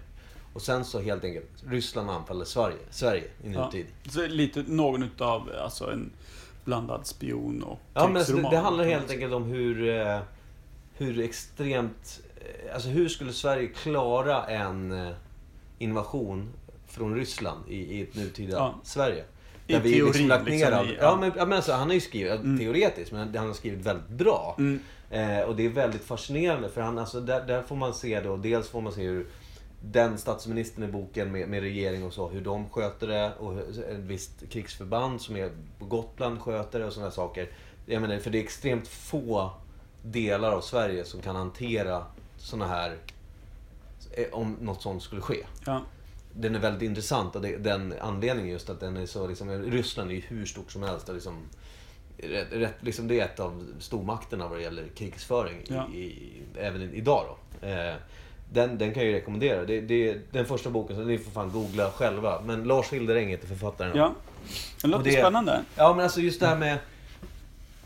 Och 0.53 0.62
sen 0.62 0.85
så 0.85 1.01
helt 1.01 1.25
enkelt, 1.25 1.51
Ryssland 1.69 2.11
anfaller 2.11 2.45
Sverige, 2.45 2.77
Sverige 2.91 3.25
i 3.45 3.53
Ja. 3.53 3.65
nutid. 3.65 3.87
Så 4.11 4.27
lite 4.27 4.65
någon 4.67 5.03
utav, 5.03 5.51
alltså 5.61 5.91
en 5.93 6.12
blandad 6.67 7.07
spion 7.07 7.63
och 7.63 7.79
Ja, 7.95 8.07
men 8.07 8.17
alltså, 8.17 8.33
det, 8.37 8.49
det 8.51 8.57
handlar 8.57 8.85
helt 8.85 9.11
enkelt 9.11 9.33
om 9.35 9.45
hur, 9.45 9.89
eh, 10.01 10.19
hur 10.95 11.21
extremt... 11.21 12.21
eh, 12.41 12.75
Alltså 12.75 12.89
hur 12.89 13.09
skulle 13.09 13.33
Sverige 13.33 13.67
klara 13.67 14.45
en 14.47 14.93
eh, 15.07 15.13
invasion 15.79 16.49
från 16.89 17.15
Ryssland 17.17 17.69
i, 17.69 17.77
i 17.77 18.03
ett 18.03 18.15
nutida 18.17 18.53
Ja. 18.57 18.75
Sverige? 18.83 19.25
I 19.67 19.73
Där 19.73 19.81
vi 19.81 19.93
teorin, 19.93 20.07
liksom 20.07 20.29
lagt 20.29 20.45
ner 20.49 20.71
liksom, 20.71 20.87
i- 20.87 20.97
Ja, 21.01 21.17
men, 21.21 21.33
men 21.37 21.53
alltså, 21.53 21.73
han 21.73 21.87
har 21.87 21.95
ju 21.95 22.01
skrivit, 22.01 22.41
Mm. 22.41 22.59
teoretiskt, 22.59 23.13
men 23.13 23.37
han 23.37 23.47
har 23.47 23.55
skrivit 23.55 23.81
väldigt 23.87 24.09
bra. 24.09 24.55
Mm. 24.59 24.81
Eh, 25.11 25.41
och 25.41 25.57
det 25.57 25.65
är 25.67 25.69
väldigt 25.69 26.05
fascinerande 26.05 26.69
för 26.69 26.81
han, 26.81 26.99
alltså, 26.99 27.21
där, 27.21 27.47
där 27.47 27.63
får 27.63 27.77
man 27.77 27.95
se 27.95 28.21
då, 28.21 28.37
dels 28.37 28.69
får 28.69 28.81
man 28.81 28.93
se 28.93 29.03
hur 29.03 29.27
den 29.92 30.18
statsministern 30.18 30.85
i 30.85 30.87
boken 30.87 31.33
med, 31.33 31.49
med 31.49 31.61
regering 31.61 32.05
och 32.05 32.12
så, 32.12 32.29
hur 32.29 32.40
de 32.40 32.68
sköter 32.68 33.07
det 33.07 33.33
och 33.38 33.55
hur 33.55 33.62
ett 33.90 33.99
visst 33.99 34.49
krigsförband 34.51 35.20
som 35.20 35.37
är 35.37 35.51
på 35.79 35.85
Gotland 35.85 36.40
sköter 36.40 36.79
det 36.79 36.87
och 36.87 36.92
sådana 36.92 37.11
saker. 37.11 37.49
Jag 37.87 38.03
menar, 38.03 38.18
för 38.18 38.31
det 38.31 38.38
är 38.38 38.42
extremt 38.42 38.88
få 38.88 39.51
delar 40.03 40.53
av 40.53 40.61
Sverige 40.61 41.05
som 41.05 41.20
kan 41.22 41.37
hantera 41.37 42.05
sådana 42.38 42.66
här, 42.66 42.96
eh, 44.12 44.27
om 44.33 44.57
något 44.61 44.83
sånt 44.83 45.03
skulle 45.03 45.20
ske. 45.20 45.46
Ja. 45.66 45.83
Den 46.33 46.55
är 46.55 46.59
väldigt 46.59 46.83
intressant 46.83 47.37
och 47.37 47.42
det, 47.42 47.57
den 47.57 47.94
anledningen 48.01 48.53
just 48.53 48.70
att 48.70 48.81
den 48.81 48.96
är 48.96 49.07
så 49.07 49.27
liksom, 49.27 49.51
Ryssland 49.51 50.11
är 50.11 50.14
ju 50.14 50.20
hur 50.20 50.46
stort 50.46 50.72
som 50.72 50.83
helst 50.83 51.09
och 51.09 51.14
liksom, 51.14 51.35
rätt, 52.18 52.53
rätt, 52.53 52.75
liksom 52.81 53.09
det 53.09 53.20
är 53.20 53.25
ett 53.25 53.40
av 53.40 53.64
stormakterna 53.79 54.49
vad 54.49 54.59
det 54.59 54.62
gäller 54.62 54.88
krigsföring 54.94 55.62
Ja. 55.68 55.88
i, 55.94 55.99
i, 55.99 56.42
även 56.59 56.94
idag 56.94 57.27
då. 57.29 57.66
Eh, 57.66 57.94
den, 58.53 58.79
den 58.79 58.95
kan 58.95 59.03
jag 59.03 59.13
ju 59.13 59.17
rekommendera. 59.19 59.65
Det, 59.65 59.81
det 59.81 60.11
är 60.11 60.21
den 60.33 60.47
första 60.47 60.71
boken, 60.71 60.97
så 60.97 61.03
ni 61.03 61.19
får 61.19 61.31
fan 61.31 61.51
googla 61.51 61.91
själva. 61.91 62.41
Men 62.47 62.65
Lars 62.65 62.93
Wilderäng 62.93 63.29
heter 63.29 63.47
författaren. 63.49 63.93
ja. 63.97 64.13
Det 64.83 64.89
låter 64.89 65.05
det- 65.05 65.13
spännande. 65.13 65.61
Ja 65.77 65.95
men 65.95 66.05
alltså 66.05 66.21
just 66.21 66.41
det 66.41 66.47
här 66.47 66.57
med 66.57 66.79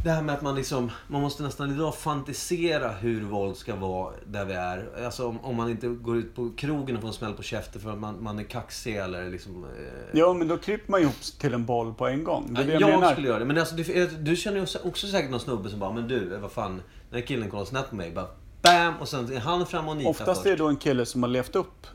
det 0.05 0.11
här 0.11 0.23
med 0.23 0.35
att 0.35 0.43
man 0.43 0.55
liksom, 0.55 0.91
man 1.09 1.21
måste 1.23 1.43
nästan 1.43 1.71
idag 1.75 1.95
fantisera 1.95 2.89
hur 2.93 3.23
våld 3.25 3.57
ska 3.57 3.77
vara 3.77 4.13
där 4.27 4.45
vi 4.45 4.53
är. 4.55 5.05
Alltså 5.05 5.27
om, 5.29 5.41
om 5.45 5.57
man 5.57 5.71
inte 5.71 5.87
går 5.89 6.17
ut 6.17 6.35
på 6.35 6.51
krogen 6.57 6.97
och 6.97 7.01
får 7.03 7.09
en 7.09 7.15
smäll 7.15 7.33
på 7.33 7.43
käften 7.43 7.81
för 7.83 7.91
att 7.93 7.99
man, 7.99 8.23
man 8.23 8.39
är 8.39 8.43
kaxig 8.43 8.97
eller 8.97 9.31
liksom... 9.31 9.65
Eh, 9.65 10.19
Ja, 10.19 10.33
men 10.33 10.49
då 10.49 10.57
kryper 10.57 10.91
man 10.91 11.01
ihop 11.01 11.15
till 11.41 11.55
en 11.55 11.67
boll 11.67 11.95
på 11.95 12.07
en 12.07 12.25
gång. 12.25 12.55
Det 12.55 12.61
är 12.63 12.67
det 12.67 12.73
jag, 12.73 12.83
jag 12.83 12.91
menar. 12.91 13.13
skulle 13.13 13.29
göra 13.29 13.39
det. 13.39 13.45
Men 13.45 13.59
alltså, 13.59 13.75
du, 13.75 14.07
du 14.07 14.37
känner 14.37 14.57
ju 14.57 14.67
också 14.89 15.07
säkert 15.07 15.31
någon 15.31 15.41
snubbe 15.41 15.71
som 15.71 15.79
bara, 15.79 15.93
men 15.93 16.09
du, 16.09 16.37
vad 16.37 16.53
fan. 16.53 16.83
Den 17.11 17.21
här 17.21 17.27
killen 17.27 17.51
kollar 17.51 17.65
snett 17.65 17.91
på 17.91 17.97
mig. 17.97 18.11
Bara 18.11 18.27
BAM! 18.63 18.95
Och 19.01 19.09
sen 19.09 19.33
är 19.33 19.41
han 19.41 19.67
fram 19.67 19.89
och 19.89 19.97
nitar 19.97 20.11
Oftast 20.11 20.47
är 20.47 20.51
det 20.51 20.57
då 20.57 20.69
en 20.69 20.77
kille 20.77 21.07
som 21.07 21.23
har 21.23 21.31
levt 21.31 21.57
upp 21.57 21.87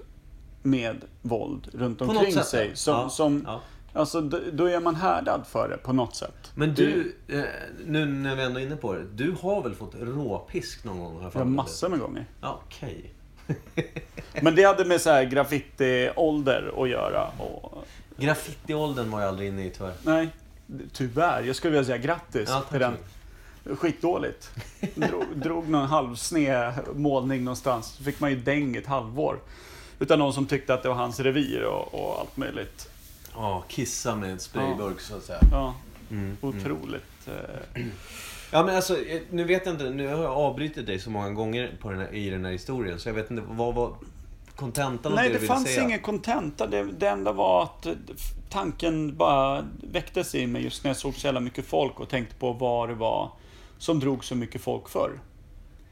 med 0.63 1.01
våld 1.21 1.67
runt 1.73 2.01
omkring 2.01 2.33
sätt, 2.33 2.47
sig. 2.47 2.67
ja. 2.69 2.75
Som, 2.75 3.09
som, 3.09 3.43
ja. 3.45 3.61
Alltså, 3.93 4.21
då 4.53 4.65
är 4.65 4.79
man 4.79 4.95
härdad 4.95 5.47
för 5.47 5.69
det 5.69 5.77
på 5.77 5.93
något 5.93 6.15
sätt. 6.15 6.51
Men 6.55 6.73
du, 6.73 7.15
eh, 7.27 7.41
nu 7.85 8.05
när 8.05 8.35
vi 8.35 8.43
ändå 8.43 8.59
är 8.59 8.63
inne 8.63 8.75
på 8.75 8.93
det. 8.93 9.03
Du 9.13 9.35
har 9.41 9.61
väl 9.63 9.75
fått 9.75 9.95
råpisk 9.95 10.83
någon 10.83 10.99
gång? 10.99 11.21
Har 11.21 11.31
jag 11.33 11.47
massor 11.47 11.89
med 11.89 11.99
gånger. 11.99 12.25
Ja, 12.41 12.59
okej. 12.65 13.13
Men 14.41 14.55
det 14.55 14.63
hade 14.63 14.85
med 14.85 15.01
så 15.01 15.09
här 15.09 15.23
graffiti-ålder 15.23 16.83
att 16.83 16.89
göra. 16.89 17.27
Och, 17.37 17.83
Graffitiåldern 18.17 19.11
var 19.11 19.21
jag 19.21 19.29
aldrig 19.29 19.49
inne 19.49 19.65
i 19.65 19.69
tyvärr. 19.69 19.93
nej, 20.03 20.29
tyvärr. 20.93 21.43
Jag 21.43 21.55
skulle 21.55 21.71
vilja 21.71 21.85
säga 21.85 21.97
grattis 21.97 22.49
Ja, 22.49 22.63
till 22.69 22.79
den. 22.79 22.93
Skitdåligt. 23.65 24.51
Drog, 24.95 25.23
drog 25.35 25.69
någon 25.69 25.87
halvsned 25.87 26.73
målning 26.95 27.43
någonstans. 27.43 27.87
Så 27.87 28.03
fick 28.03 28.19
man 28.19 28.29
ju 28.29 28.35
däng 28.39 28.75
ett 28.75 28.87
halvår. 28.87 29.39
Utan 29.99 30.19
någon 30.19 30.33
som 30.33 30.45
tyckte 30.45 30.73
att 30.73 30.83
det 30.83 30.89
var 30.89 30.95
hans 30.95 31.19
revir 31.19 31.63
och, 31.63 31.93
och 31.93 32.19
allt 32.19 32.37
möjligt. 32.37 32.89
Ja, 33.33 33.63
kissa 33.67 34.15
med 34.15 34.31
en 34.31 34.39
sprayburk 34.39 34.99
så 34.99 35.15
att 35.15 35.23
säga. 35.23 35.39
Ja, 35.51 35.75
Mm. 36.11 36.37
otroligt. 36.41 37.27
eh, 37.27 37.81
Ja 38.51 38.63
men 38.63 38.75
alltså, 38.75 39.01
eh, 39.05 39.21
nu 39.31 39.43
vet 39.43 39.65
jag 39.65 39.73
inte. 39.75 39.89
Nu 39.89 40.07
har 40.07 40.23
jag 40.23 40.31
avbrutit 40.33 40.85
dig 40.85 40.99
så 40.99 41.09
många 41.09 41.29
gånger 41.29 41.71
på 41.81 41.89
den 41.91 41.99
här, 41.99 42.13
i 42.13 42.29
den 42.29 42.45
här 42.45 42.51
historien. 42.51 42.99
Så 42.99 43.09
jag 43.09 43.13
vet 43.13 43.31
inte, 43.31 43.43
vad 43.49 43.75
var 43.75 43.93
kontentan 44.55 45.11
Nej, 45.15 45.29
det 45.29 45.37
det 45.39 45.47
fanns 45.47 45.67
säga? 45.67 45.83
ingen 45.83 45.99
kontenta. 45.99 46.67
Det, 46.67 46.83
det 46.83 47.07
enda 47.07 47.31
var 47.31 47.63
att 47.63 47.85
eh, 47.85 47.93
tanken 48.49 49.15
bara 49.17 49.65
väcktes 49.91 50.35
i 50.35 50.47
mig 50.47 50.63
just 50.63 50.83
när 50.83 50.89
jag 50.89 50.97
såg 50.97 51.15
så 51.15 51.27
jävla 51.27 51.39
mycket 51.39 51.65
folk 51.65 51.99
och 51.99 52.09
tänkte 52.09 52.35
på 52.35 52.53
vad 52.53 52.89
det 52.89 52.95
var 52.95 53.31
som 53.77 53.99
drog 53.99 54.25
så 54.25 54.35
mycket 54.35 54.61
folk 54.61 54.89
förr. 54.89 55.11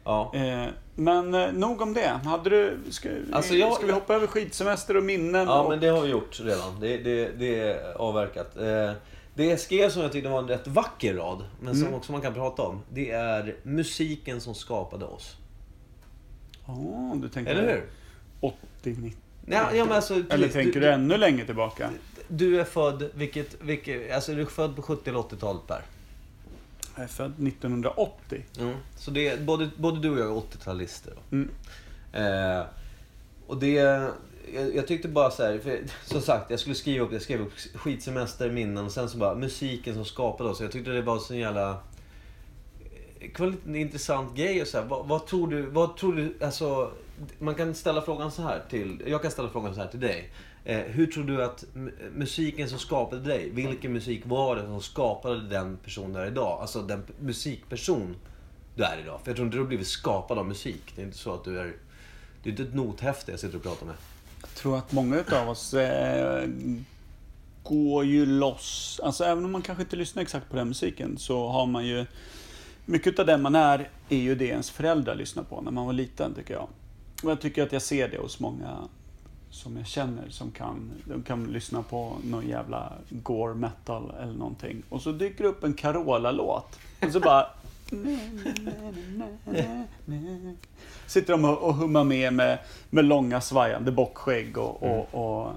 Ja. 0.03 0.31
Eh, 0.35 0.65
men 0.95 1.33
eh, 1.33 1.51
nog 1.53 1.81
om 1.81 1.93
det. 1.93 2.19
Hade 2.25 2.49
du, 2.49 2.77
ska, 2.89 3.09
Alltså, 3.31 3.53
vi, 3.53 3.59
jag- 3.59 3.73
ska 3.73 3.85
vi 3.85 3.91
hoppa 3.91 4.13
över 4.15 4.27
skidsemester 4.27 4.97
och 4.97 5.03
minnen? 5.03 5.47
Ja, 5.47 5.61
och, 5.61 5.69
men 5.69 5.79
det 5.79 5.87
har 5.87 6.01
vi 6.01 6.09
gjort 6.09 6.39
redan. 6.43 6.79
Det, 6.79 6.97
det, 6.97 7.29
det 7.39 7.59
är 7.59 7.93
avverkat. 7.97 8.57
Eh, 8.57 8.91
Det 9.35 9.45
jag 9.45 9.59
skrev 9.59 9.89
som 9.89 10.01
jag 10.01 10.11
tyckte 10.11 10.29
var 10.29 10.39
en 10.39 10.47
rätt 10.47 10.67
vacker 10.67 11.13
rad, 11.13 11.43
men 11.61 11.73
som 11.75 11.83
Mm. 11.83 11.93
också 11.93 12.11
man 12.11 12.21
kan 12.21 12.33
prata 12.33 12.61
om. 12.61 12.81
Det 12.89 13.11
är 13.11 13.55
musiken 13.63 14.41
som 14.41 14.55
skapade 14.55 15.05
oss. 15.05 15.35
Ja, 16.65 17.13
du 17.15 17.29
tänker 17.29 17.51
Eller 17.51 17.67
hur? 17.73 17.83
80, 18.39 18.55
90. 18.83 19.17
Ja, 19.45 19.73
ja, 19.73 19.85
men 19.85 19.93
alltså, 19.95 20.13
Eller 20.29 20.47
tänker 20.49 20.79
du 20.79 20.87
ännu 20.91 21.17
längre 21.17 21.45
tillbaka? 21.45 21.89
Du 22.27 22.59
är 22.59 22.63
född, 22.63 23.09
vilket, 23.13 23.61
vilket, 23.61 24.11
alltså 24.15 24.31
är 24.31 24.35
du 24.35 24.45
född 24.45 24.75
på 24.75 24.81
70 24.81 25.09
eller 25.09 25.19
80-talet 25.19 25.67
Per? 25.67 25.81
Jag 26.95 27.03
är 27.03 27.07
född 27.07 27.47
1980. 27.47 28.45
Mm. 28.59 28.75
Så 28.95 29.11
det 29.11 29.27
är, 29.27 29.37
både, 29.37 29.69
både 29.77 29.99
du 29.99 30.09
och 30.09 30.19
jag 30.19 30.27
är 30.27 30.41
80-talister. 30.57 31.13
då. 31.15 31.35
Mm. 31.35 31.49
Eh, 32.13 32.65
och 33.47 33.57
det... 33.57 34.11
Jag, 34.53 34.75
jag 34.75 34.87
tyckte 34.87 35.07
bara 35.07 35.31
så 35.31 35.43
här, 35.43 35.59
för, 35.59 35.79
som 36.05 36.21
sagt, 36.21 36.51
jag 36.51 36.59
skulle 36.59 36.75
skriva 36.75 37.05
upp, 37.05 37.13
jag 37.13 37.21
skrev 37.21 37.41
upp 37.41 37.53
skitsemester, 37.75 38.51
minnen 38.51 38.85
och 38.85 38.91
sen 38.91 39.09
så 39.09 39.17
bara 39.17 39.35
musiken 39.35 39.93
som 39.93 40.05
skapade 40.05 40.49
oss. 40.49 40.61
Jag 40.61 40.71
tyckte 40.71 40.91
det 40.91 41.01
var 41.01 41.19
så 41.19 41.35
jävla... 41.35 41.69
eh, 43.19 43.43
en 43.65 43.75
intressant 43.75 44.35
grej 44.35 44.61
och 44.61 44.67
så 44.67 44.77
här, 44.77 44.85
vad, 44.85 45.07
vad 45.07 45.27
tror 45.27 45.47
du, 45.47 45.61
vad 45.61 45.97
tror 45.97 46.13
du, 46.15 46.37
alltså... 46.41 46.91
Man 47.39 47.55
kan 47.55 47.75
ställa 47.75 48.01
frågan 48.01 48.31
så 48.31 48.41
här 48.41 48.61
till, 48.69 49.03
jag 49.07 49.21
kan 49.21 49.31
ställa 49.31 49.49
frågan 49.49 49.75
så 49.75 49.81
här 49.81 49.87
till 49.87 49.99
dig. 49.99 50.29
Eh, 50.65 50.79
hur 50.79 51.07
tror 51.07 51.23
du 51.23 51.43
att 51.43 51.65
musiken 52.15 52.69
som 52.69 52.79
skapade 52.79 53.21
dig, 53.21 53.49
vilken 53.49 53.93
musik 53.93 54.21
var 54.25 54.55
det 54.55 54.61
som 54.61 54.81
skapade 54.81 55.49
den 55.49 55.77
person 55.77 56.13
du 56.13 56.19
är 56.19 56.27
idag? 56.27 56.61
Alltså 56.61 56.81
den 56.81 57.03
musikperson 57.19 58.15
du 58.75 58.83
är 58.83 58.99
idag. 58.99 59.19
För 59.23 59.29
jag 59.31 59.35
tror 59.35 59.45
inte 59.45 59.57
du 59.57 59.61
har 59.61 59.67
blivit 59.67 59.87
skapad 59.87 60.37
av 60.37 60.45
musik. 60.45 60.93
Det 60.95 61.01
är 61.01 61.05
inte 61.05 61.17
så 61.17 61.33
att 61.33 61.43
du 61.43 61.59
är... 61.59 61.75
Det 62.43 62.49
är 62.49 62.51
inte 62.51 62.63
ett 62.63 62.73
nothäfte 62.73 63.31
jag 63.31 63.39
sitter 63.39 63.57
och 63.57 63.63
pratar 63.63 63.85
med. 63.85 63.95
Jag 64.41 64.49
tror 64.49 64.77
att 64.77 64.91
många 64.91 65.19
utav 65.19 65.49
oss 65.49 65.73
eh, 65.73 66.49
går 67.63 68.05
ju 68.05 68.25
loss. 68.25 68.99
Alltså 69.03 69.23
även 69.23 69.45
om 69.45 69.51
man 69.51 69.61
kanske 69.61 69.83
inte 69.83 69.95
lyssnar 69.95 70.23
exakt 70.23 70.49
på 70.49 70.55
den 70.55 70.67
musiken 70.67 71.17
så 71.17 71.47
har 71.47 71.65
man 71.65 71.85
ju... 71.85 72.05
Mycket 72.85 73.19
av 73.19 73.25
den 73.25 73.41
man 73.41 73.55
är, 73.55 73.89
är 74.09 74.17
ju 74.17 74.35
det 74.35 74.45
ens 74.45 74.71
föräldrar 74.71 75.15
lyssnade 75.15 75.47
på 75.47 75.61
när 75.61 75.71
man 75.71 75.85
var 75.85 75.93
liten 75.93 76.33
tycker 76.33 76.53
jag. 76.53 76.67
Och 77.23 77.31
jag 77.31 77.41
tycker 77.41 77.63
att 77.63 77.71
jag 77.71 77.81
ser 77.81 78.07
det 78.07 78.17
hos 78.17 78.39
många 78.39 78.77
som 79.53 79.77
jag 79.77 79.87
känner 79.87 80.29
som 80.29 80.51
kan, 80.51 80.91
de 81.05 81.23
kan 81.23 81.43
lyssna 81.43 81.83
på 81.83 82.17
någon 82.23 82.47
jävla 82.47 82.93
gore 83.09 83.55
metal 83.55 84.13
eller 84.21 84.33
någonting. 84.33 84.83
Och 84.89 85.01
så 85.01 85.11
dyker 85.11 85.43
det 85.43 85.49
upp 85.49 85.63
en 85.63 85.73
Carola-låt. 85.73 86.79
Och 87.01 87.11
så 87.11 87.19
bara... 87.19 87.47
Sitter 91.07 91.33
de 91.33 91.45
och 91.45 91.61
och 91.61 91.75
hummar 91.75 92.03
med 92.03 92.33
med, 92.33 92.59
med 92.89 93.05
långa 93.05 93.41
svajande 93.41 93.91
bockskägg 93.91 94.57
och, 94.57 94.83
och, 94.83 95.13
och 95.13 95.51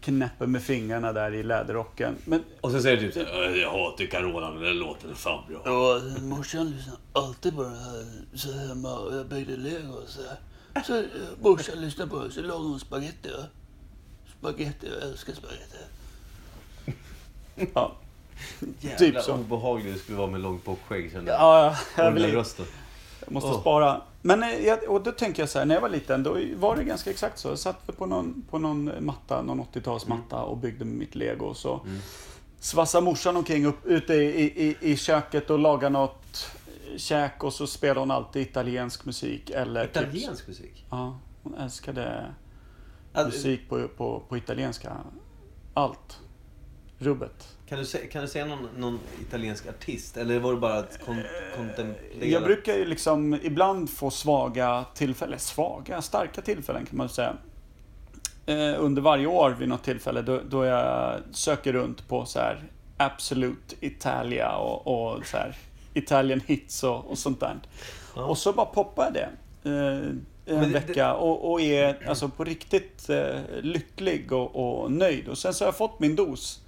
knäpper 0.00 0.46
med 0.46 0.62
fingrarna 0.62 1.12
där 1.12 1.34
i 1.34 1.42
läderrocken. 1.42 2.16
Men 2.24 2.42
Och 2.60 2.70
sen 2.70 2.82
säger 2.82 2.96
du 2.96 3.12
typ 3.12 3.28
såhär, 3.28 3.56
jag 3.56 3.70
hatar 3.70 4.06
Carola, 4.06 4.50
den 4.50 4.62
där 4.62 4.74
låten 4.74 5.10
är 5.10 5.14
fan 5.14 5.44
bra. 5.48 5.60
Ja, 5.64 6.00
morsan 6.20 6.70
lyssnade 6.70 6.98
alltid 7.12 7.56
på 7.56 7.62
det 7.62 7.68
här 7.68 8.04
så 8.34 8.52
hemma 8.52 8.98
och 8.98 9.16
jag 9.16 9.26
byggde 9.26 9.56
lego 9.56 9.92
så 10.06 10.06
Så 10.06 10.20
eh, 10.76 11.04
morsan 11.40 11.80
lyssnade 11.80 12.10
på 12.10 12.24
det 12.24 12.30
så 12.30 12.40
lagade 12.40 12.68
hon 12.68 12.80
spagetti. 12.80 13.28
Va? 13.30 13.44
Spagetti, 14.38 14.86
jag 15.00 15.10
älskar 15.10 15.32
spagetti. 15.32 15.76
Ja, 17.74 17.92
Jävla 18.80 18.98
typ 18.98 19.20
så. 19.22 19.34
obehaglig 19.34 19.92
du 19.94 19.98
skulle 19.98 20.18
vara 20.18 20.30
med 20.30 20.40
långt 20.40 20.64
bockskägg. 20.64 21.18
Ja, 21.26 21.76
Och 21.96 21.98
jag, 22.04 22.10
vill, 22.12 22.32
rösten. 22.32 22.66
jag 23.24 23.32
måste 23.32 23.50
Åh. 23.50 23.60
spara. 23.60 24.00
Men 24.22 24.42
eh, 24.42 24.66
jag, 24.66 24.88
och 24.88 25.02
då 25.02 25.12
tänker 25.12 25.42
jag 25.42 25.48
så 25.48 25.58
här, 25.58 25.66
när 25.66 25.74
jag 25.74 25.82
var 25.82 25.88
liten, 25.88 26.22
då 26.22 26.36
var 26.56 26.76
det 26.76 26.84
ganska 26.84 27.10
exakt 27.10 27.38
så. 27.38 27.48
Jag 27.48 27.58
satt 27.58 27.96
på 27.98 28.06
någon, 28.06 28.42
på 28.50 28.58
någon 28.58 28.90
matta, 29.04 29.42
någon 29.42 29.60
80-talsmatta 29.72 30.34
och 30.40 30.56
byggde 30.56 30.84
mitt 30.84 31.14
lego. 31.14 31.54
Så 31.54 31.80
Mm. 31.84 31.98
svassade 32.60 33.04
morsan 33.04 33.36
omkring 33.36 33.66
upp, 33.66 33.86
ute 33.86 34.14
i, 34.14 34.42
i, 34.68 34.76
i 34.80 34.96
köket 34.96 35.50
och 35.50 35.58
lagade 35.58 35.88
något 35.92 36.25
käk 36.96 37.44
och 37.44 37.52
så 37.52 37.66
spelade 37.66 38.00
hon 38.00 38.10
alltid 38.10 38.42
italiensk 38.42 39.04
musik. 39.04 39.50
Eller 39.50 39.86
typ- 39.86 39.96
Italiensk 39.96 40.48
musik? 40.48 40.86
Ja, 40.90 41.18
hon 41.42 41.54
älskade 41.54 42.34
Ja, 43.12 43.24
musik 43.24 43.68
på, 43.68 43.88
på, 43.88 44.22
på 44.28 44.36
italienska. 44.36 44.96
Allt. 45.74 46.20
Rubbet. 46.98 47.56
Kan 47.68 47.78
du, 47.78 47.84
kan 48.08 48.22
du 48.22 48.28
säga 48.28 48.44
någon, 48.44 48.68
någon 48.76 48.98
italiensk 49.20 49.66
artist? 49.68 50.16
Eller 50.16 50.38
var 50.38 50.52
det 50.54 50.60
bara 50.60 50.78
att 50.78 51.00
kon- 51.06 51.22
kontemplera? 51.56 52.24
Jag 52.26 52.42
brukar 52.42 52.74
ju 52.74 52.84
liksom 52.84 53.34
ibland 53.42 53.90
få 53.90 54.10
svaga 54.10 54.84
tillfällen, 54.94 55.38
svaga, 55.38 56.02
starka 56.02 56.42
tillfällen 56.42 56.86
kan 56.86 56.96
man 56.96 57.08
säga. 57.08 57.36
Eh, 58.46 58.74
under 58.78 59.02
varje 59.02 59.26
år 59.26 59.50
vid 59.50 59.68
något 59.68 59.84
tillfälle 59.84 60.22
då, 60.22 60.40
då 60.48 60.64
jag 60.64 61.20
söker 61.32 61.72
runt 61.72 62.08
på 62.08 62.24
så 62.24 62.38
här 62.38 62.64
Absolute 62.96 63.74
Italia 63.80 64.56
och, 64.56 64.86
och 65.16 65.26
så 65.26 65.36
här 65.36 65.56
Italian 65.98 66.40
hits 66.46 66.84
och, 66.84 67.10
och 67.10 67.18
sånt 67.18 67.40
där. 67.40 67.56
Ja. 68.16 68.24
Och 68.24 68.38
så 68.38 68.52
bara 68.52 68.66
poppar 68.66 69.10
det. 69.10 69.28
Eh, 69.70 70.10
en 70.56 70.60
det- 70.60 70.66
vecka 70.66 71.14
och, 71.14 71.52
och 71.52 71.60
är 71.60 72.08
alltså 72.08 72.28
på 72.28 72.44
riktigt 72.44 73.08
eh, 73.10 73.36
lycklig 73.62 74.32
och, 74.32 74.82
och 74.82 74.92
nöjd. 74.92 75.28
Och 75.28 75.38
sen 75.38 75.54
så 75.54 75.64
har 75.64 75.68
jag 75.68 75.76
fått 75.76 76.00
min 76.00 76.16
dos. 76.16 76.60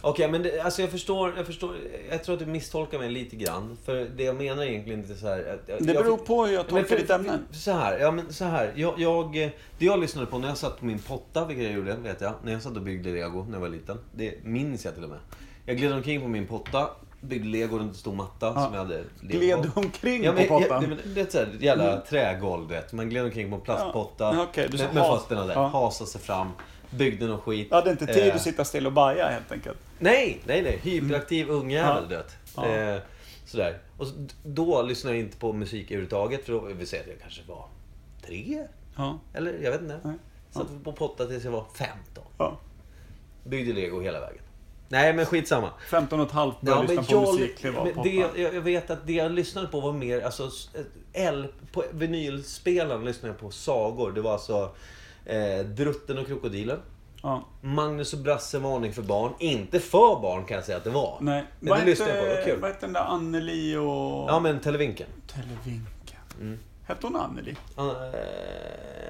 Okej, 0.00 0.28
men 0.30 0.42
det, 0.42 0.60
alltså 0.60 0.82
jag 0.82 0.90
förstår, 0.90 1.32
jag 1.36 1.46
förstår. 1.46 1.76
Jag 2.10 2.24
tror 2.24 2.32
att 2.34 2.38
du 2.40 2.46
misstolkar 2.46 2.98
mig 2.98 3.10
lite 3.10 3.36
grann. 3.36 3.76
För 3.84 3.94
det 4.16 4.22
jag 4.24 4.36
menar 4.36 4.62
egentligen 4.62 5.00
inte 5.00 5.14
så 5.14 5.26
här... 5.26 5.38
att- 5.38 5.66
Det 5.66 5.92
jag 5.92 6.04
beror 6.04 6.16
fick- 6.16 6.26
på 6.26 6.44
hur 6.46 6.54
jag 6.54 6.68
tolkar 6.68 6.88
för- 6.88 6.96
ditt 6.96 7.10
ämne. 7.10 7.38
Så 7.52 7.72
här, 7.72 7.98
ja 7.98 8.10
men 8.10 8.32
så 8.32 8.44
här. 8.44 8.72
Jag, 8.76 8.94
jag, 9.00 9.32
det 9.78 9.84
jag 9.84 10.00
lyssnade 10.00 10.26
på 10.26 10.38
när 10.38 10.48
jag 10.48 10.56
satt 10.56 10.78
på 10.78 10.84
min 10.86 10.98
potta, 10.98 11.44
vilket 11.44 11.64
jag 11.64 11.74
gjorde, 11.74 11.94
vet 11.96 12.20
jag. 12.20 12.32
När 12.44 12.52
jag 12.52 12.62
satt 12.62 12.76
och 12.76 12.82
byggde 12.82 13.10
lego 13.10 13.44
när 13.44 13.52
jag 13.52 13.60
var 13.60 13.68
liten. 13.68 13.98
Det 14.14 14.44
minns 14.44 14.84
jag 14.84 14.94
till 14.94 15.04
och 15.04 15.10
med. 15.10 15.18
Jag 15.66 15.76
gled 15.76 15.92
omkring 15.92 16.20
på 16.20 16.28
min 16.28 16.46
potta, 16.46 16.90
byggde 17.28 17.48
lego 17.48 17.78
runt 17.78 17.88
en 17.92 17.94
stor 17.98 18.14
matta 18.14 18.46
Ja. 18.56 18.64
som 18.64 18.74
jag 18.74 18.80
hade 18.80 19.04
Gled 19.20 19.62
du 19.62 19.70
omkring 19.74 20.24
Ja, 20.24 20.32
men, 20.32 20.48
på 20.48 20.60
pottan? 20.60 20.82
Ja, 20.82 20.88
men, 20.88 21.14
det 21.14 21.34
är 21.34 21.42
ett 21.42 21.62
jävla 21.62 22.00
trägolv, 22.00 22.68
du 22.68 22.74
vet. 22.74 22.92
Man 22.92 23.08
gled 23.10 23.24
omkring 23.24 23.50
på 23.50 23.54
en 23.56 23.60
plastpotta. 23.62 24.24
Ja, 24.34 24.42
okej, 24.42 24.68
du 24.70 24.78
med, 24.78 24.94
med 24.94 25.04
fötterna 25.04 25.46
där. 25.46 25.54
ja. 25.54 25.66
Hasade 25.66 26.10
sig 26.10 26.20
fram. 26.20 26.48
Byggde 26.90 27.26
någon 27.26 27.40
skit. 27.40 27.66
Jag 27.70 27.76
hade 27.76 27.90
inte 27.90 28.06
tid 28.06 28.28
Eh, 28.28 28.34
att 28.34 28.42
sitta 28.42 28.64
still 28.64 28.86
och 28.86 28.92
baja 28.92 29.28
helt 29.28 29.52
enkelt. 29.52 29.78
Nej, 29.98 30.40
nej, 30.46 30.62
nej. 30.62 30.78
Hyperaktiv 30.82 31.48
ungjävel, 31.50 32.02
Ja. 32.02 32.08
du 32.08 32.16
vet. 32.16 32.36
Ja. 32.56 32.66
Eh, 32.66 32.98
sådär. 33.46 33.78
Och 33.98 34.06
så, 34.06 34.14
då 34.44 34.82
lyssnade 34.82 35.16
jag 35.16 35.24
inte 35.24 35.36
på 35.36 35.52
musik 35.52 35.84
överhuvudtaget. 35.90 36.44
För 36.44 36.52
då, 36.52 36.60
vill 36.60 36.86
säga 36.88 37.02
att 37.02 37.08
jag 37.08 37.20
kanske 37.20 37.42
var 37.48 37.64
tre. 38.26 38.66
Ja. 38.96 39.18
Eller 39.34 39.58
jag 39.62 39.70
vet 39.70 39.80
inte. 39.80 40.00
Nej. 40.04 40.14
Satt 40.50 40.84
på 40.84 40.92
potta 40.92 41.26
tills 41.26 41.44
jag 41.44 41.52
var 41.52 41.64
15. 41.74 42.24
ja. 42.38 42.58
Byggde 43.44 43.72
lego 43.72 44.00
hela 44.00 44.20
vägen. 44.20 44.42
Nej, 44.88 45.12
men 45.12 45.26
skitsamma. 45.26 45.70
15 45.90 46.20
och 46.20 46.26
ett 46.26 46.32
halvt 46.32 46.60
började 46.60 46.82
Ja, 46.94 47.00
lyssna 47.00 47.02
på 47.02 47.12
jag, 47.26 47.34
musik, 47.34 47.58
kliva 47.58 47.80
av 47.80 47.88
det, 48.02 48.10
jag, 48.10 48.54
jag 48.54 48.60
vet 48.60 48.90
att 48.90 49.06
det 49.06 49.12
jag 49.12 49.32
lyssnade 49.32 49.66
på 49.66 49.80
var 49.80 49.92
mer, 49.92 50.20
alltså 50.24 50.50
L, 51.12 51.46
på 51.72 51.84
vinylspelaren 51.92 53.04
lyssnade 53.04 53.28
jag 53.28 53.38
på 53.40 53.50
sagor. 53.50 54.12
Det 54.12 54.20
var 54.20 54.32
alltså 54.32 54.70
eh, 55.24 55.58
Drutten 55.66 56.18
och 56.18 56.26
Krokodilen. 56.26 56.78
Ja. 57.22 57.44
Magnus 57.60 58.12
och 58.12 58.18
Brasse 58.18 58.58
varning 58.58 58.92
för 58.92 59.02
barn. 59.02 59.32
Inte 59.38 59.80
för 59.80 60.20
barn 60.22 60.44
kan 60.44 60.54
jag 60.54 60.64
säga 60.64 60.78
att 60.78 60.84
det 60.84 60.90
var. 60.90 61.18
Nej. 61.20 61.44
Men 61.60 61.70
vad 61.70 61.78
det 61.80 61.84
lyssnade 61.86 62.10
jag 62.16 62.20
på, 62.20 62.28
det 62.28 62.34
var 62.36 62.44
kul. 62.44 62.60
vad 62.60 62.70
hette 62.70 62.86
den 62.86 62.92
där 62.92 63.00
Anneli 63.00 63.76
och... 63.76 63.84
Ja, 64.30 64.40
men 64.42 64.60
Televinken. 64.60 65.06
Televinken. 65.26 66.20
Mm. 66.40 66.58
Hette 66.86 67.06
hon 67.06 67.16
Anneli? 67.16 67.56
Eh, 67.78 67.84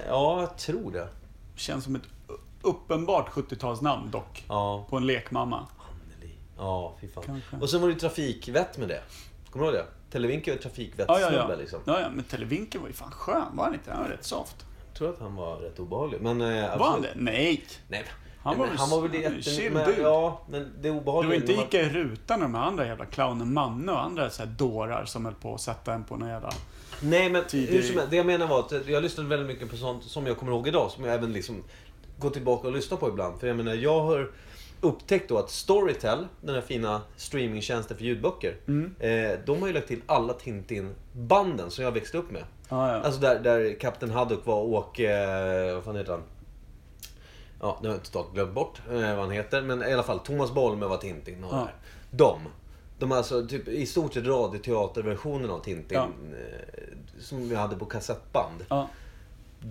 Ja, 0.08 0.40
jag 0.40 0.56
tror 0.58 0.92
det. 0.92 1.08
Känns 1.56 1.84
som 1.84 1.96
ett 1.96 2.02
uppenbart 2.66 3.30
70-talsnamn 3.30 4.10
dock. 4.10 4.44
Ja. 4.48 4.86
På 4.90 4.96
en 4.96 5.06
lekmamma. 5.06 5.66
Anneli. 5.78 6.34
Ja, 6.58 6.94
fy 7.00 7.08
fan. 7.08 7.24
Kanske. 7.26 7.56
Och 7.56 7.70
sen 7.70 7.80
var 7.80 7.88
det 7.88 7.94
ju 7.94 8.00
trafikvett 8.00 8.78
med 8.78 8.88
det. 8.88 9.00
Kommer 9.50 9.66
du 9.66 9.72
ihåg 9.72 9.84
det? 9.84 9.86
Televinken 10.12 10.58
var 10.64 10.70
ju 10.78 10.90
Ja, 11.08 11.20
ja, 11.20 11.32
ja. 11.32 11.54
liksom. 11.58 11.80
ja, 11.84 12.00
ja. 12.00 12.06
Men 12.14 12.24
Televinken 12.24 12.80
var 12.80 12.88
ju 12.88 12.94
fan 12.94 13.10
skön, 13.10 13.42
var 13.56 13.64
han 13.64 13.74
inte? 13.74 13.92
Han 13.92 14.02
var 14.02 14.08
rätt 14.10 14.24
soft. 14.24 14.56
Jag 14.88 14.98
tror 14.98 15.10
att 15.10 15.20
han 15.20 15.36
var 15.36 15.56
rätt 15.56 15.78
obehaglig. 15.78 16.20
Men, 16.20 16.40
eh, 16.40 16.78
Var 16.78 16.90
han 16.90 17.02
det? 17.02 17.12
Nej. 17.14 17.64
Nej, 17.88 18.04
Han 18.42 18.58
var 18.58 18.66
väl 18.66 18.76
han 18.76 18.90
var 18.90 19.00
väl 19.08 19.14
jätte... 19.20 19.42
chill 19.42 19.72
men, 19.72 19.86
dude. 19.86 20.02
Ja, 20.02 20.40
men 20.48 20.62
det 20.62 20.68
Du 20.82 20.90
var 20.90 21.00
obehagliga... 21.00 21.34
inte 21.36 21.46
när 21.52 21.56
man- 21.56 21.66
Ica 21.66 21.80
i 21.80 21.88
rutan 21.88 22.40
med 22.40 22.48
de 22.48 22.54
andra 22.54 22.86
jävla 22.86 23.06
clownen 23.06 23.52
Manne 23.54 23.92
och 23.92 24.02
andra 24.04 24.30
så 24.30 24.42
här 24.42 24.50
dårar 24.50 25.04
som 25.04 25.24
höll 25.24 25.34
på 25.34 25.54
att 25.54 25.60
sätta 25.60 25.94
en 25.94 26.04
på 26.04 26.16
någon 26.16 26.28
jävla... 26.28 26.50
Nej, 27.02 27.30
men 27.30 27.44
tidig- 27.44 27.72
hur 27.72 27.82
som 27.82 27.94
helst, 27.96 28.10
det 28.10 28.16
jag 28.16 28.26
menar 28.26 28.46
var 28.46 28.58
att 28.60 28.72
jag 28.88 29.02
lyssnade 29.02 29.28
väldigt 29.28 29.48
mycket 29.48 29.70
på 29.70 29.76
sånt 29.76 30.04
som 30.04 30.26
jag 30.26 30.38
kommer 30.38 30.52
ihåg 30.52 30.68
idag. 30.68 30.90
Som 30.90 31.04
jag 31.04 31.14
även 31.14 31.32
liksom 31.32 31.62
går 32.18 32.30
tillbaka 32.30 32.66
och 32.68 32.74
lyssnar 32.74 32.98
på 32.98 33.08
ibland. 33.08 33.40
För 33.40 33.46
jag 33.46 33.56
menar, 33.56 33.74
jag 33.74 34.00
har 34.00 34.30
upptäckt 34.80 35.28
då 35.28 35.38
att 35.38 35.50
Storytel, 35.50 36.26
den 36.40 36.54
här 36.54 36.62
fina 36.62 37.02
streamingtjänsten 37.16 37.96
för 37.96 38.04
ljudböcker. 38.04 38.56
Mm. 38.68 38.94
Eh, 38.98 39.38
de 39.46 39.60
har 39.60 39.66
ju 39.68 39.74
lagt 39.74 39.88
till 39.88 40.00
alla 40.06 40.32
Tintin-banden 40.32 41.70
som 41.70 41.84
jag 41.84 41.92
växte 41.92 42.18
upp 42.18 42.30
med. 42.30 42.44
Ja, 42.68 42.92
ja. 42.92 43.00
Alltså 43.00 43.20
där, 43.20 43.40
där 43.40 43.80
Kapten 43.80 44.10
Haddock 44.10 44.46
var 44.46 44.56
och 44.62 44.68
Åke... 44.68 45.12
Eh, 45.12 45.74
vad 45.74 45.84
fan 45.84 45.96
heter 45.96 46.12
han? 46.12 46.22
Ja, 47.60 47.78
nu 47.82 47.88
har 47.88 47.94
jag 47.94 48.04
totalt 48.04 48.34
glömt 48.34 48.52
bort 48.54 48.80
eh, 48.90 48.94
vad 49.00 49.18
han 49.18 49.30
heter. 49.30 49.62
Men 49.62 49.82
i 49.82 49.92
alla 49.92 50.02
fall, 50.02 50.18
Thomas 50.18 50.52
Bolme 50.54 50.86
var 50.86 50.96
Tintin 50.96 51.44
och 51.44 51.54
Ja. 51.54 51.56
där. 51.56 51.74
De. 52.10 52.38
De 52.98 53.12
är 53.12 53.16
alltså 53.16 53.46
typ 53.46 53.68
i 53.68 53.86
stort 53.86 54.14
sett 54.14 54.26
radioteaterversionen 54.26 55.50
av 55.50 55.58
Tintin. 55.60 55.98
Ja. 55.98 56.02
Eh, 56.04 56.82
som 57.20 57.48
vi 57.48 57.54
hade 57.54 57.76
på 57.76 57.84
kassettband. 57.84 58.64
ja. 58.68 58.88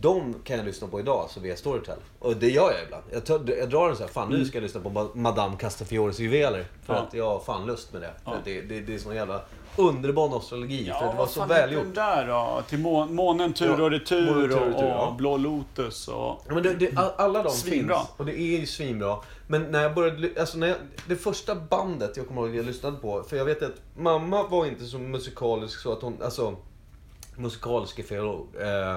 De 0.01 0.35
kan 0.43 0.57
jag 0.57 0.65
lyssna 0.65 0.87
på 0.87 0.99
idag, 0.99 1.27
så 1.29 1.39
via 1.39 1.55
Storytel. 1.55 1.97
Och 2.19 2.35
det 2.37 2.49
gör 2.49 2.71
jag 2.71 2.83
ibland. 2.85 3.03
Jag, 3.11 3.25
tar, 3.25 3.55
jag 3.59 3.69
drar 3.69 3.89
en 3.89 3.95
så 3.95 4.03
här, 4.03 4.09
fan 4.09 4.29
nu 4.29 4.45
ska 4.45 4.57
jag 4.57 4.63
lyssna 4.63 4.81
på 4.81 4.89
Ma- 4.89 5.15
Madame 5.15 5.57
Castafiores 5.57 6.19
juveler. 6.19 6.65
För 6.85 6.93
Mm. 6.93 7.01
Ja. 7.03 7.07
att 7.07 7.13
jag 7.13 7.25
har 7.29 7.39
fan 7.39 7.65
lust 7.65 7.93
med 7.93 8.01
det. 8.01 8.11
För 8.23 8.31
Ja. 8.31 8.37
att 8.37 8.45
det, 8.45 8.61
det, 8.61 8.79
det 8.81 8.93
är 8.95 8.97
sån 8.99 9.15
jävla 9.15 9.41
underbar 9.77 10.29
nostalgi. 10.29 10.85
för 10.99 11.05
att 11.05 11.11
det 11.11 11.17
var 11.17 11.27
så 11.27 11.45
välgjort. 11.45 11.83
den 11.83 11.93
där 11.93 12.27
då? 12.27 12.61
Till 12.69 12.79
må 12.79 13.05
månen 13.05 13.53
tur 13.53 13.65
Ja, 13.77 13.83
och 13.83 13.91
retur 13.91 14.25
Månen 14.33 14.49
tur 14.49 14.55
och 14.57 14.61
och, 14.61 14.67
retur, 14.73 14.87
ja. 14.87 15.07
och 15.07 15.15
Blå 15.15 15.37
Lotus 15.37 16.07
och... 16.07 16.15
Ja, 16.47 16.53
men 16.53 16.63
det, 16.63 16.73
det, 16.73 16.97
all- 16.97 17.11
alla 17.17 17.43
de 17.43 17.49
Svinbra. 17.49 17.97
finns. 17.97 18.09
Och 18.17 18.25
det 18.25 18.39
är 18.41 18.59
ju 18.59 18.65
svinbra. 18.65 19.17
Men 19.47 19.61
när 19.71 19.81
jag 19.83 19.93
började... 19.95 20.29
Alltså 20.39 20.57
när 20.57 20.67
jag, 20.67 20.77
det 21.07 21.15
första 21.15 21.55
bandet 21.55 22.17
jag 22.17 22.27
kommer 22.27 22.41
ihåg 22.41 22.49
att 22.49 22.55
jag 22.55 22.65
lyssnade 22.65 22.97
på. 22.97 23.23
För 23.23 23.37
jag 23.37 23.45
vet 23.45 23.63
att 23.63 23.81
mamma 23.97 24.43
var 24.47 24.65
inte 24.65 24.85
så 24.85 24.97
musikalisk 24.99 25.79
så 25.79 25.91
att 25.93 26.01
hon... 26.01 26.17
Alltså... 26.23 26.55
Musikalisk 27.37 27.99
är 27.99 28.03
fel 28.03 28.25
ord. 28.25 28.47
Eh, 28.61 28.95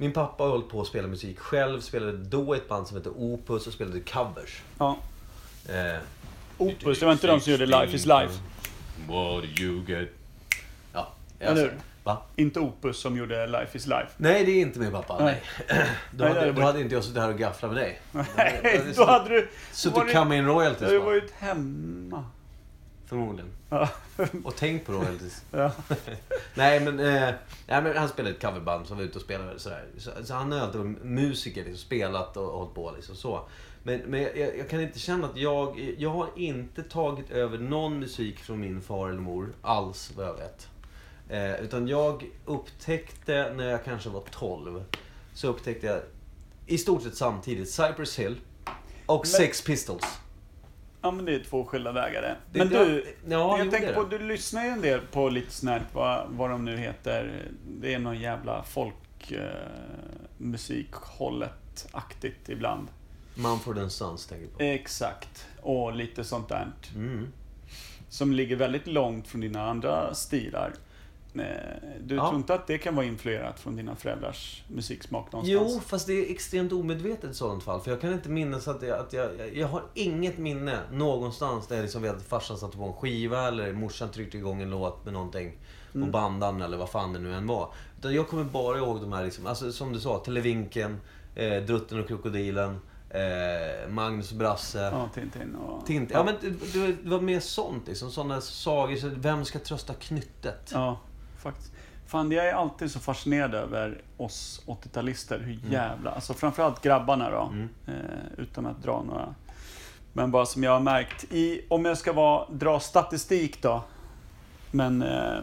min 0.00 0.12
pappa 0.12 0.44
höll 0.44 0.62
på 0.62 0.80
att 0.80 0.86
spela 0.86 1.08
musik 1.08 1.38
själv. 1.38 1.80
Spelade 1.80 2.12
då 2.18 2.54
ett 2.54 2.68
band 2.68 2.86
som 2.86 2.96
hette 2.96 3.08
Opus 3.10 3.66
och 3.66 3.72
spelade 3.72 4.00
covers. 4.00 4.62
Ja. 4.78 4.96
Eh, 5.68 5.98
Opus, 6.58 6.98
det 7.00 7.06
var 7.06 7.12
inte 7.12 7.26
de 7.26 7.40
som 7.40 7.52
gjorde 7.52 7.66
Life 7.66 7.96
is 7.96 8.06
Life. 8.06 8.34
What 9.08 9.44
you 9.60 9.84
get. 9.86 10.08
Ja. 10.92 11.12
Eller 11.40 11.60
hur? 11.62 11.74
Va? 12.04 12.22
Inte 12.36 12.60
Opus 12.60 13.00
som 13.00 13.16
gjorde 13.16 13.46
Life 13.46 13.78
is 13.78 13.86
Life. 13.86 14.08
Nej, 14.16 14.44
det 14.44 14.50
är 14.52 14.60
inte 14.60 14.78
min 14.78 14.92
pappa. 14.92 15.24
Nej. 15.24 15.42
Nej. 15.68 15.86
Då, 16.10 16.24
Nej, 16.24 16.34
hade, 16.34 16.46
det 16.46 16.52
då 16.52 16.62
hade 16.62 16.80
inte 16.80 16.94
jag 16.94 17.04
suttit 17.04 17.18
här 17.22 17.28
och 17.28 17.38
gafflat 17.38 17.72
med 17.72 17.82
dig. 17.82 18.00
Nej, 18.36 18.82
då 18.96 19.04
hade 19.06 19.28
du... 19.28 19.40
var 19.40 19.48
Suttit 19.72 20.06
det- 20.06 20.12
come 20.14 20.36
in 20.36 20.46
royalties 20.46 20.90
Du 20.90 20.98
va? 20.98 21.04
var 21.04 21.12
ju 21.12 21.22
hemma. 21.38 22.24
Förmodligen. 23.10 23.50
Ja. 23.68 23.88
Och 24.44 24.56
tänk 24.56 24.86
på 24.86 24.92
royalties. 24.92 25.44
Ja. 25.50 25.72
nej, 26.54 26.80
men, 26.80 27.00
eh, 27.00 27.34
nej 27.66 27.82
men 27.82 27.96
han 27.96 28.08
spelade 28.08 28.34
ett 28.34 28.42
coverband 28.42 28.86
som 28.86 28.96
var 28.96 29.04
ute 29.04 29.18
och 29.18 29.24
spelade 29.24 29.58
sådär. 29.58 29.84
Så, 29.98 30.10
så 30.24 30.34
han 30.34 30.52
har 30.52 30.58
alltid 30.58 30.80
musiker, 31.04 31.64
liksom, 31.64 31.76
spelat 31.78 32.36
och, 32.36 32.44
och 32.44 32.58
hållit 32.58 32.74
på 32.74 32.92
liksom 32.96 33.16
så. 33.16 33.40
Men, 33.82 34.00
men 34.00 34.22
jag, 34.22 34.58
jag 34.58 34.68
kan 34.68 34.80
inte 34.80 34.98
känna 34.98 35.26
att 35.26 35.36
jag... 35.36 35.94
Jag 35.98 36.10
har 36.10 36.28
inte 36.36 36.82
tagit 36.82 37.30
över 37.30 37.58
någon 37.58 37.98
musik 37.98 38.38
från 38.38 38.60
min 38.60 38.80
far 38.80 39.08
eller 39.08 39.20
mor 39.20 39.52
alls, 39.62 40.12
vad 40.16 40.26
jag 40.26 40.34
vet. 40.34 40.68
Eh, 41.28 41.64
utan 41.64 41.88
jag 41.88 42.30
upptäckte 42.44 43.52
när 43.56 43.70
jag 43.70 43.84
kanske 43.84 44.08
var 44.08 44.22
12, 44.30 44.84
så 45.34 45.48
upptäckte 45.48 45.86
jag 45.86 46.00
i 46.66 46.78
stort 46.78 47.02
sett 47.02 47.16
samtidigt 47.16 47.70
Cypress 47.70 48.18
Hill 48.18 48.40
och 49.06 49.26
Sex 49.26 49.62
Pistols. 49.62 50.19
Ja, 51.02 51.10
men 51.10 51.24
det 51.24 51.34
är 51.34 51.38
två 51.44 51.64
skilda 51.64 51.92
vägar 51.92 52.22
det. 52.22 52.36
Det- 52.52 52.58
Men 52.58 52.68
det- 52.68 52.84
du, 52.84 53.14
ja, 53.28 53.58
jag 53.58 53.70
tänker 53.70 53.94
på, 53.94 54.04
du 54.04 54.18
lyssnar 54.18 54.64
ju 54.64 54.70
en 54.70 54.80
del 54.80 55.00
på 55.00 55.28
lite 55.28 55.50
snällt 55.52 55.84
vad, 55.94 56.26
vad 56.28 56.50
de 56.50 56.64
nu 56.64 56.76
heter. 56.76 57.46
Det 57.80 57.94
är 57.94 57.98
någon 57.98 58.18
jävla 58.20 58.62
folk 58.62 59.30
eh, 59.32 59.38
ibland. 62.48 62.88
Mumford 63.34 63.78
and 63.78 63.92
Sons 63.92 64.26
tänker 64.26 64.46
på. 64.46 64.62
Exakt. 64.62 65.46
Och 65.62 65.94
lite 65.96 66.24
sånt 66.24 66.48
där. 66.48 66.66
Mm. 66.94 67.32
Som 68.08 68.32
ligger 68.32 68.56
väldigt 68.56 68.86
långt 68.86 69.28
från 69.28 69.40
dina 69.40 69.70
andra 69.70 70.14
stilar. 70.14 70.72
Eh, 71.34 71.44
Du 72.00 72.14
Ja. 72.14 72.28
tror 72.28 72.36
inte 72.36 72.54
att 72.54 72.66
det 72.66 72.78
kan 72.78 72.94
vara 72.94 73.06
influerat 73.06 73.60
från 73.60 73.76
dina 73.76 73.96
föräldrars 73.96 74.64
musiksmak 74.68 75.32
någonstans? 75.32 75.72
Jo, 75.74 75.80
fast 75.86 76.06
det 76.06 76.12
är 76.12 76.30
extremt 76.30 76.72
omedvetet 76.72 77.30
i 77.30 77.34
sådant 77.34 77.62
fall. 77.62 77.80
För 77.80 77.90
jag 77.90 78.00
kan 78.00 78.12
inte 78.12 78.28
minnas 78.28 78.68
att 78.68 78.82
jag, 78.82 78.98
att 78.98 79.12
jag, 79.12 79.30
jag, 79.54 79.68
har 79.68 79.82
inget 79.94 80.38
minne 80.38 80.78
någonstans 80.92 81.66
där 81.66 81.76
jag 81.76 81.82
liksom 81.82 82.02
vet 82.02 82.16
att 82.16 82.22
farsan 82.22 82.58
satte 82.58 82.76
på 82.76 82.84
en 82.84 82.92
skiva 82.92 83.48
eller 83.48 83.72
morsan 83.72 84.08
tryckte 84.10 84.36
igång 84.38 84.62
en 84.62 84.70
låt 84.70 85.04
med 85.04 85.12
någonting. 85.12 85.58
Mm. 85.94 86.06
Och 86.06 86.12
bandan 86.12 86.62
eller 86.62 86.76
vad 86.76 86.90
fan 86.90 87.12
det 87.12 87.18
nu 87.18 87.34
än 87.34 87.46
var. 87.46 87.68
Utan 87.98 88.14
jag 88.14 88.28
kommer 88.28 88.44
bara 88.44 88.78
ihåg 88.78 89.00
de 89.00 89.12
här, 89.12 89.24
liksom, 89.24 89.46
alltså, 89.46 89.72
som 89.72 89.92
du 89.92 90.00
sa, 90.00 90.18
Televinken, 90.18 91.00
eh, 91.34 91.62
Drutten 91.62 92.00
och 92.00 92.08
Krokodilen, 92.08 92.80
eh, 93.10 93.88
Magnus 93.88 94.32
Brasse. 94.32 94.78
Ja, 94.80 95.08
Tintin 95.14 95.54
och... 95.54 95.86
Tintin. 95.86 96.16
Ja, 96.16 96.24
men 96.24 96.34
det, 96.40 96.72
det 96.72 96.92
det 97.02 97.10
var 97.10 97.20
mer 97.20 97.40
sånt 97.40 97.86
liksom. 97.88 98.10
Sådana 98.10 98.40
sagor. 98.40 98.96
Så 98.96 99.08
vem 99.14 99.44
ska 99.44 99.58
trösta 99.58 99.94
knyttet? 99.94 100.70
Ja, 100.74 100.98
faktiskt. 101.40 101.72
Fan, 102.06 102.32
jag 102.32 102.48
är 102.48 102.52
alltid 102.52 102.90
så 102.90 103.00
fascinerad 103.00 103.54
över 103.54 104.00
oss 104.16 104.62
80-talister. 104.66 105.38
Hur 105.42 105.58
jävla... 105.72 106.10
Alltså 106.10 106.34
framförallt 106.34 106.82
grabbarna 106.82 107.30
då. 107.30 107.42
Mm. 107.52 107.68
Eh, 107.86 107.94
utan 108.38 108.66
att 108.66 108.82
dra 108.82 109.02
några... 109.02 109.34
Men 110.12 110.30
bara 110.30 110.46
som 110.46 110.62
jag 110.62 110.72
har 110.72 110.80
märkt. 110.80 111.24
I, 111.32 111.60
om 111.68 111.84
jag 111.84 111.98
ska 111.98 112.12
vara, 112.12 112.46
dra 112.50 112.80
statistik 112.80 113.62
då. 113.62 113.84
Men... 114.70 115.02
Eh, 115.02 115.40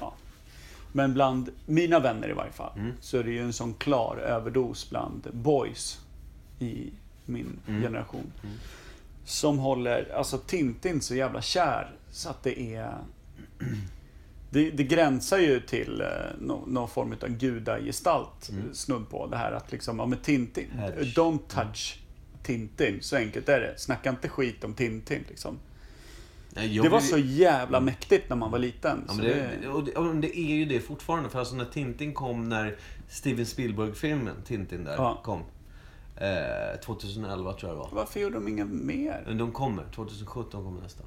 ja. 0.00 0.12
Men 0.92 1.14
bland 1.14 1.50
mina 1.66 2.00
vänner 2.00 2.28
i 2.30 2.32
varje 2.32 2.52
fall. 2.52 2.72
Mm. 2.78 2.92
Så 3.00 3.18
är 3.18 3.24
det 3.24 3.30
ju 3.30 3.42
en 3.42 3.52
sån 3.52 3.74
klar 3.74 4.16
överdos 4.16 4.90
bland 4.90 5.28
boys. 5.32 6.00
I 6.58 6.90
min 7.24 7.58
Mm. 7.66 7.82
generation. 7.82 8.32
Mm. 8.42 8.56
Som 9.24 9.58
håller, 9.58 10.12
alltså 10.16 10.38
Tintin 10.38 11.00
så 11.00 11.14
jävla 11.14 11.42
kär. 11.42 11.90
Så 12.10 12.28
att 12.30 12.42
det 12.42 12.74
är... 12.76 12.94
Det, 14.50 14.70
det 14.70 14.82
gränsar 14.84 15.38
ju 15.38 15.60
till 15.60 16.00
eh, 16.00 16.06
nå- 16.40 16.64
någon 16.66 16.88
form 16.88 17.14
av 17.22 17.28
gudagestalt 17.28 18.48
Mm. 18.48 18.74
snudd 18.74 19.10
på. 19.10 19.26
Det 19.26 19.36
här 19.36 19.52
att 19.52 19.72
liksom, 19.72 19.98
ja 19.98 20.06
men 20.06 20.18
Tintin, 20.18 20.70
Hedge. 20.70 21.16
don't 21.16 21.38
touch 21.48 21.98
Tintin. 22.42 22.98
Så 23.02 23.16
enkelt 23.16 23.48
är 23.48 23.60
det. 23.60 23.74
Snacka 23.78 24.10
inte 24.10 24.28
skit 24.28 24.64
om 24.64 24.74
Tintin 24.74 25.24
liksom. 25.28 25.58
Nej, 26.50 26.78
Det 26.82 26.88
var 26.88 27.00
så 27.00 27.18
jävla 27.18 27.80
mäktigt 27.80 28.28
när 28.28 28.36
man 28.36 28.50
var 28.50 28.58
liten. 28.58 29.04
Ja, 29.08 29.14
men 29.14 29.24
det, 29.24 29.68
och 29.68 29.84
det, 29.84 29.92
och 29.96 30.16
det 30.16 30.38
är 30.38 30.54
ju 30.54 30.64
det 30.64 30.80
fortfarande. 30.80 31.28
För 31.30 31.38
alltså 31.38 31.54
när 31.54 31.64
Tintin 31.64 32.14
kom, 32.14 32.48
när 32.48 32.76
Steven 33.08 33.46
Spielberg-filmen 33.46 34.34
Tintin 34.46 34.84
där 34.84 34.94
Ja. 34.96 35.20
kom. 35.24 35.42
Eh, 36.16 36.80
2011 36.84 37.52
tror 37.52 37.70
jag 37.70 37.76
det 37.76 37.80
var. 37.80 37.88
Varför 37.92 38.20
gjorde 38.20 38.34
de 38.34 38.48
inget 38.48 38.66
mer? 38.68 39.34
De 39.38 39.52
kommer. 39.52 39.84
2017 39.94 40.64
kommer 40.64 40.80
nästa. 40.80 41.04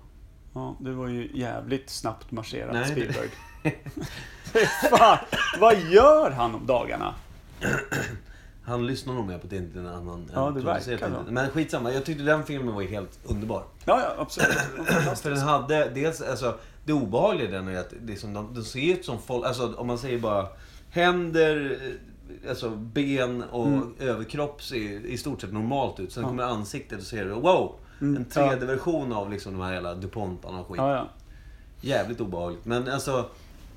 Ja, 0.54 0.76
det 0.80 0.92
var 0.92 1.08
ju 1.08 1.30
jävligt 1.34 1.90
snabbt 1.90 2.32
marscherat 2.32 2.74
Nej, 2.74 2.84
det- 2.84 2.92
Spielberg. 2.92 3.30
Fan, 4.90 5.18
vad 5.60 5.76
gör 5.90 6.32
han 6.32 6.56
om 6.56 6.66
dagarna? 6.66 7.14
Han 8.64 8.88
lyssnar 8.88 9.14
nog 9.14 9.28
mer 9.28 9.38
på 9.38 9.48
Tintin 9.48 9.86
än 9.86 9.94
han 10.08 10.30
Ja, 10.34 10.50
det 10.56 10.62
verkar 10.62 11.10
så. 11.26 11.32
Men 11.32 11.50
skitsamma, 11.50 11.94
jag 11.94 12.06
tyckte 12.06 12.24
den 12.24 12.44
filmen 12.44 12.74
var 12.76 12.82
helt 12.84 13.20
underbar. 13.26 13.64
Ja, 13.86 14.02
ja, 14.02 14.22
absolut. 14.22 14.58
För 15.22 15.30
den 15.30 15.40
hade 15.40 15.90
dels, 15.90 16.22
alltså 16.22 16.58
det 16.86 16.94
obehagliga 16.94 17.48
i 17.50 17.52
den 17.52 17.68
är 17.68 17.80
att 17.80 17.94
det 18.02 18.14
är 18.14 18.18
som, 18.18 18.34
de, 18.34 18.54
de 18.54 18.64
ser 18.64 18.94
ut 18.94 19.06
som 19.06 19.22
folk, 19.22 19.46
alltså 19.46 19.74
om 19.78 19.88
man 19.88 19.98
säger 19.98 20.20
bara 20.20 20.48
händer, 20.90 21.80
eh, 22.44 22.50
alltså 22.50 22.70
ben 22.70 23.44
och 23.44 23.68
Mm. 23.68 23.94
överkropp 24.00 24.64
ser 24.64 25.06
i 25.06 25.18
stort 25.18 25.42
sett 25.42 25.54
normalt 25.54 26.00
ut. 26.00 26.12
Sen 26.12 26.24
Ja. 26.24 26.30
kommer 26.30 26.44
ansiktet 26.44 27.00
och 27.00 27.06
ser 27.06 27.26
du, 27.26 27.32
wow! 27.32 27.76
Mm, 28.02 28.16
En 28.18 28.26
3D-version 28.26 29.14
av 29.14 29.32
liksom 29.32 29.54
de 29.54 29.62
här 29.62 29.74
jävla 29.74 29.96
DuPontarna 29.96 30.60
och 30.60 30.68
skit. 30.68 30.78
Ja, 30.78 30.94
ja. 30.96 31.08
Jävligt 31.82 32.22
obehagligt. 32.22 32.66
Men 32.66 32.88
alltså, 32.88 33.30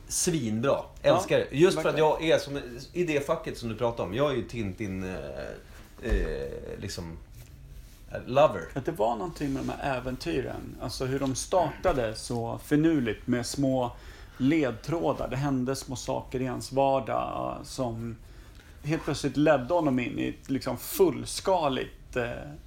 svinbra. 0.09 0.77
Älskar 1.03 1.39
det. 1.39 1.47
Just 1.51 1.81
för 1.81 1.89
att 1.89 1.99
jag 1.99 2.23
är 2.25 2.39
som, 2.39 2.61
i 2.93 3.05
det 3.05 3.27
facket 3.27 3.59
som 3.59 3.69
du 3.69 3.75
pratar 3.75 4.05
om. 4.05 4.15
Jag 4.15 4.31
är 4.31 4.35
ju 4.37 4.43
Tintin, 4.43 5.05
eh, 5.05 5.15
eh, 6.03 6.49
liksom, 6.81 7.19
lover. 8.27 8.63
Att 8.75 8.85
det 8.85 8.93
var 8.93 9.17
någonting 9.17 9.53
med 9.53 9.63
de 9.65 9.73
här 9.73 9.97
äventyren. 9.97 10.77
Alltså 10.81 11.05
hur 11.05 11.21
de 11.21 11.35
startade 11.35 12.15
så 12.15 12.59
finurligt 12.65 13.27
med 13.27 13.47
små 13.47 13.93
ledtrådar. 14.39 15.29
Det 15.29 15.37
hände 15.37 15.77
små 15.77 15.97
saker 15.97 16.41
i 16.43 16.47
hans 16.47 16.73
vardag 16.73 17.57
som 17.65 18.17
helt 18.83 19.05
plötsligt 19.05 19.37
ledde 19.37 19.75
honom 19.75 19.99
in 19.99 20.19
i 20.19 20.29
ett 20.29 20.51
liksom 20.51 20.77
fullskaligt 20.79 22.04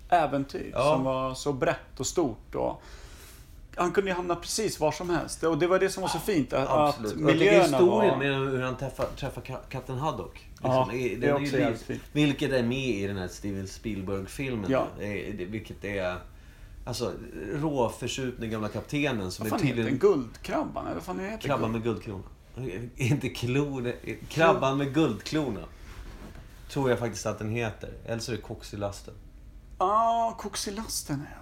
äventyr. 0.10 0.72
Ja. 0.74 0.94
Som 0.94 1.04
var 1.04 1.34
så 1.34 1.54
brett 1.54 2.00
och 2.00 2.08
stort. 2.08 2.56
Och 2.56 2.82
han 3.76 3.92
kunde 3.92 4.10
ju 4.10 4.16
hamna 4.16 4.36
precis 4.36 4.80
var 4.80 4.92
som 4.92 5.10
helst. 5.10 5.44
Och 5.44 5.58
det 5.58 5.68
var 5.68 5.80
det 5.80 5.90
som 5.90 6.02
var 6.02 6.10
så 6.10 6.20
fint. 6.20 6.54
Att, 6.54 6.70
Absolut. 6.70 7.12
att 7.14 7.18
miljöerna 7.20 7.64
historien 7.64 8.10
var... 8.12 8.18
med 8.18 8.36
hur 8.52 8.62
han 8.62 8.78
träffar, 8.78 9.06
träffar 9.18 9.42
ka- 9.42 9.70
katten 9.70 9.98
Haddock. 9.98 10.48
Ja, 10.64 10.92
är- 10.94 11.18
det 11.18 11.28
är 11.28 11.34
också 11.34 11.58
ju 11.58 11.66
liv- 11.66 11.78
fint. 11.86 12.02
Vilket 12.12 12.52
är 12.52 12.64
med 12.64 12.78
i 12.90 13.08
den 13.08 13.18
här 13.18 13.28
Steven 13.28 13.68
Spielberg-filmen. 13.68 14.72
Ja. 14.72 14.88
Är- 15.00 15.46
Vilket 15.46 15.86
är... 15.86 16.16
Alltså, 16.86 17.12
råförskjutna 17.54 18.46
gamla 18.46 18.68
kaptenen 18.68 19.32
som 19.32 19.44
Vad 19.50 19.54
är 19.54 19.58
fan 19.58 19.68
heter 19.68 19.82
den? 19.84 19.92
tydligen... 19.92 20.14
Guldkrabban? 20.14 20.86
Eller 20.86 20.96
vad 20.96 21.04
fan 21.04 21.20
heter 21.20 21.38
Krabban 21.48 21.72
med 21.72 21.84
guldklona. 21.84 22.24
Inte 22.96 23.30
klon... 23.30 23.92
Krabban 24.30 24.78
med 24.78 24.94
guldklona. 24.94 25.60
Tror 26.70 26.90
jag 26.90 27.00
faktiskt 27.00 27.26
att 27.26 27.40
den 27.40 27.50
heter. 27.50 27.90
Eller 28.06 28.20
så 28.20 28.32
är 28.32 28.36
det 28.36 28.42
koks 28.42 28.74
i 28.74 28.78
lasten. 28.78 29.14
Ja, 29.80 29.86
ah, 29.86 30.38
koxilasten 30.40 31.22
är? 31.22 31.38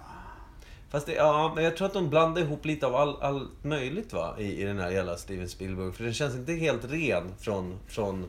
Fast 0.90 1.06
det, 1.06 1.12
ja, 1.14 1.52
men 1.54 1.64
jag 1.64 1.76
tror 1.76 1.86
att 1.86 1.92
de 1.94 2.10
blandar 2.10 2.42
ihop 2.42 2.64
lite 2.64 2.86
av 2.86 2.94
all, 2.94 3.22
allt 3.22 3.64
möjligt 3.64 4.12
va, 4.12 4.34
i, 4.38 4.62
i 4.62 4.64
den 4.64 4.78
här 4.78 4.90
jävla 4.90 5.16
Steven 5.16 5.48
Spielberg. 5.48 5.92
För 5.92 6.04
den 6.04 6.14
känns 6.14 6.34
inte 6.34 6.52
helt 6.52 6.84
ren 6.84 7.34
från, 7.38 7.78
från 7.88 8.28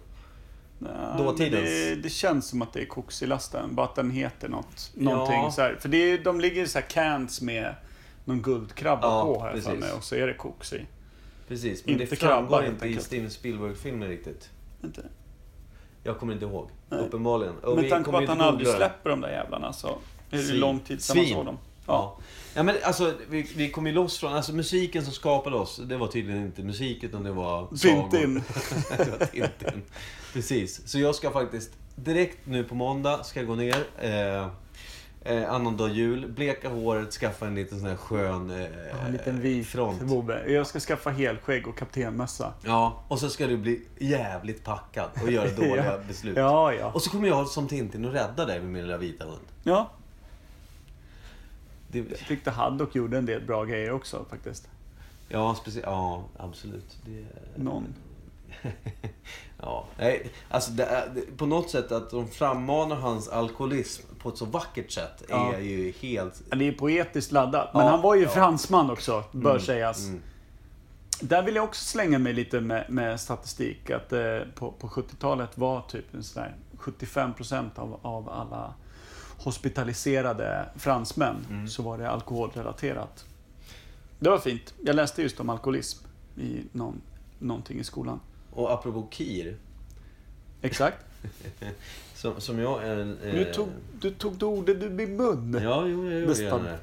Ja, 0.80 1.16
Dåtidens. 1.18 1.70
Det, 1.70 1.96
det 1.96 2.10
känns 2.10 2.48
som 2.48 2.62
att 2.62 2.74
det 2.74 2.82
är 2.82 2.86
koks 2.86 3.24
i 3.24 3.28
lasten, 3.28 3.76
bara 3.76 3.86
att 3.86 3.96
den 3.96 4.12
heter 4.12 4.50
något. 4.50 4.92
Någonting 4.94 5.36
Ja. 5.36 5.52
så 5.52 5.62
här. 5.62 5.78
För 5.80 5.90
det 5.90 5.98
är, 5.98 6.18
de 6.24 6.40
ligger 6.42 6.64
i 6.64 6.68
så 6.68 6.80
här 6.80 6.88
cans 6.88 7.42
med 7.42 7.76
någon 8.26 8.42
guldkrabba 8.42 9.08
Ja, 9.08 9.24
på 9.24 9.44
här 9.44 9.62
för 9.62 9.76
mig 9.76 9.92
och 9.92 10.04
så 10.04 10.16
är 10.16 10.28
det 10.28 10.34
koks 10.34 10.74
i. 10.74 10.86
Precis, 11.48 11.86
men 11.86 11.94
Inte 11.94 12.06
det 12.06 12.16
krabba, 12.16 12.36
framgår 12.36 12.62
helt 12.62 12.84
inte 12.84 12.88
i. 12.88 13.04
Steven 13.04 13.30
Spielberg-filmen 13.32 14.08
riktigt. 14.10 14.50
Inte. 14.84 15.04
Jag 16.08 16.20
kommer 16.20 16.34
inte 16.34 16.46
ihåg. 16.46 16.70
Nej. 16.90 17.00
Uppenbarligen. 17.00 17.56
Och 17.56 17.76
Med 17.76 17.90
tanke 17.90 18.12
på 18.12 18.18
att 18.18 18.28
han 18.28 18.42
aldrig 18.42 18.68
släpper 18.68 19.10
de 19.10 19.22
där 19.22 19.30
jävlarna 19.30 19.74
så 19.74 19.88
är 20.32 20.38
det 20.38 20.54
lång 20.54 20.80
tid 20.80 21.02
sedan 21.02 21.18
man 21.18 21.26
såg 21.26 21.46
dem. 21.46 21.58
Ja. 21.88 22.18
ja, 22.54 22.64
men 22.64 22.76
alltså 22.84 23.14
vi, 23.30 23.52
vi 23.56 23.70
kom 23.70 23.88
ju 23.88 23.94
loss 23.94 24.18
från, 24.18 24.34
alltså 24.34 24.54
musiken 24.54 25.04
som 25.04 25.14
skapade 25.14 25.56
oss, 25.56 25.82
det 25.86 25.98
var 25.98 26.08
tydligen 26.08 26.42
inte 26.42 26.64
musik 26.64 27.04
utan 27.04 27.24
det 27.24 27.32
var 27.32 27.76
sagor. 27.76 28.10
Tintin. 28.10 28.34
det 28.98 29.12
var 29.12 29.28
Tintin. 29.28 29.84
Precis. 30.34 30.88
Så 30.88 31.00
jag 31.00 31.16
ska 31.16 31.32
faktiskt 31.32 31.72
direkt 31.96 32.38
nu 32.46 32.64
på 32.64 32.76
måndag 32.76 33.24
ska 33.24 33.40
jag 33.40 33.48
gå 33.48 33.56
ner. 33.56 33.78
Eh, 34.00 34.48
eh, 35.28 35.52
annandag 35.54 35.90
jul, 35.90 36.28
bleka 36.32 36.70
håret, 36.70 37.12
skaffa 37.14 37.48
en 37.48 37.56
liten 37.56 37.80
sån 37.80 37.90
här 37.90 37.96
skön 37.96 38.50
eh, 38.52 38.62
Ja, 38.62 39.06
en 39.06 39.12
liten 39.12 39.42
vit 39.42 39.68
front. 39.68 40.02
bobbe. 40.02 40.52
Jag 40.52 40.68
ska 40.68 40.80
skaffa 40.80 41.10
helskägg 41.10 41.68
och 41.68 41.78
kaptenmössa. 41.78 42.54
Ja, 42.66 43.04
och 43.08 43.20
så 43.20 43.30
ska 43.30 43.48
du 43.48 43.58
bli 43.58 43.82
jävligt 44.00 44.64
packad 44.64 45.10
och 45.24 45.32
göra 45.32 45.50
dåliga 45.56 45.86
Ja. 45.86 45.98
beslut. 46.08 46.38
Ja, 46.38 46.74
ja. 46.74 46.92
Och 46.92 47.02
så 47.02 47.10
kommer 47.10 47.28
jag 47.28 47.48
som 47.48 47.68
Tintin 47.68 48.06
och 48.06 48.12
rädda 48.14 48.46
dig 48.46 48.60
med 48.60 48.70
min 48.70 48.82
lilla 48.82 48.98
vita 48.98 49.26
hund. 49.26 49.46
Ja, 49.64 49.90
Det, 51.92 52.00
jag 52.00 52.20
tyckte 52.28 52.52
Haddock 52.52 52.96
gjorde 52.96 53.18
en 53.18 53.26
del 53.26 53.42
bra 53.42 53.64
grejer 53.66 53.92
också 53.92 54.26
faktiskt. 54.30 54.68
ja, 55.30 55.56
speciellt. 55.56 55.86
Ja, 55.86 56.24
absolut. 56.38 56.98
Det, 57.06 57.26
Någon. 57.64 57.88
ja, 59.62 59.86
nej, 59.98 60.32
alltså 60.50 60.72
det 60.72 61.38
på 61.38 61.46
något 61.46 61.70
sätt 61.70 61.92
att 61.92 62.10
de 62.10 62.28
frammanar 62.28 62.96
hans 62.96 63.28
alkoholism 63.30 64.04
på 64.20 64.30
ett 64.30 64.38
så 64.38 64.46
vackert 64.46 64.92
sätt 64.92 65.24
Ja. 65.30 65.54
är 65.54 65.60
ju 65.60 65.92
helt... 65.92 66.42
Det 66.52 66.68
är 66.68 66.72
poetiskt 66.72 67.32
laddat. 67.32 67.74
Men 67.74 67.86
Ja, 67.86 67.92
han 67.92 68.02
var 68.02 68.16
ju 68.16 68.24
ja. 68.24 68.30
fransman 68.30 68.90
också, 68.92 69.24
bör 69.32 69.50
Mm, 69.52 69.62
sägas. 69.62 70.06
mm. 70.06 70.22
Där 71.22 71.44
vill 71.44 71.56
jag 71.56 71.64
också 71.64 71.86
slänga 71.86 72.20
mig 72.20 72.34
lite 72.34 72.62
med, 72.62 72.86
med 72.90 73.20
statistik. 73.20 73.90
Att 73.90 74.14
eh, 74.14 74.40
på, 74.56 74.72
på 74.72 74.88
70-talet 74.88 75.58
var 75.58 75.82
typ 75.82 76.14
en 76.14 76.24
sån 76.24 76.44
där 76.44 76.56
75% 76.80 77.70
av, 77.76 78.00
av 78.02 78.30
alla 78.30 78.74
hospitaliserade 79.38 80.66
fransmän 80.76 81.36
Mm. 81.50 81.68
så 81.68 81.84
var 81.84 81.98
det 81.98 82.10
alkoholrelaterat. 82.10 83.26
Det 84.20 84.30
var 84.30 84.38
fint. 84.38 84.74
Jag 84.86 84.96
läste 84.96 85.22
just 85.22 85.40
om 85.40 85.50
alkoholism 85.50 86.06
i 86.38 86.64
någon, 86.72 87.02
någonting 87.40 87.80
i 87.80 87.84
skolan. 87.84 88.20
Och 88.58 88.72
apropå 88.74 89.08
Kir. 89.12 89.56
Exakt. 90.62 90.98
Som, 92.16 92.42
som 92.42 92.60
jag 92.60 92.84
är 92.84 92.98
en... 92.98 93.18
eh, 93.24 93.34
Du 93.36 93.54
tog, 93.54 93.68
du 94.02 94.12
tog 94.12 94.44
ordet 94.44 94.84
ur 94.84 94.90
min 94.90 95.16
mun. 95.16 95.60
Ja, 95.64 95.88
jo, 95.88 96.12
jag 96.12 96.22
gjorde 96.22 96.42
gärna 96.44 96.64
det. 96.64 96.78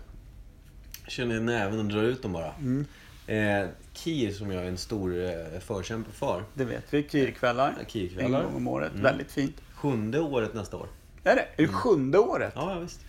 Känner 1.08 1.40
näven 1.40 1.78
och 1.78 1.84
drar 1.84 2.02
ut 2.02 2.22
dem 2.22 2.32
bara. 2.32 2.52
Mm. 2.54 2.86
Eh, 3.26 3.68
Kir 3.92 4.32
som 4.32 4.50
jag 4.50 4.64
är 4.64 4.68
en 4.68 4.76
stor 4.78 5.24
eh, 5.24 5.60
förkämpe 5.60 6.12
för. 6.12 6.44
Det 6.54 6.64
vet 6.64 6.84
vi. 6.94 7.08
Kirkvällar. 7.08 7.76
En 7.80 7.86
Kirkvällar. 7.86 8.44
gång 8.44 8.54
om 8.56 8.68
året. 8.68 8.90
Mm. 8.90 9.02
Väldigt 9.02 9.30
fint. 9.32 9.60
Sjunde 9.74 10.20
året 10.20 10.54
nästa 10.54 10.76
år. 10.76 10.88
Är 11.24 11.36
det? 11.36 11.62
Är 11.62 11.66
det 11.66 11.72
sjunde 11.72 12.18
året? 12.18 12.52
Ja, 12.56 12.72
ja, 12.74 12.78
visst. 12.80 13.00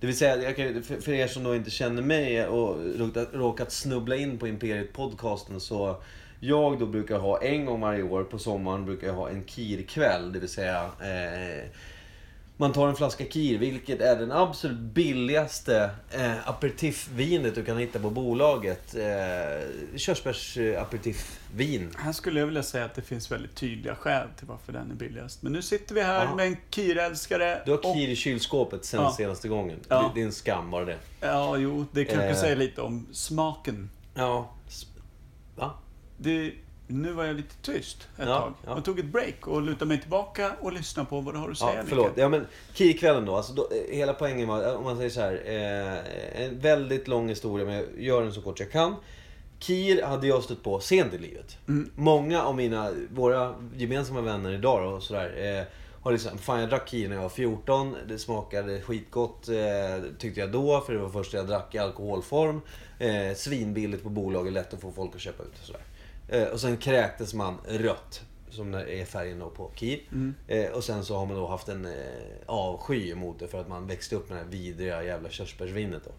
Det 0.00 0.06
vill 0.06 0.16
säga, 0.16 0.54
för, 0.82 1.08
er 1.12 1.26
som 1.26 1.42
då 1.44 1.54
inte 1.56 1.70
känner 1.70 2.02
mig 2.02 2.46
och 2.46 2.76
råkat, 2.98 3.28
råkat 3.32 3.72
snubbla 3.72 4.16
in 4.16 4.38
på 4.38 4.48
Imperiet 4.48 4.92
podcasten 4.92 5.60
så 5.60 6.02
jag 6.44 6.78
då 6.78 6.86
brukar 6.86 7.18
ha 7.18 7.42
en 7.42 7.66
gång 7.66 7.80
varje 7.80 8.02
år 8.02 8.24
på 8.24 8.38
sommaren 8.38 8.84
brukar 8.84 9.06
jag 9.06 9.14
ha 9.14 9.28
en 9.30 9.44
kirkväll. 9.46 10.32
Det 10.32 10.38
vill 10.38 10.48
säga 10.48 10.82
eh, 10.84 11.68
man 12.56 12.72
tar 12.72 12.88
en 12.88 12.96
flaska 12.96 13.24
kir, 13.24 13.58
vilket 13.58 14.00
är 14.00 14.16
den 14.16 14.32
absolut 14.32 14.78
billigaste 14.78 15.90
eh, 16.10 16.48
aperitifvinet 16.48 17.54
du 17.54 17.64
kan 17.64 17.78
hitta 17.78 17.98
på 17.98 18.10
bolaget. 18.10 18.94
Eh, 18.94 19.96
Körsbärs 19.96 20.56
eh, 20.58 20.82
aperitifvin. 20.82 21.90
Här 21.98 22.12
skulle 22.12 22.40
jag 22.40 22.46
vilja 22.46 22.62
säga 22.62 22.84
att 22.84 22.94
det 22.94 23.02
finns 23.02 23.30
väldigt 23.32 23.54
tydliga 23.54 23.94
skäl 23.94 24.28
till 24.38 24.46
varför 24.46 24.72
den 24.72 24.90
är 24.90 24.94
billigast. 24.94 25.42
Men 25.42 25.52
nu 25.52 25.62
sitter 25.62 25.94
vi 25.94 26.02
här 26.02 26.24
Ja. 26.24 26.34
med 26.34 26.46
en 26.46 26.56
kirälskare. 26.70 27.62
Du 27.64 27.70
har 27.70 27.78
och- 27.78 27.94
kir 27.94 28.08
i 28.08 28.16
kylskåpet 28.16 28.84
sen 28.84 29.00
Ja. 29.02 29.12
senaste 29.16 29.48
gången. 29.48 29.78
Ja. 29.88 30.12
Det, 30.14 30.20
är 30.20 30.24
en 30.24 30.32
skam 30.32 30.70
bara 30.70 30.84
det. 30.84 30.98
Ja, 31.20 31.56
jo, 31.56 31.86
det 31.92 32.04
kanske 32.04 32.28
Eh. 32.28 32.36
säger 32.36 32.56
lite 32.56 32.80
om 32.82 33.06
smaken. 33.12 33.90
Ja. 34.14 34.50
Va? 35.56 35.70
Det, 36.22 36.52
nu 36.86 37.12
var 37.12 37.24
jag 37.24 37.36
lite 37.36 37.54
tyst 37.62 37.96
ett 38.02 38.06
Ja, 38.18 38.24
tag. 38.40 38.52
ja. 38.66 38.74
Jag 38.74 38.84
tog 38.84 38.98
ett 38.98 39.04
break 39.04 39.46
och 39.46 39.62
lutade 39.62 39.86
mig 39.86 40.00
tillbaka 40.00 40.52
och 40.60 40.72
lyssnade 40.72 41.08
på 41.08 41.20
vad 41.20 41.34
du 41.34 41.38
har 41.38 41.50
att 41.50 41.58
säga, 41.58 41.74
Ja, 41.76 41.82
förlåt. 41.86 42.12
Ja, 42.14 42.28
men 42.28 42.46
Kirkvällen 42.74 43.24
då. 43.26 43.36
Alltså, 43.36 43.52
då 43.52 43.62
eh, 43.70 43.96
hela 43.96 44.12
poängen 44.14 44.48
var, 44.48 44.64
eh, 44.68 44.74
om 44.74 44.84
man 44.84 44.96
säger 44.96 45.10
så 45.10 45.20
här. 45.20 45.42
Eh, 45.46 46.44
en 46.44 46.58
väldigt 46.58 47.08
lång 47.08 47.28
historia, 47.28 47.66
men 47.66 47.74
jag 47.74 47.86
gör 47.96 48.22
den 48.22 48.32
så 48.32 48.40
kort 48.42 48.60
jag 48.60 48.70
kan. 48.70 48.94
Kir 49.58 50.02
hade 50.02 50.26
jag 50.26 50.42
stött 50.44 50.62
på 50.62 50.80
sent 50.80 51.14
i 51.14 51.18
livet. 51.18 51.58
Mm. 51.68 51.90
Många 51.94 52.42
av 52.42 52.56
mina, 52.56 52.90
våra 53.14 53.54
gemensamma 53.76 54.20
vänner 54.20 54.52
idag 54.52 54.82
då, 54.82 54.88
och 54.88 55.02
sådär. 55.02 55.58
Eh, 55.58 55.64
har 56.02 56.12
liksom, 56.12 56.38
fan 56.38 56.60
jag 56.60 56.68
drack 56.68 56.88
Kir 56.88 57.08
när 57.08 57.14
jag 57.16 57.22
var 57.22 57.28
14. 57.28 57.96
Det 58.08 58.18
smakade 58.18 58.80
skitgott 58.80 59.48
eh, 59.48 59.54
tyckte 60.18 60.40
jag 60.40 60.52
då, 60.52 60.80
för 60.80 60.92
det 60.92 60.98
var 60.98 61.08
första 61.08 61.36
jag 61.36 61.46
drack 61.46 61.74
i 61.74 61.78
alkoholform. 61.78 62.60
Eh, 62.98 63.34
svinbilligt 63.36 64.02
på 64.02 64.08
bolaget, 64.08 64.52
lätt 64.52 64.74
att 64.74 64.80
få 64.80 64.92
folk 64.92 65.14
att 65.14 65.20
köpa 65.20 65.42
ut 65.42 65.52
och 65.60 65.66
sådär. 65.66 65.82
Eh, 66.28 66.44
och 66.44 66.60
sen 66.60 66.76
kräktes 66.76 67.34
man 67.34 67.58
rött. 67.68 68.22
Som 68.50 68.74
är 68.74 69.04
färgen 69.04 69.38
då 69.38 69.50
på 69.50 69.70
Kir. 69.74 70.00
Mm. 70.12 70.34
Eh, 70.48 70.70
och 70.70 70.84
sen 70.84 71.04
så 71.04 71.16
har 71.16 71.26
man 71.26 71.36
då 71.36 71.46
haft 71.46 71.68
en 71.68 71.84
eh, 71.84 71.92
avsky 72.46 73.14
mot 73.14 73.38
det 73.38 73.48
för 73.48 73.60
att 73.60 73.68
man 73.68 73.86
växte 73.86 74.16
upp 74.16 74.28
med 74.28 74.38
det 74.38 74.42
här 74.42 74.50
vidriga 74.50 75.04
jävla 75.04 75.28
körsbärsvinet 75.28 76.02
då. 76.04 76.10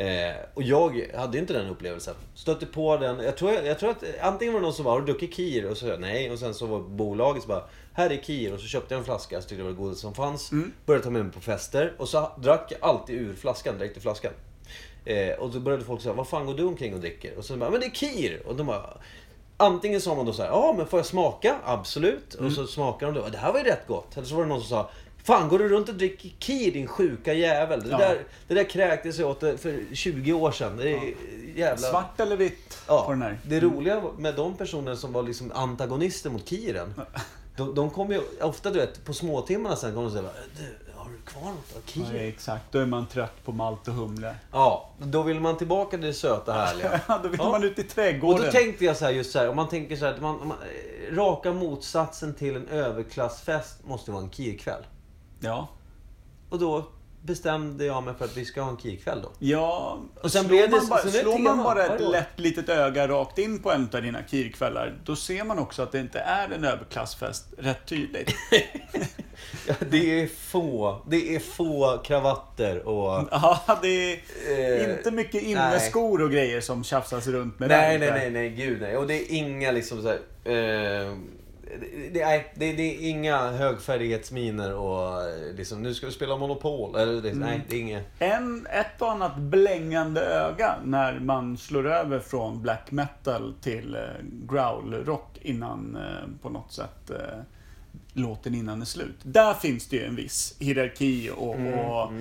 Eh, 0.00 0.34
och 0.54 0.62
jag 0.62 1.10
hade 1.14 1.38
inte 1.38 1.52
den 1.52 1.66
upplevelsen. 1.66 2.14
Stötte 2.34 2.66
på 2.66 2.96
den. 2.96 3.18
Jag 3.18 3.36
tror, 3.36 3.52
jag 3.52 3.78
tror 3.78 3.90
att 3.90 4.04
antingen 4.20 4.54
var 4.54 4.60
det 4.60 4.66
någon 4.66 4.74
som 4.74 4.84
var, 4.84 4.92
har 4.92 5.00
du 5.00 5.06
druckit 5.06 5.34
Kir? 5.34 5.70
Och 5.70 5.76
så 5.76 5.86
sa 5.86 5.90
jag 5.90 6.00
nej. 6.00 6.30
Och 6.30 6.38
sen 6.38 6.54
så 6.54 6.66
var 6.66 6.80
bolaget 6.80 7.42
så 7.42 7.48
bara, 7.48 7.64
här 7.92 8.10
är 8.10 8.16
Kir. 8.16 8.54
Och 8.54 8.60
så 8.60 8.66
köpte 8.66 8.94
jag 8.94 8.98
en 8.98 9.04
flaska, 9.04 9.40
så 9.40 9.48
tyckte 9.48 9.56
det 9.56 9.62
var 9.62 9.70
det 9.70 9.76
godaste 9.76 10.00
som 10.00 10.14
fanns. 10.14 10.52
Mm. 10.52 10.72
Började 10.86 11.04
ta 11.04 11.10
med 11.10 11.24
mig 11.24 11.32
på 11.32 11.40
fester. 11.40 11.92
Och 11.98 12.08
så 12.08 12.32
drack 12.38 12.72
jag 12.72 12.90
alltid 12.90 13.16
ur 13.16 13.34
flaskan, 13.34 13.78
direkt 13.78 13.96
ur 13.96 14.00
flaskan. 14.00 14.32
Eh, 15.04 15.34
och 15.38 15.50
då 15.50 15.60
började 15.60 15.84
folk 15.84 16.02
säga, 16.02 16.14
vad 16.14 16.28
fan 16.28 16.46
går 16.46 16.54
du 16.54 16.64
omkring 16.64 16.94
och 16.94 17.00
dricker? 17.00 17.38
Och 17.38 17.44
så 17.44 17.56
bara, 17.56 17.70
men 17.70 17.80
det 17.80 17.86
är 17.86 17.90
Kir! 17.90 18.42
Och 18.46 18.56
de 18.56 18.66
bara, 18.66 18.98
Antingen 19.56 20.00
sa 20.00 20.14
man 20.14 20.26
då 20.26 20.32
så 20.32 20.42
här, 20.42 20.48
ja 20.48 20.74
men 20.76 20.86
får 20.86 20.98
jag 20.98 21.06
smaka? 21.06 21.56
Absolut. 21.64 22.34
Och 22.34 22.52
så 22.52 22.66
smakade 22.66 23.12
de 23.12 23.20
då, 23.20 23.28
det 23.28 23.38
här 23.38 23.52
var 23.52 23.58
ju 23.58 23.64
rätt 23.64 23.86
gott. 23.86 24.16
Eller 24.16 24.26
så 24.26 24.34
var 24.34 24.42
det 24.42 24.48
någon 24.48 24.60
som 24.60 24.68
sa, 24.68 24.90
Fan 25.24 25.48
går 25.48 25.58
du 25.58 25.68
runt 25.68 25.88
och 25.88 25.94
dricker 25.94 26.30
Kir 26.38 26.72
din 26.72 26.86
sjuka 26.86 27.32
jävel? 27.32 27.82
Det, 27.82 27.88
Ja. 27.90 27.98
där, 27.98 28.18
det 28.48 28.54
där 28.54 28.64
kräktes 28.64 29.18
jag 29.18 29.30
åt 29.30 29.40
för 29.40 29.94
20 29.94 30.32
år 30.32 30.50
sedan. 30.52 30.76
Det 30.76 30.90
är 30.92 31.14
jävla... 31.56 31.88
Svart 31.90 32.20
eller 32.20 32.36
vitt 32.36 32.78
Ja, 32.88 33.04
på 33.04 33.10
den 33.10 33.22
här? 33.22 33.38
det 33.42 33.60
roliga 33.60 34.02
med 34.18 34.34
de 34.34 34.56
personer 34.56 34.94
som 34.94 35.12
var 35.12 35.22
liksom 35.22 35.52
antagonister 35.54 36.30
mot 36.30 36.48
Kiren. 36.48 36.94
De, 37.56 37.74
de 37.74 37.90
kom 37.90 38.12
ju 38.12 38.20
ofta 38.40 38.70
du 38.70 38.78
vet, 38.78 39.04
på 39.04 39.12
småtimmarna 39.12 39.76
sen 39.76 39.94
kom 39.94 40.14
de 40.14 40.18
och 40.18 40.24
du 40.56 40.83
kvar 41.26 41.42
något 41.42 41.76
av 41.76 41.82
Ja, 41.94 42.04
Kir? 42.10 42.14
exakt. 42.14 42.64
Då 42.72 42.78
är 42.78 42.86
man 42.86 43.06
trött 43.06 43.44
på 43.44 43.52
malt 43.52 43.88
och 43.88 43.94
humle. 43.94 44.34
Ja, 44.52 44.90
då 44.98 45.22
vill 45.22 45.40
man 45.40 45.56
tillbaka 45.56 45.90
till 45.90 46.00
det 46.06 46.14
söta 46.14 46.52
härliga. 46.52 47.00
Ja, 47.08 47.20
då 47.22 47.28
vill 47.28 47.40
Ja. 47.42 47.50
man 47.50 47.64
ut 47.64 47.78
i 47.78 47.82
Och 47.82 47.88
trädgården. 47.88 48.44
då 48.46 48.52
tänkte 48.52 48.84
jag 48.84 48.96
så 48.96 49.04
här, 49.04 49.12
just 49.12 49.32
så 49.32 49.38
här, 49.38 49.48
om 49.48 49.56
man 49.56 49.68
tänker 49.68 49.96
så 49.96 50.04
här, 50.04 50.12
att 50.14 50.20
man, 50.22 50.40
om 50.40 50.48
man, 50.48 50.56
eh, 51.10 51.14
raka 51.16 51.52
motsatsen 51.52 52.34
till 52.34 52.56
en 52.56 52.68
överklassfest 52.68 53.84
måste 53.86 54.10
vara 54.10 54.22
en 54.22 54.30
kirkväll. 54.30 54.82
Ja. 55.40 55.68
Och 56.50 56.58
då 56.58 56.84
bestämde 57.26 57.84
jag 57.84 58.02
mig 58.02 58.14
för 58.18 58.24
att 58.24 58.36
vi 58.36 58.44
ska 58.44 58.62
ha 58.62 58.70
en 58.70 58.76
kirkväll 58.76 59.22
då. 59.22 59.30
Ja, 59.38 59.98
Och 60.22 60.32
sen 60.32 60.44
slår 60.44 60.56
det- 60.58 60.68
man 60.70 60.88
bara, 60.88 60.98
slår 61.02 61.38
man 61.38 61.58
bara 61.62 61.84
ett 61.86 62.00
lätt 62.00 62.28
litet 62.40 62.68
öga 62.68 63.08
rakt 63.08 63.38
in 63.38 63.62
på 63.62 63.72
en 63.72 63.88
av 63.94 64.02
dina 64.02 64.18
kirkvällar, 64.30 64.94
då 65.04 65.16
ser 65.16 65.44
man 65.44 65.58
också 65.58 65.82
att 65.82 65.92
det 65.92 66.00
inte 66.00 66.18
är 66.18 66.48
en 66.50 66.64
överklassfest 66.64 67.46
rätt 67.58 67.86
tydligt. 67.86 68.34
Ja, 69.68 69.74
det 69.90 70.22
är 70.22 70.26
få, 70.26 71.02
det 71.08 71.34
är 71.36 71.40
få 71.40 71.98
kravatter 72.04 72.88
och... 72.88 73.28
Ja, 73.30 73.78
det 73.82 73.88
är 74.12 74.18
Eh, 74.58 74.90
inte 74.98 75.10
mycket 75.10 75.42
inneskor 75.42 76.22
och 76.22 76.30
grejer 76.30 76.60
som 76.60 76.84
tjafsas 76.84 77.26
runt 77.26 77.58
med 77.58 77.68
Nej, 77.68 77.98
där. 77.98 78.10
nej, 78.10 78.20
nej, 78.20 78.30
nej, 78.30 78.50
gud 78.50 78.80
nej. 78.80 78.96
Och 78.96 79.06
det 79.06 79.14
är 79.14 79.34
inga 79.36 79.70
liksom 79.72 80.02
så 80.02 80.08
här, 80.08 80.18
eh, 81.04 81.16
det, 82.12 82.24
nej, 82.24 82.52
det, 82.54 82.72
det 82.72 82.82
är 82.82 83.08
inga 83.08 83.50
högfärdighetsminer 83.50 84.74
och 84.74 85.22
eh, 85.22 85.54
liksom, 85.56 85.82
nu 85.82 85.94
ska 85.94 86.06
vi 86.06 86.12
spela 86.12 86.36
Monopol. 86.36 86.96
Eller, 86.96 87.22
det, 87.22 87.34
Nej, 87.34 87.60
det 87.68 87.76
är 87.76 87.80
inget. 87.80 88.06
En, 88.18 88.66
ett 88.66 89.02
och 89.02 89.10
annat 89.10 89.36
blängande 89.36 90.20
öga 90.20 90.74
när 90.84 91.20
man 91.20 91.58
slår 91.58 91.86
över 91.86 92.18
från 92.18 92.62
black 92.62 92.90
metal 92.90 93.54
till 93.60 93.94
eh, 93.94 94.00
growl-rock 94.22 95.38
innan 95.42 95.96
eh, 95.96 96.42
på 96.42 96.48
något 96.50 96.72
sätt 96.72 97.10
låten 98.12 98.54
innan 98.54 98.80
är 98.80 98.86
slut. 98.86 99.16
Där 99.22 99.54
finns 99.54 99.86
det 99.86 99.96
ju 99.96 100.04
en 100.04 100.16
viss 100.16 100.56
hierarki 100.58 101.30
och, 101.36 101.54
Mm, 101.54 101.78
och, 101.78 102.12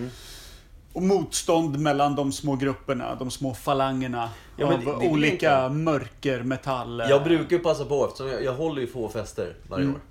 och 0.94 1.02
motstånd 1.02 1.80
mellan 1.80 2.16
de 2.16 2.32
små 2.32 2.56
grupperna, 2.56 3.16
de 3.16 3.32
små 3.32 3.54
falangerna 3.54 4.30
Ja, 4.58 4.66
av 4.74 4.80
det- 4.80 4.86
det 4.86 4.92
olika 5.10 5.50
egentligen- 5.58 5.84
mörkermetaller. 5.84 7.10
Jag 7.10 7.24
brukar 7.24 7.56
ju 7.58 7.64
passa 7.64 7.86
på 7.86 8.06
eftersom 8.06 8.28
jag, 8.28 8.44
jag 8.44 8.54
håller 8.54 8.82
ju 8.82 8.88
få 8.88 9.10
fester 9.10 9.56
varje 9.70 9.84
Mm. 9.84 9.96
år. 9.96 10.02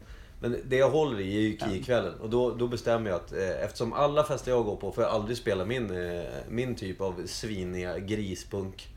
Men 0.41 0.57
det 0.68 0.76
jag 0.76 0.91
håller 0.91 1.20
i 1.20 1.37
är 1.37 1.41
ju 1.41 1.57
KI-kvällen. 1.59 2.14
Och 2.20 2.30
då, 2.30 2.51
då 2.51 2.66
bestämmer 2.68 3.11
jag 3.11 3.16
att 3.16 3.33
eh, 3.33 3.64
eftersom 3.64 3.93
alla 3.93 4.24
fester 4.24 4.51
jag 4.51 4.64
går 4.64 4.76
på 4.76 4.93
får 4.93 5.05
jag 5.05 5.12
aldrig 5.12 5.37
spela 5.37 5.64
min, 5.64 5.91
eh, 6.16 6.22
min 6.49 6.74
typ 6.74 7.01
av 7.01 7.22
sviniga 7.26 7.99
grispunk. 7.99 8.89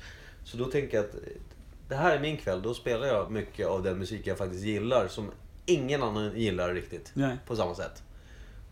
Så 0.43 0.57
då 0.57 0.65
tänker 0.65 0.97
jag 0.97 1.05
att 1.05 1.13
eh, 1.15 1.19
det 1.89 1.95
här 1.95 2.15
är 2.15 2.19
min 2.19 2.37
kväll. 2.37 2.61
Då 2.61 2.73
spelar 2.73 3.07
jag 3.07 3.31
mycket 3.31 3.67
av 3.67 3.83
den 3.83 3.97
musik 3.97 4.27
jag 4.27 4.37
faktiskt 4.37 4.63
gillar 4.63 5.07
som 5.07 5.31
ingen 5.65 6.03
annan 6.03 6.31
gillar 6.39 6.73
riktigt. 6.73 7.11
Nej. 7.13 7.37
På 7.47 7.55
samma 7.55 7.75
sätt. 7.75 8.03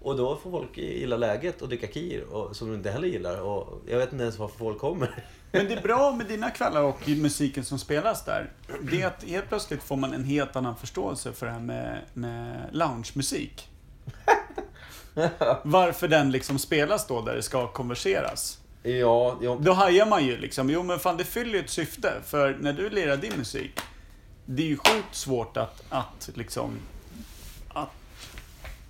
Och 0.03 0.17
då 0.17 0.35
får 0.35 0.51
folk 0.51 0.77
gilla 0.77 1.17
läget 1.17 1.61
och 1.61 1.69
dricka 1.69 1.87
kir 1.87 2.23
och, 2.23 2.55
som 2.55 2.67
de 2.67 2.75
inte 2.75 2.91
heller 2.91 3.07
gillar. 3.07 3.41
Och 3.41 3.81
jag 3.87 3.97
vet 3.97 4.11
inte 4.11 4.23
ens 4.23 4.39
varför 4.39 4.57
folk 4.57 4.79
kommer. 4.79 5.25
Men 5.51 5.65
det 5.65 5.73
är 5.73 5.81
bra 5.81 6.11
med 6.11 6.25
dina 6.27 6.49
kvällar 6.57 6.83
och 6.83 7.07
musiken 7.07 7.65
som 7.65 7.79
spelas 7.79 8.25
där. 8.25 8.51
Det 8.81 9.01
är 9.01 9.07
att 9.07 9.23
helt 9.23 9.47
plötsligt 9.47 9.83
får 9.83 9.95
man 9.95 10.13
en 10.13 10.23
helt 10.23 10.55
annan 10.55 10.75
förståelse 10.75 11.33
för 11.33 11.45
det 11.45 11.51
här 11.51 11.59
med, 11.59 12.01
med 12.13 12.69
loungemusik. 12.71 13.69
Varför 15.63 16.07
den 16.07 16.31
liksom 16.31 16.59
spelas 16.59 17.07
då 17.07 17.21
där 17.21 17.35
det 17.35 17.43
ska 17.43 17.67
konverseras. 17.67 18.59
ja, 18.83 19.37
jag, 19.41 19.61
Då 19.61 19.73
hajar 19.73 20.05
man 20.05 20.25
ju 20.25 20.37
liksom, 20.37 20.69
jo 20.69 20.83
men 20.83 20.99
fan 20.99 21.17
det 21.17 21.23
fyller 21.23 21.53
ju 21.53 21.59
ett 21.59 21.69
syfte. 21.69 22.13
För 22.25 22.57
när 22.61 22.73
du 22.73 22.89
lirar 22.89 23.17
din 23.17 23.33
musik, 23.37 23.79
det 24.45 24.63
är 24.63 24.67
ju 24.67 24.77
sjukt 24.77 25.15
svårt 25.15 25.57
att, 25.57 25.83
att 25.89 26.29
liksom... 26.33 26.79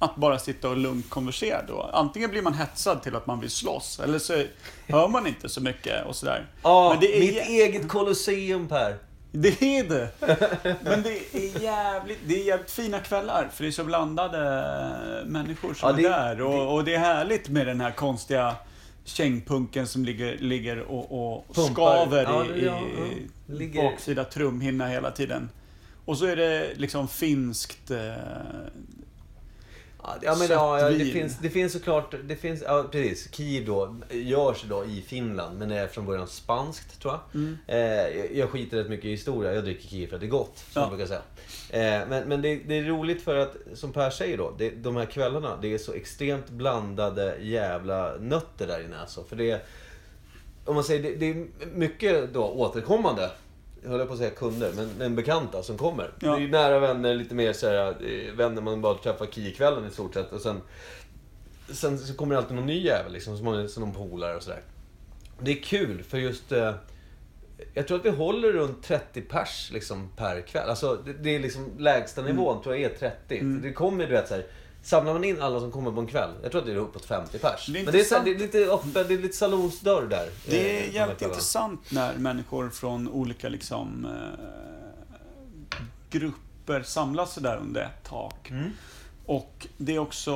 Att, 0.04 0.16
bara 0.16 0.40
sitta 0.40 0.70
och 0.70 0.78
lugnt 0.78 1.10
konversera 1.10 1.62
då. 1.68 1.90
Antingen 1.94 2.30
blir 2.30 2.42
man 2.42 2.54
hetsad 2.54 3.04
till 3.04 3.16
att 3.16 3.28
man 3.28 3.40
vill 3.40 3.50
slåss, 3.50 4.00
eller 4.04 4.20
så 4.20 4.44
hör 4.88 5.08
man 5.08 5.28
inte 5.28 5.50
så 5.50 5.62
mycket 5.62 6.06
och 6.06 6.16
sådär. 6.16 6.46
Ja, 6.64 6.90
Men 6.90 7.00
det 7.00 7.18
är 7.18 7.20
mitt 7.20 7.36
jä- 7.36 7.48
eget 7.48 7.88
kolosseum 7.90 8.68
Per. 8.68 8.96
Det 9.32 9.62
är 9.62 9.84
det. 9.84 10.08
Men 10.84 11.04
det 11.04 11.36
är 11.36 11.62
jävligt, 11.64 12.20
det 12.28 12.42
är 12.42 12.46
jävligt 12.46 12.72
fina 12.72 13.00
kvällar. 13.00 13.50
För 13.54 13.64
det 13.64 13.70
är 13.70 13.72
så 13.72 13.84
blandade 13.84 14.40
människor 15.26 15.74
som 15.74 15.90
Ja, 15.90 15.96
det- 15.96 16.06
är 16.06 16.36
där. 16.36 16.42
Och, 16.42 16.74
och 16.76 16.84
det 16.84 16.96
är 16.96 17.00
härligt 17.00 17.50
med 17.50 17.68
den 17.68 17.82
här 17.82 17.92
konstiga 17.92 18.56
kängpunken 19.06 19.88
som 19.88 20.06
ligger, 20.06 20.38
ligger 20.38 20.80
och, 20.80 21.38
och 21.38 21.56
skaver 21.72 22.24
Ja, 22.24 22.46
i, 22.46 22.48
det- 22.60 22.66
ja, 22.66 22.80
ja. 22.98 23.06
i 23.06 23.28
Ligger- 23.54 23.84
baksida 23.84 24.24
trumhinna 24.24 24.88
hela 24.88 25.12
tiden. 25.12 25.50
Och 26.06 26.18
så 26.18 26.26
är 26.26 26.36
det 26.36 26.68
liksom 26.76 27.08
finskt... 27.08 27.92
Eh, 27.92 28.14
Ja, 30.22 30.36
men, 30.40 30.48
ja, 30.50 30.90
det, 30.90 31.06
finns, 31.06 31.38
det 31.38 31.50
finns 31.50 31.74
såklart, 31.74 32.16
det 32.24 32.36
finns, 32.36 32.62
ja 32.68 32.86
precis. 32.92 33.30
Kir 33.36 33.66
då, 33.66 33.96
görs 34.12 34.64
då 34.70 34.86
i 34.86 35.02
Finland, 35.08 35.60
men 35.60 35.72
är 35.72 35.88
från 35.88 36.06
början 36.06 36.28
spanskt 36.28 37.02
tror 37.02 37.14
jag. 37.14 37.42
Mm. 37.42 37.58
Eh, 37.68 38.38
jag- 38.38 38.50
skiter 38.50 38.78
rätt 38.78 38.90
mycket 38.90 39.06
i 39.06 39.10
historia, 39.12 39.54
jag 39.54 39.64
dricker 39.64 39.88
Kir 39.88 40.08
för 40.08 40.16
att 40.16 40.20
det 40.22 40.28
är 40.28 40.30
gott, 40.30 40.58
som 40.72 40.82
Ja. 40.82 40.90
brukar 40.90 41.06
säga. 41.06 41.22
Eh, 42.02 42.08
men 42.10 42.24
men 42.30 42.42
det, 42.42 42.56
det 42.56 42.78
är 42.78 42.84
roligt 42.84 43.22
för 43.22 43.36
att, 43.36 43.56
som 43.74 43.92
Per 43.94 44.10
säger 44.10 44.38
då, 44.38 44.54
det, 44.58 44.70
de 44.70 44.96
här 44.96 45.06
kvällarna, 45.06 45.58
det 45.62 45.74
är 45.74 45.78
så 45.78 45.94
extremt 45.94 46.50
blandade 46.50 47.36
jävla 47.42 48.16
nötter 48.20 48.68
där 48.68 48.86
inne 48.86 49.00
alltså. 49.00 49.24
För 49.24 49.36
det 49.36 49.66
om 50.66 50.76
man 50.76 50.84
säger, 50.84 51.04
det, 51.04 51.16
det 51.16 51.30
är 51.30 51.46
mycket 51.74 52.34
då 52.34 52.44
återkommande. 52.44 53.30
Jag 53.84 53.90
höll 53.90 54.08
på 54.08 54.14
att 54.14 54.20
säga 54.20 54.30
kunder, 54.30 54.72
men, 54.76 54.90
men 54.98 55.16
bekanta 55.16 55.64
som 55.64 55.78
kommer. 55.78 56.12
Ja. 56.20 56.36
Det 56.36 56.44
är 56.44 56.48
nära 56.48 56.80
vänner, 56.80 57.16
lite 57.16 57.36
mer 57.36 57.54
så 57.54 57.68
här, 57.68 57.88
eh, 57.88 58.34
vänner 58.34 58.62
man 58.62 58.82
bara 58.82 58.94
träffar 58.98 59.26
Kir-kvällen 59.26 59.88
i 59.88 59.92
stort 59.92 60.14
sett. 60.14 60.32
Och 60.34 60.42
sen, 60.42 60.62
sen 61.70 62.00
så 62.00 62.14
kommer 62.14 62.36
det 62.36 62.42
alltid 62.42 62.56
någon 62.56 62.66
ny 62.66 62.82
jävel 62.86 63.14
liksom, 63.14 63.38
som, 63.38 63.46
man- 63.46 63.70
som 63.70 63.84
någon 63.84 63.94
polare 63.94 64.36
och 64.36 64.44
sådär. 64.44 64.62
Det 65.40 65.52
är 65.52 65.62
kul 65.64 66.04
för 66.04 66.18
just... 66.18 66.52
Eh, 66.52 66.74
jag 67.74 67.88
tror 67.88 67.98
att 68.00 68.06
vi 68.06 68.10
håller 68.10 68.52
runt 68.52 68.84
30 68.84 69.22
pers 69.22 69.70
liksom, 69.74 70.10
per 70.18 70.42
kväll. 70.42 70.70
Alltså, 70.70 70.96
det, 71.06 71.14
det 71.14 71.36
är 71.36 71.40
liksom 71.40 71.72
lägsta 71.78 72.22
nivån 72.22 72.64
tror 72.64 72.76
jag 72.78 72.92
är 72.92 72.96
30. 72.98 73.40
Det 73.44 73.74
kommer, 73.74 74.06
du 74.08 74.12
vet 74.12 74.28
så 74.28 74.34
här, 74.34 74.46
Samlar 74.84 75.14
man 75.14 75.24
in 75.24 75.42
alla 75.42 75.60
som 75.60 75.72
kommer 75.72 75.92
på 75.92 76.00
en 76.00 76.08
kväll, 76.08 76.30
jag 76.42 76.52
tror 76.52 76.62
att 76.62 76.68
det 76.68 76.74
är 76.74 76.78
uppåt 76.78 77.06
50 77.06 77.40
pers. 77.40 77.66
Det 77.68 77.80
är 77.80 77.84
Men 77.84 77.94
det 77.94 78.00
är, 78.00 78.04
så 78.04 78.20
det 78.24 78.32
är 78.32 78.40
lite 78.40 78.58
det 78.94 79.14
är 79.14 79.22
lite 79.22 79.38
salonsdörr 79.38 80.08
där. 80.08 80.30
Det 80.46 80.70
eh, 80.70 80.76
är 80.76 80.88
här 80.88 80.94
jävligt 80.94 81.22
intressant 81.22 81.92
när 81.92 82.16
människor 82.16 82.70
från 82.70 83.10
olika 83.10 83.50
liksom, 83.50 84.06
eh, 84.06 85.78
grupper 86.10 86.84
samlas 86.84 87.36
där 87.36 87.58
under 87.58 87.82
ett 87.82 88.04
tak. 88.04 88.50
Mm. 88.50 88.70
Och 89.26 89.68
det 89.78 89.96
är 89.96 90.00
också, 90.00 90.34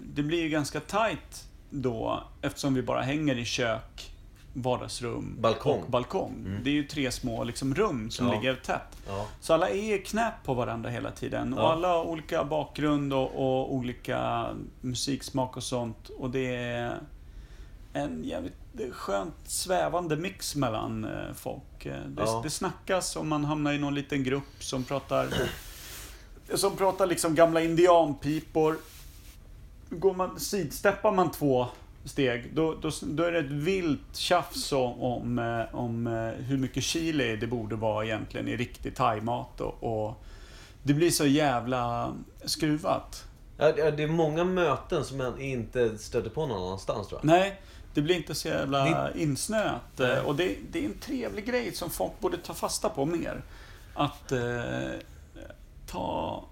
det 0.00 0.22
blir 0.22 0.42
ju 0.42 0.48
ganska 0.48 0.80
tight 0.80 1.44
då 1.70 2.24
eftersom 2.42 2.74
vi 2.74 2.82
bara 2.82 3.02
hänger 3.02 3.38
i 3.38 3.44
kök, 3.44 4.09
vardagsrum 4.52 5.36
Balkong. 5.40 5.82
och 5.82 5.90
balkong. 5.90 6.60
Det 6.64 6.70
är 6.70 6.74
ju 6.74 6.84
tre 6.84 7.10
små 7.10 7.44
liksom, 7.44 7.74
rum 7.74 8.10
som 8.10 8.26
Ja. 8.26 8.32
ligger 8.34 8.54
tätt. 8.54 8.96
Ja. 9.08 9.26
Så 9.40 9.54
alla 9.54 9.68
är 9.70 9.98
knät 10.04 10.34
på 10.44 10.54
varandra 10.54 10.90
hela 10.90 11.10
tiden. 11.10 11.54
Och 11.54 11.60
Ja. 11.60 11.72
alla 11.72 11.88
har 11.88 12.04
olika 12.04 12.44
bakgrund 12.44 13.12
och, 13.12 13.34
och 13.34 13.74
olika 13.74 14.46
musiksmak 14.80 15.56
och 15.56 15.62
sånt. 15.62 16.08
Och 16.08 16.30
det 16.30 16.54
är 16.56 17.00
en 17.92 18.24
jävligt 18.24 18.54
skönt 18.92 19.34
svävande 19.44 20.16
mix 20.16 20.56
mellan 20.56 21.04
eh, 21.04 21.32
folk. 21.34 21.86
Eh, 21.86 21.94
Det, 22.06 22.40
det 22.42 22.50
snackas 22.50 23.16
och 23.16 23.26
man 23.26 23.44
hamnar 23.44 23.72
i 23.72 23.78
någon 23.78 23.94
liten 23.94 24.24
grupp 24.24 24.54
som 24.64 24.84
pratar 24.84 25.28
som 26.54 26.76
pratar 26.76 27.06
liksom 27.06 27.34
gamla 27.34 27.60
indianpipor. 27.62 28.76
Går 29.90 30.14
man, 30.14 30.40
sidsteppar 30.40 31.12
man 31.12 31.30
två 31.30 31.66
steg, 32.04 32.50
då, 32.54 32.74
då, 32.74 32.90
då 33.02 33.22
är 33.24 33.32
det 33.32 33.38
ett 33.38 33.50
vilt 33.50 34.16
tjafs 34.16 34.72
om, 34.72 35.00
om, 35.02 35.38
eh, 35.38 35.74
om 35.74 36.06
eh, 36.06 36.44
hur 36.44 36.56
mycket 36.56 36.82
chili 36.82 37.36
det 37.36 37.46
borde 37.46 37.76
vara 37.76 38.04
egentligen 38.04 38.48
i 38.48 38.56
riktig 38.56 38.96
thaimat. 38.96 39.60
Och, 39.60 39.82
och 40.06 40.24
det 40.82 40.94
blir 40.94 41.10
så 41.10 41.26
jävla 41.26 42.12
skruvat. 42.44 43.24
Ja, 43.58 43.72
det 43.72 43.90
det 43.90 44.02
är 44.02 44.06
många 44.08 44.44
möten 44.44 45.04
som 45.04 45.18
man 45.18 45.40
inte 45.40 45.98
stöter 45.98 46.30
på 46.30 46.46
någon 46.46 46.66
annanstans 46.66 47.08
tror 47.08 47.20
jag. 47.22 47.26
Nej, 47.26 47.60
det 47.94 48.02
blir 48.02 48.16
inte 48.16 48.34
så 48.34 48.48
jävla 48.48 49.12
insnöat. 49.14 49.80
Nej. 49.96 50.10
Eh, 50.12 50.24
Och 50.26 50.36
det, 50.36 50.56
det 50.72 50.80
är 50.80 50.84
en 50.84 50.98
trevlig 50.98 51.46
grej 51.46 51.72
som 51.74 51.90
folk 51.90 52.20
borde 52.20 52.36
ta 52.36 52.54
fasta 52.54 52.88
på 52.88 53.04
mer. 53.04 53.42
Att 53.94 54.32
eh, 54.32 54.40
ta 55.86 56.44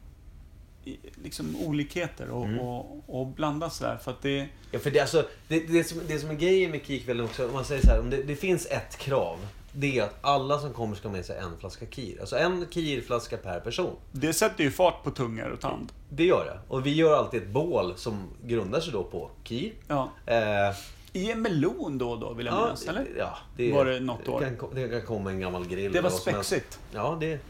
liksom 1.25 1.57
olikheter 1.67 2.31
och, 2.31 2.45
Mm. 2.45 2.59
och, 2.61 3.05
och 3.21 3.27
blanda 3.27 3.71
sådär. 3.71 3.97
För 4.03 4.11
att 4.11 4.23
det... 4.23 4.47
Ja, 4.71 4.79
för 4.79 4.91
det, 4.91 5.01
alltså, 5.01 5.25
det, 5.49 5.61
det, 5.61 5.85
som, 5.85 6.01
det 6.09 6.19
som 6.19 6.31
är 6.31 6.35
grejen 6.35 6.71
med 6.71 6.87
Kir-kvällen 6.87 7.25
också, 7.25 7.47
om 7.47 7.53
man 7.53 7.65
säger 7.65 7.83
så 7.83 7.89
här, 7.91 8.01
om 8.01 8.11
det, 8.11 8.23
det 8.23 8.37
finns 8.37 8.67
ett 8.67 8.99
krav. 8.99 9.37
Det 9.73 9.99
är 9.99 10.03
att 10.03 10.19
alla 10.21 10.59
som 10.59 10.73
kommer 10.73 10.97
ska 10.97 11.09
ha 11.09 11.17
med 11.17 11.25
sig 11.25 11.39
en 11.39 11.59
flaska 11.61 11.87
Kir. 11.87 12.21
Alltså 12.21 12.37
en 12.37 12.67
Kir-flaska 12.71 13.37
per 13.37 13.61
person. 13.61 13.97
Det 14.13 14.33
sätter 14.33 14.65
ju 14.65 14.71
fart 14.71 15.05
på 15.05 15.11
tungor 15.11 15.51
och 15.51 15.61
tand. 15.61 15.93
Det 16.09 16.25
gör 16.25 16.45
det. 16.45 16.75
Och 16.75 16.87
vi 16.87 16.95
gör 16.95 17.17
alltid 17.17 17.43
ett 17.43 17.49
bål 17.49 17.93
som 17.97 18.23
grundar 18.45 18.81
sig 18.81 18.93
då 18.93 19.05
på 19.05 19.31
Kir. 19.45 19.73
Ja. 19.89 20.11
Eh, 20.27 20.77
I 21.13 21.31
en 21.33 21.43
melon 21.43 21.99
då 21.99 22.11
och 22.11 22.19
då, 22.19 22.33
vill 22.33 22.47
jag 22.47 22.55
minnas, 22.55 22.87
eller? 22.87 23.07
Ja, 23.19 23.39
det, 23.57 23.73
Var 23.73 23.85
det 23.85 24.01
något 24.01 24.29
år? 24.29 24.41
Kan, 24.41 24.75
det 24.75 24.89
kan 24.89 25.03
komma 25.03 25.31
en 25.31 25.41
gammal 25.41 25.67
grill. 25.67 25.93
Det 25.93 26.01
var 26.01 26.11
spexigt. 26.11 26.79
Ja, 26.95 27.17
det, 27.21 27.41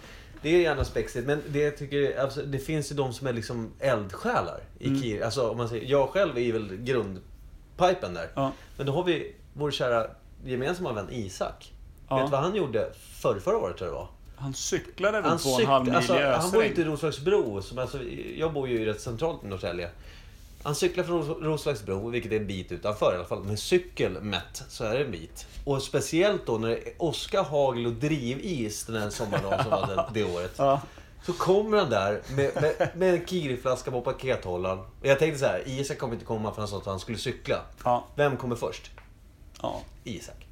det 0.42 0.48
är 0.48 0.60
gärna 0.60 0.84
spexigt. 0.84 1.26
Men 1.26 1.42
det 1.48 1.58
jag 1.58 1.76
tycker, 1.76 2.20
alltså, 2.20 2.42
det 2.42 2.58
finns 2.58 2.92
ju 2.92 2.96
de 2.96 3.12
som 3.12 3.26
är 3.26 3.32
liksom 3.32 3.72
eldsjälar 3.78 4.60
i 4.78 4.86
Mm. 4.88 5.02
Kir. 5.02 5.22
Alltså, 5.22 5.50
om 5.50 5.56
man 5.56 5.68
säger, 5.68 5.86
jag 5.90 6.08
själv 6.08 6.38
är 6.38 6.52
väl 6.52 6.76
grundpipen 6.76 8.14
där. 8.14 8.28
Ja. 8.34 8.52
Men 8.76 8.86
då 8.86 8.92
har 8.92 9.04
vi 9.04 9.34
vår 9.52 9.70
kära 9.70 10.06
gemensamma 10.44 10.92
vän 10.92 11.06
Isak. 11.10 11.72
Ja. 12.08 12.16
Vet 12.16 12.26
du 12.26 12.30
vad 12.30 12.40
han 12.40 12.54
gjorde 12.54 12.92
för 13.20 13.40
förra 13.40 13.56
året 13.56 13.76
tror 13.76 13.88
jag 13.88 13.94
det 13.94 13.98
var? 14.00 14.08
Han 14.36 14.54
cyklade 14.54 15.20
väl 15.20 15.30
Han, 15.30 15.38
två 15.38 15.50
och 15.50 15.60
en 15.60 15.66
halv 15.66 15.84
mil 15.84 15.94
alltså, 15.94 16.18
i 16.18 16.22
han 16.22 16.50
bor 16.50 16.64
inte 16.64 16.80
i. 16.80 16.84
Roslagsbro. 16.84 17.62
Som 17.62 17.78
alltså, 17.78 18.02
jag 18.36 18.52
bor 18.52 18.68
ju 18.68 18.84
rätt 18.84 19.00
centralt 19.00 19.44
i 19.44 19.46
Norrtälje. 19.46 19.90
Han 20.62 20.74
cyklar 20.74 21.04
från 21.04 21.22
Ros- 21.22 21.42
Roslagsbro, 21.44 22.08
vilket 22.10 22.32
är 22.32 22.36
en 22.36 22.46
bit 22.46 22.72
utanför 22.72 23.12
i 23.12 23.16
alla 23.16 23.24
fall. 23.24 23.44
Med 23.44 23.58
cykel 23.58 24.20
mätt 24.22 24.62
så 24.68 24.84
är 24.84 24.94
det 24.98 25.04
en 25.04 25.10
bit. 25.10 25.46
Och 25.64 25.82
speciellt 25.82 26.46
då 26.46 26.58
när 26.58 26.68
det 26.68 26.76
är 26.76 26.92
åska, 26.98 27.42
hagel 27.42 27.86
och 27.86 27.92
drivis 27.92 28.84
den 28.84 29.02
här 29.02 29.10
sommardagen 29.10 29.62
som 29.62 29.70
var 29.70 29.86
det, 29.86 30.04
det 30.14 30.24
året. 30.24 30.52
Ja. 30.56 30.80
Så 31.26 31.32
kommer 31.32 31.78
han 31.78 31.90
där 31.90 32.20
med, 32.36 32.50
med, 32.62 32.88
med 32.96 33.14
en 33.14 33.26
Kiri-flaska 33.26 33.90
på 33.90 34.00
pakethållaren. 34.00 34.78
Och 34.78 34.86
jag 35.06 35.18
tänkte 35.18 35.38
så 35.40 35.46
här, 35.46 35.62
Isak 35.66 35.98
kommer 35.98 36.14
inte 36.14 36.26
komma 36.26 36.52
för 36.52 36.60
han 36.62 36.68
sa 36.68 36.76
att 36.76 36.86
han 36.86 37.00
skulle 37.00 37.18
cykla. 37.18 37.60
Ja. 37.84 38.04
Vem 38.14 38.36
kommer 38.36 38.56
först? 38.56 38.90
ja. 39.62 39.80
Isak. 40.04 40.46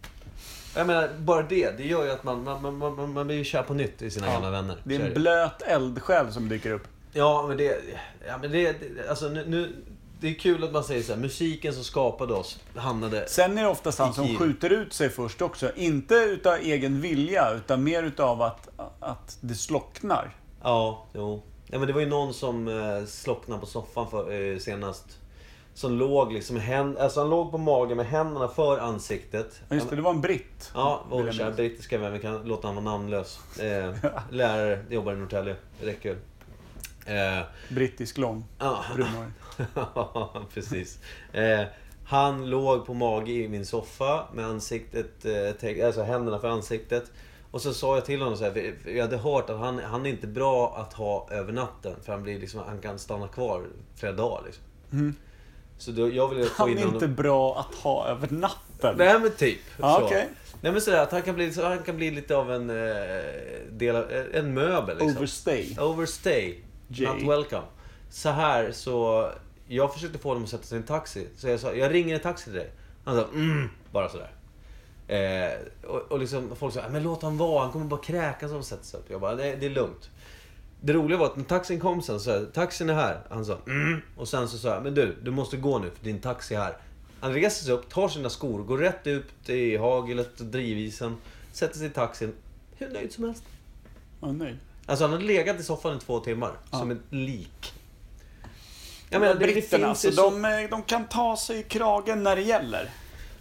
Jag 0.77 0.87
menar, 0.87 1.11
bara 1.19 1.43
det, 1.43 1.71
det 1.79 1.85
gör 1.87 2.05
ju 2.05 2.11
att 2.11 2.25
man, 2.25 2.45
man, 2.45 2.63
man, 2.63 2.95
man, 2.95 3.13
man 3.13 3.27
blir 3.27 3.37
ju 3.37 3.45
kär 3.45 3.63
på 3.63 3.75
nytt 3.75 4.03
i 4.03 4.11
sina 4.11 4.27
Ja. 4.27 4.33
gamla 4.33 4.51
vänner. 4.51 4.77
Det 4.85 4.97
är 4.97 5.01
en 5.01 5.15
blöt 5.15 5.63
eldsjäl 5.63 6.33
som 6.33 6.49
dyker 6.49 6.71
upp. 6.71 6.89
Ja, 7.13 7.45
men 7.49 7.57
det... 7.57 7.81
Ja, 8.27 8.39
men 8.41 8.53
det, 8.53 8.73
det 8.73 9.09
alltså 9.11 9.29
nu, 9.29 9.45
nu... 9.49 9.73
Det 10.21 10.29
är 10.29 10.35
kul 10.35 10.65
att 10.65 10.73
man 10.73 10.85
säger 10.85 11.03
så 11.03 11.13
här, 11.13 11.21
musiken 11.21 11.75
som 11.75 11.85
skapade 11.85 12.35
oss 12.35 12.59
hamnade... 12.75 13.29
Sen 13.29 13.59
är 13.59 13.63
det 13.63 13.69
oftast 13.69 13.99
han 13.99 14.15
som 14.15 14.37
skjuter 14.37 14.71
ut 14.71 14.93
sig 14.93 15.11
först 15.11 15.43
också. 15.43 15.71
Inte 15.77 16.15
utav 16.15 16.55
egen 16.55 17.01
vilja, 17.01 17.51
utan 17.51 17.85
mer 17.85 18.03
utav 18.03 18.43
att, 18.43 18.69
att 19.01 19.39
det 19.41 19.55
slocknar. 19.55 20.35
Ja, 20.63 21.07
jo. 21.13 21.43
Ja, 21.67 21.79
men 21.79 21.87
det 21.87 21.93
var 21.93 22.01
ju 22.01 22.07
någon 22.07 22.35
som 22.35 22.69
eh, 22.69 23.07
slocknade 23.07 23.61
på 23.61 23.67
soffan 23.67 24.11
för, 24.11 24.53
eh, 24.53 24.59
senast. 24.59 25.19
Som 25.75 25.93
låg 25.93 26.33
liksom 26.33 26.57
hän, 26.57 26.99
alltså 26.99 27.21
han 27.21 27.31
låg 27.31 27.51
på 27.51 27.59
magen 27.59 27.97
med 27.97 28.07
händerna 28.07 28.49
för 28.49 28.79
ansiktet. 28.79 29.61
Ja, 29.69 29.75
Just 29.75 29.91
det, 29.91 29.97
det 29.97 30.03
var 30.03 30.11
en 30.11 30.21
britt. 30.21 30.71
Ja, 30.75 31.05
vår 31.11 31.33
kära 31.33 31.51
brittiska 31.51 31.99
vän. 31.99 32.13
Vi 32.13 32.19
kan 32.19 32.43
låta 32.43 32.69
honom 32.69 32.85
vara 32.85 32.97
namnlös. 32.97 33.59
Eh, 33.59 33.95
lärare, 34.31 34.85
jobbar 34.91 35.13
i 35.13 35.17
Norrtälje. 35.17 35.57
Det 35.81 35.87
räcker 35.87 36.17
Brittisk 37.69 38.19
lång. 38.19 38.45
Brunhårig. 38.95 39.33
Precis. 40.55 40.99
Eh, 41.33 41.63
han 42.05 42.51
låg 42.51 42.87
på 42.87 42.95
mage 42.95 43.33
i 43.33 43.49
min 43.49 43.67
soffa 43.67 44.27
med 44.35 44.47
ansiktet, 44.47 45.25
eh, 45.25 45.87
alltså 45.87 46.03
händerna 46.03 46.39
för 46.39 46.49
ansiktet. 46.49 47.11
Och 47.51 47.63
så 47.63 47.75
sa 47.75 47.95
jag 47.95 48.05
till 48.05 48.21
honom 48.21 48.37
så 48.37 48.45
här, 48.45 48.75
jag 48.87 49.03
hade 49.03 49.17
hört 49.17 49.51
att 49.51 49.59
han, 49.59 49.79
han 49.79 50.07
är 50.07 50.11
inte 50.11 50.27
bra 50.27 50.77
att 50.77 50.93
ha 50.93 51.29
över 51.31 51.53
natten. 51.53 51.95
För 52.03 52.13
han, 52.13 52.23
blir 52.23 52.41
liksom, 52.41 52.61
han 52.67 52.81
kan 52.81 52.99
stanna 52.99 53.29
kvar 53.29 53.67
flera 53.97 54.13
dagar. 54.13 54.43
Liksom. 54.47 54.65
Mm. 54.93 55.15
Så 55.79 55.91
då, 55.91 56.11
jag 56.11 56.29
ville 56.29 56.45
få 56.45 56.63
Han 56.63 56.71
in 56.71 56.79
är 56.79 56.83
honom... 56.83 56.95
inte 56.95 57.09
bra 57.09 57.59
att 57.59 57.75
ha 57.75 58.09
över 58.09 58.29
natten. 58.31 58.95
Nej 58.99 59.21
men 59.21 59.31
typ. 59.31 59.59
Ja, 59.81 59.99
så. 60.01 60.07
okej. 60.07 60.29
Nej 60.61 60.73
men 60.73 60.81
sådär, 60.81 61.03
att 61.03 61.13
han 61.13 61.23
kan 61.23 61.35
bli, 61.35 61.53
han 61.63 61.83
kan 61.83 61.97
bli 61.97 62.11
lite 62.11 62.37
av 62.37 62.53
en, 62.53 62.71
eh, 62.71 62.77
del 63.71 63.97
av, 63.97 64.05
en 64.33 64.55
möbel 64.55 64.99
liksom. 64.99 65.17
Overstay. 65.17 65.77
Overstay. 65.79 66.59
Jay. 66.89 67.07
Not 67.07 67.23
welcome. 67.23 67.67
Så 68.11 68.31
här 68.31 68.73
så... 68.73 69.31
Jag 69.69 69.95
försökte 69.95 70.19
få 70.19 70.29
honom 70.29 70.45
att 70.45 70.51
sätta 70.51 70.63
sig 70.63 70.79
i 70.79 70.81
en 70.81 70.87
taxi. 70.87 71.29
Så 71.37 71.49
jag 71.49 71.61
sa, 71.61 71.75
jag 71.75 71.95
ringer 71.95 72.15
en 72.15 72.21
taxi 72.21 72.45
till 72.45 72.53
dig. 72.53 72.71
Han 73.05 73.17
sa, 73.17 73.25
mm, 73.35 73.69
bara 73.93 74.09
sådär. 74.09 74.31
Eh, 75.09 75.89
och, 75.91 76.13
och 76.13 76.19
liksom, 76.19 76.57
folk 76.57 76.75
sa, 76.75 76.81
men 76.91 77.03
låt 77.03 77.23
han 77.23 77.37
vara, 77.37 77.63
han 77.63 77.73
kommer 77.73 77.85
bara 77.85 78.01
kräkas 78.01 78.51
om 78.51 78.55
han 78.55 78.65
sätter 78.65 78.85
sig 78.85 79.01
upp. 79.01 79.07
Jag 79.11 79.21
bara, 79.21 79.35
det, 79.35 79.57
det 79.57 79.67
är 79.67 79.71
lugnt. 79.71 80.11
Det 80.81 80.93
roliga 80.93 81.19
var 81.19 81.27
att 81.27 81.37
när 81.37 81.45
taxin 81.45 81.81
kom 81.81 82.03
sen 82.03 82.21
så 82.21 82.25
sa 82.25 82.47
taxin 82.53 82.91
är 82.91 82.95
här. 82.95 83.21
Han 83.31 83.45
sa, 83.45 83.59
mm. 83.67 84.01
Och 84.17 84.29
sen 84.29 84.49
så 84.49 84.59
sa 84.59 84.69
jag, 84.69 84.83
men 84.83 84.95
du, 84.95 85.17
du 85.23 85.31
måste 85.31 85.57
gå 85.57 85.79
nu 85.79 85.91
för 85.91 86.05
din 86.05 86.21
taxi 86.21 86.55
är 86.55 86.59
här. 86.59 86.77
Han 87.21 87.33
reser 87.33 87.65
sig 87.65 87.75
upp, 87.75 87.89
tar 87.89 88.09
sina 88.09 88.31
skor, 88.31 88.63
går 88.63 88.79
rätt 88.79 89.07
ut 89.07 89.49
i 89.49 89.77
haglet 89.77 90.41
och 90.41 90.47
drivisen. 90.47 91.17
Sätter 91.53 91.79
sig 91.79 91.87
i 91.87 91.91
taxin. 91.91 92.33
Hur 92.77 92.89
nöjd 92.89 93.13
som 93.13 93.25
helst. 93.25 93.45
Ja, 94.21 94.33
nöjd. 94.33 94.59
Alltså 94.87 95.05
han 95.05 95.13
hade 95.13 95.25
legat 95.25 95.61
i 95.61 95.63
soffan 95.63 95.97
i 95.97 96.01
två 96.01 96.21
timmar. 96.21 96.53
Ja. 96.71 96.79
Som 96.79 96.91
ett 96.91 96.99
lik. 97.11 97.73
Jag 99.11 99.21
menar, 99.21 99.35
det, 99.35 99.47
det 99.47 99.53
Britterna, 99.53 99.87
finns 99.87 100.05
ju 100.05 100.09
alltså, 100.09 100.23
så... 100.23 100.31
de, 100.31 100.45
eh, 100.45 100.71
de 100.71 100.83
kan 100.83 101.09
ta 101.09 101.37
sig 101.37 101.59
i 101.59 101.63
kragen 101.63 102.23
när 102.23 102.37
det 102.37 102.43
gäller. 102.43 102.91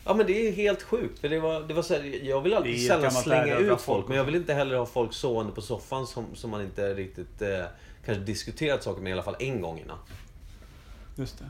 Ja 0.05 0.13
men 0.13 0.27
det 0.27 0.47
är 0.47 0.51
helt 0.51 0.83
sjukt. 0.83 1.19
För 1.19 1.29
det 1.29 1.39
var, 1.39 1.61
det 1.61 1.73
var 1.73 1.81
så 1.81 1.93
här, 1.93 2.25
jag 2.25 2.41
vill 2.41 2.51
Det 2.51 2.57
alltid 2.57 2.87
sällan 2.87 3.11
slänga 3.11 3.57
ut 3.57 3.67
folk. 3.69 3.81
folk 3.81 4.07
Men 4.07 4.17
jag 4.17 4.23
vill 4.23 4.35
inte 4.35 4.53
heller 4.53 4.75
ha 4.75 4.85
folk 4.85 5.13
sovande 5.13 5.51
på 5.51 5.61
soffan 5.61 6.07
som, 6.07 6.25
som 6.35 6.49
man 6.49 6.61
inte 6.61 6.93
riktigt 6.93 7.41
eh, 7.41 7.65
kanske 8.05 8.23
diskuterat 8.23 8.83
saker 8.83 9.01
med 9.01 9.09
i 9.09 9.13
alla 9.13 9.23
fall 9.23 9.35
en 9.39 9.61
gång 9.61 9.79
innan. 9.79 9.97
Just 11.15 11.39
det. 11.39 11.45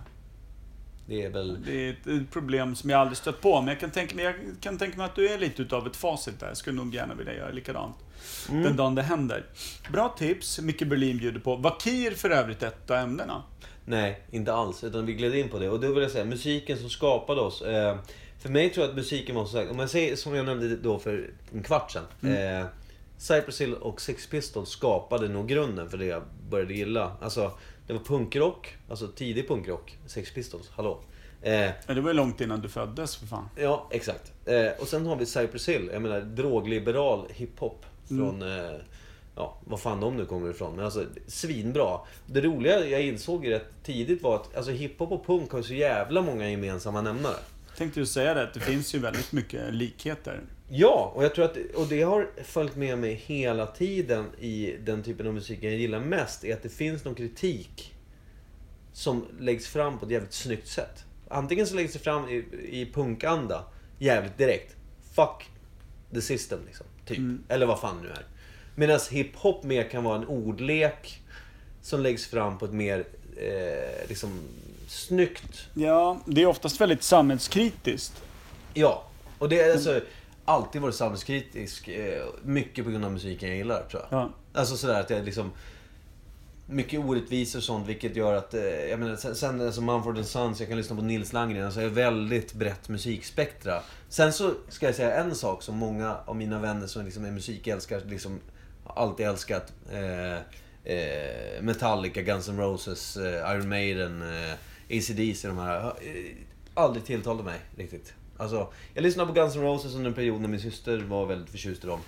Det 1.07 1.23
är 1.23 1.29
väl... 1.29 1.63
Det 1.65 1.87
är 1.87 1.91
ett- 1.91 2.31
problem 2.31 2.75
som 2.75 2.89
jag 2.89 2.99
aldrig 3.01 3.17
stött 3.17 3.41
på, 3.41 3.61
men 3.61 3.67
jag 3.67 3.79
kan 3.79 3.91
tänka 3.91 4.21
jag 4.21 4.35
kan 4.61 4.77
tänka 4.77 4.97
mig 4.97 5.05
att 5.05 5.15
du 5.15 5.29
är 5.29 5.37
lite 5.37 5.61
utav 5.61 5.87
ett 5.87 5.95
facit 5.95 6.39
där. 6.39 6.47
Jag 6.47 6.57
skulle 6.57 6.77
nog 6.77 6.95
gärna 6.95 7.13
vilja 7.13 7.33
göra 7.33 7.51
likadant. 7.51 7.95
Mm. 8.49 8.63
Den 8.63 8.75
dagen 8.75 8.95
det 8.95 9.01
händer. 9.01 9.45
Bra 9.91 10.15
tips, 10.17 10.59
Micke 10.59 10.87
Berlin 10.87 11.17
bjuder 11.17 11.39
på. 11.39 11.55
Var 11.55 11.75
KIR 11.79 12.11
för 12.11 12.29
övrigt 12.29 12.63
ett 12.63 12.91
av 12.91 12.97
ämnena? 12.97 13.43
Nej, 13.85 14.21
inte 14.31 14.53
alls. 14.53 14.83
Utan 14.83 15.05
vi 15.05 15.13
gled 15.13 15.35
in 15.35 15.49
på 15.49 15.59
det. 15.59 15.69
Och 15.69 15.79
då 15.79 15.93
vill 15.93 16.03
jag 16.03 16.11
säga, 16.11 16.25
musiken 16.25 16.77
som 16.77 16.89
skapade 16.89 17.41
oss. 17.41 17.61
Eh, 17.61 17.97
för 18.39 18.49
mig 18.49 18.69
tror 18.69 18.83
jag 18.83 18.89
att 18.89 18.95
musiken 18.95 19.35
var 19.35 19.45
så 19.45 19.57
här, 19.57 19.69
om 19.69 19.77
man 19.77 19.89
säger 19.89 20.15
som 20.15 20.35
jag 20.35 20.45
nämnde 20.45 20.75
då 20.75 20.99
för 20.99 21.29
en 21.53 21.63
kvart 21.63 21.91
sedan. 21.91 22.31
Eh, 22.33 22.65
Cypress 23.17 23.61
Hill 23.61 23.73
och 23.73 24.01
Sex 24.01 24.27
Pistols 24.27 24.69
skapade 24.69 25.27
nog 25.27 25.47
grunden 25.47 25.89
för 25.89 25.97
det 25.97 26.05
jag 26.05 26.23
började 26.49 26.73
gilla. 26.73 27.11
Alltså, 27.21 27.51
det 27.87 27.93
var 27.93 27.99
punkrock. 27.99 28.77
Alltså 28.89 29.07
tidig 29.07 29.47
punkrock. 29.47 29.97
Sex 30.05 30.33
Pistols, 30.33 30.69
hallå. 30.75 30.99
Eh, 31.41 31.69
det 31.87 32.01
var 32.01 32.09
ju 32.09 32.13
långt 32.13 32.41
innan 32.41 32.61
du 32.61 32.69
föddes 32.69 33.15
för 33.15 33.25
fan. 33.27 33.49
Ja, 33.55 33.87
exakt. 33.91 34.31
Eh, 34.45 34.67
och 34.79 34.87
sen 34.87 35.05
har 35.05 35.15
vi 35.15 35.25
Cypress 35.25 35.69
Hill. 35.69 35.89
Jag 35.93 36.01
menar 36.01 36.21
drogliberal 36.21 37.27
hiphop. 37.29 37.85
Från, 38.07 38.41
eh, 38.41 38.75
ja, 39.35 39.57
vad 39.65 39.79
fan 39.79 39.99
de 39.99 40.17
nu 40.17 40.25
kommer 40.25 40.49
ifrån. 40.49 40.75
Men 40.75 40.85
alltså, 40.85 41.05
svinbra. 41.27 41.99
Det 42.25 42.41
roliga 42.41 42.85
jag 42.85 43.01
insåg 43.01 43.51
rätt 43.51 43.67
tidigt 43.83 44.23
var 44.23 44.35
att 44.35 44.55
alltså, 44.55 44.71
hiphop 44.71 45.11
och 45.11 45.25
punk 45.25 45.51
har 45.51 45.61
så 45.61 45.73
jävla 45.73 46.21
många 46.21 46.49
gemensamma 46.49 47.01
nämnare. 47.01 47.37
Tänkte 47.77 47.99
ju 47.99 48.05
säga 48.05 48.33
det, 48.33 48.43
att 48.43 48.53
det 48.53 48.59
finns 48.59 48.95
ju 48.95 48.99
väldigt 48.99 49.31
mycket 49.31 49.73
likheter. 49.73 50.41
Ja, 50.69 51.11
och 51.15 51.23
jag 51.23 51.35
tror 51.35 51.45
att, 51.45 51.57
och 51.75 51.87
det 51.87 52.01
har 52.01 52.29
följt 52.43 52.75
med 52.75 52.97
mig 52.97 53.13
hela 53.13 53.65
tiden 53.65 54.25
i 54.39 54.77
den 54.85 55.03
typen 55.03 55.27
av 55.27 55.33
musik 55.33 55.59
jag 55.61 55.73
gillar 55.73 55.99
mest, 55.99 56.43
är 56.43 56.53
att 56.53 56.63
det 56.63 56.69
finns 56.69 57.05
någon 57.05 57.15
kritik 57.15 57.95
som 58.93 59.25
läggs 59.39 59.67
fram 59.67 59.99
på 59.99 60.05
ett 60.05 60.11
jävligt 60.11 60.33
snyggt 60.33 60.67
sätt. 60.67 61.05
Antingen 61.27 61.67
så 61.67 61.75
läggs 61.75 61.93
det 61.93 61.99
fram 61.99 62.29
i, 62.29 62.45
i 62.69 62.91
punkanda, 62.93 63.63
jävligt 63.99 64.37
direkt. 64.37 64.75
Fuck 65.15 65.49
the 66.13 66.21
system, 66.21 66.59
liksom. 66.65 66.85
Typ. 67.05 67.17
Mm. 67.17 67.43
Eller 67.49 67.65
vad 67.65 67.79
fan 67.79 67.99
nu 68.01 68.09
är. 68.09 68.25
Medan 68.75 68.99
hiphop 69.11 69.63
mer 69.63 69.89
kan 69.89 70.03
vara 70.03 70.15
en 70.17 70.25
ordlek 70.27 71.21
som 71.81 72.01
läggs 72.01 72.27
fram 72.27 72.57
på 72.57 72.65
ett 72.65 72.73
mer, 72.73 73.05
eh, 73.37 74.07
liksom, 74.09 74.39
snyggt 74.87 75.67
Ja, 75.73 76.19
det 76.25 76.41
är 76.41 76.45
oftast 76.45 76.81
väldigt 76.81 77.03
samhällskritiskt. 77.03 78.23
Ja, 78.73 79.03
och 79.39 79.49
det 79.49 79.59
är 79.59 79.71
alltså 79.71 80.01
alltid 80.45 80.81
varit 80.81 80.95
samhällskritisk. 80.95 81.87
eh, 81.87 82.23
Mycket 82.43 82.85
på 82.85 82.91
grund 82.91 83.05
av 83.05 83.11
musiken 83.11 83.49
jag 83.49 83.57
gillar, 83.57 83.83
tror 83.91 84.03
jag. 84.09 84.19
Ja. 84.19 84.29
Alltså 84.53 84.77
sådär 84.77 84.99
att 85.01 85.09
jag 85.09 85.25
liksom... 85.25 85.51
Mycket 86.67 86.99
orättvisor 86.99 87.59
och 87.59 87.63
sånt, 87.63 87.87
vilket 87.87 88.15
gör 88.15 88.33
att... 88.33 88.53
eh, 88.53 88.63
Jag 88.63 88.99
menar, 88.99 89.15
sen, 89.15 89.35
sen 89.35 89.61
alltså 89.61 89.81
Mumford 89.81 90.25
Sons, 90.25 90.59
jag 90.59 90.69
kan 90.69 90.77
lyssna 90.77 90.95
på 90.95 91.01
Nils 91.01 91.33
Landgren. 91.33 91.65
Alltså, 91.65 91.81
jag 91.81 91.89
har 91.89 91.95
väldigt 91.95 92.53
brett 92.53 92.89
musikspektra. 92.89 93.81
Sen 94.09 94.33
så 94.33 94.51
ska 94.69 94.85
jag 94.85 94.95
säga 94.95 95.15
en 95.15 95.35
sak 95.35 95.63
som 95.63 95.75
många 95.75 96.17
av 96.25 96.35
mina 96.35 96.59
vänner 96.59 96.87
som 96.87 97.05
liksom 97.05 97.25
är 97.25 97.31
musikälskare, 97.31 98.01
liksom 98.05 98.39
alltid 98.87 99.25
älskat. 99.25 99.73
Eh, 99.91 100.33
eh, 100.93 101.61
Metallica, 101.61 102.21
Guns 102.21 102.49
N' 102.49 102.59
Roses, 102.59 103.17
eh, 103.17 103.51
Iron 103.55 103.69
Maiden, 103.69 104.21
eh, 104.21 104.53
AC/DC 104.97 105.47
de 105.47 105.57
här. 105.57 105.85
Eh, 105.85 106.35
aldrig 106.73 107.05
tilltalade 107.05 107.43
mig 107.43 107.59
riktigt. 107.77 108.13
Alltså, 108.37 108.67
jag 108.93 109.01
lyssnade 109.01 109.27
på 109.27 109.33
Guns 109.33 109.55
N' 109.55 109.61
Roses 109.61 109.95
under 109.95 110.07
en 110.09 110.13
period 110.15 110.41
när 110.41 110.47
min 110.47 110.59
syster 110.59 110.97
var 110.97 111.25
väldigt 111.25 111.49
förtjust 111.49 111.83
i 111.83 111.87
dem. 111.87 111.99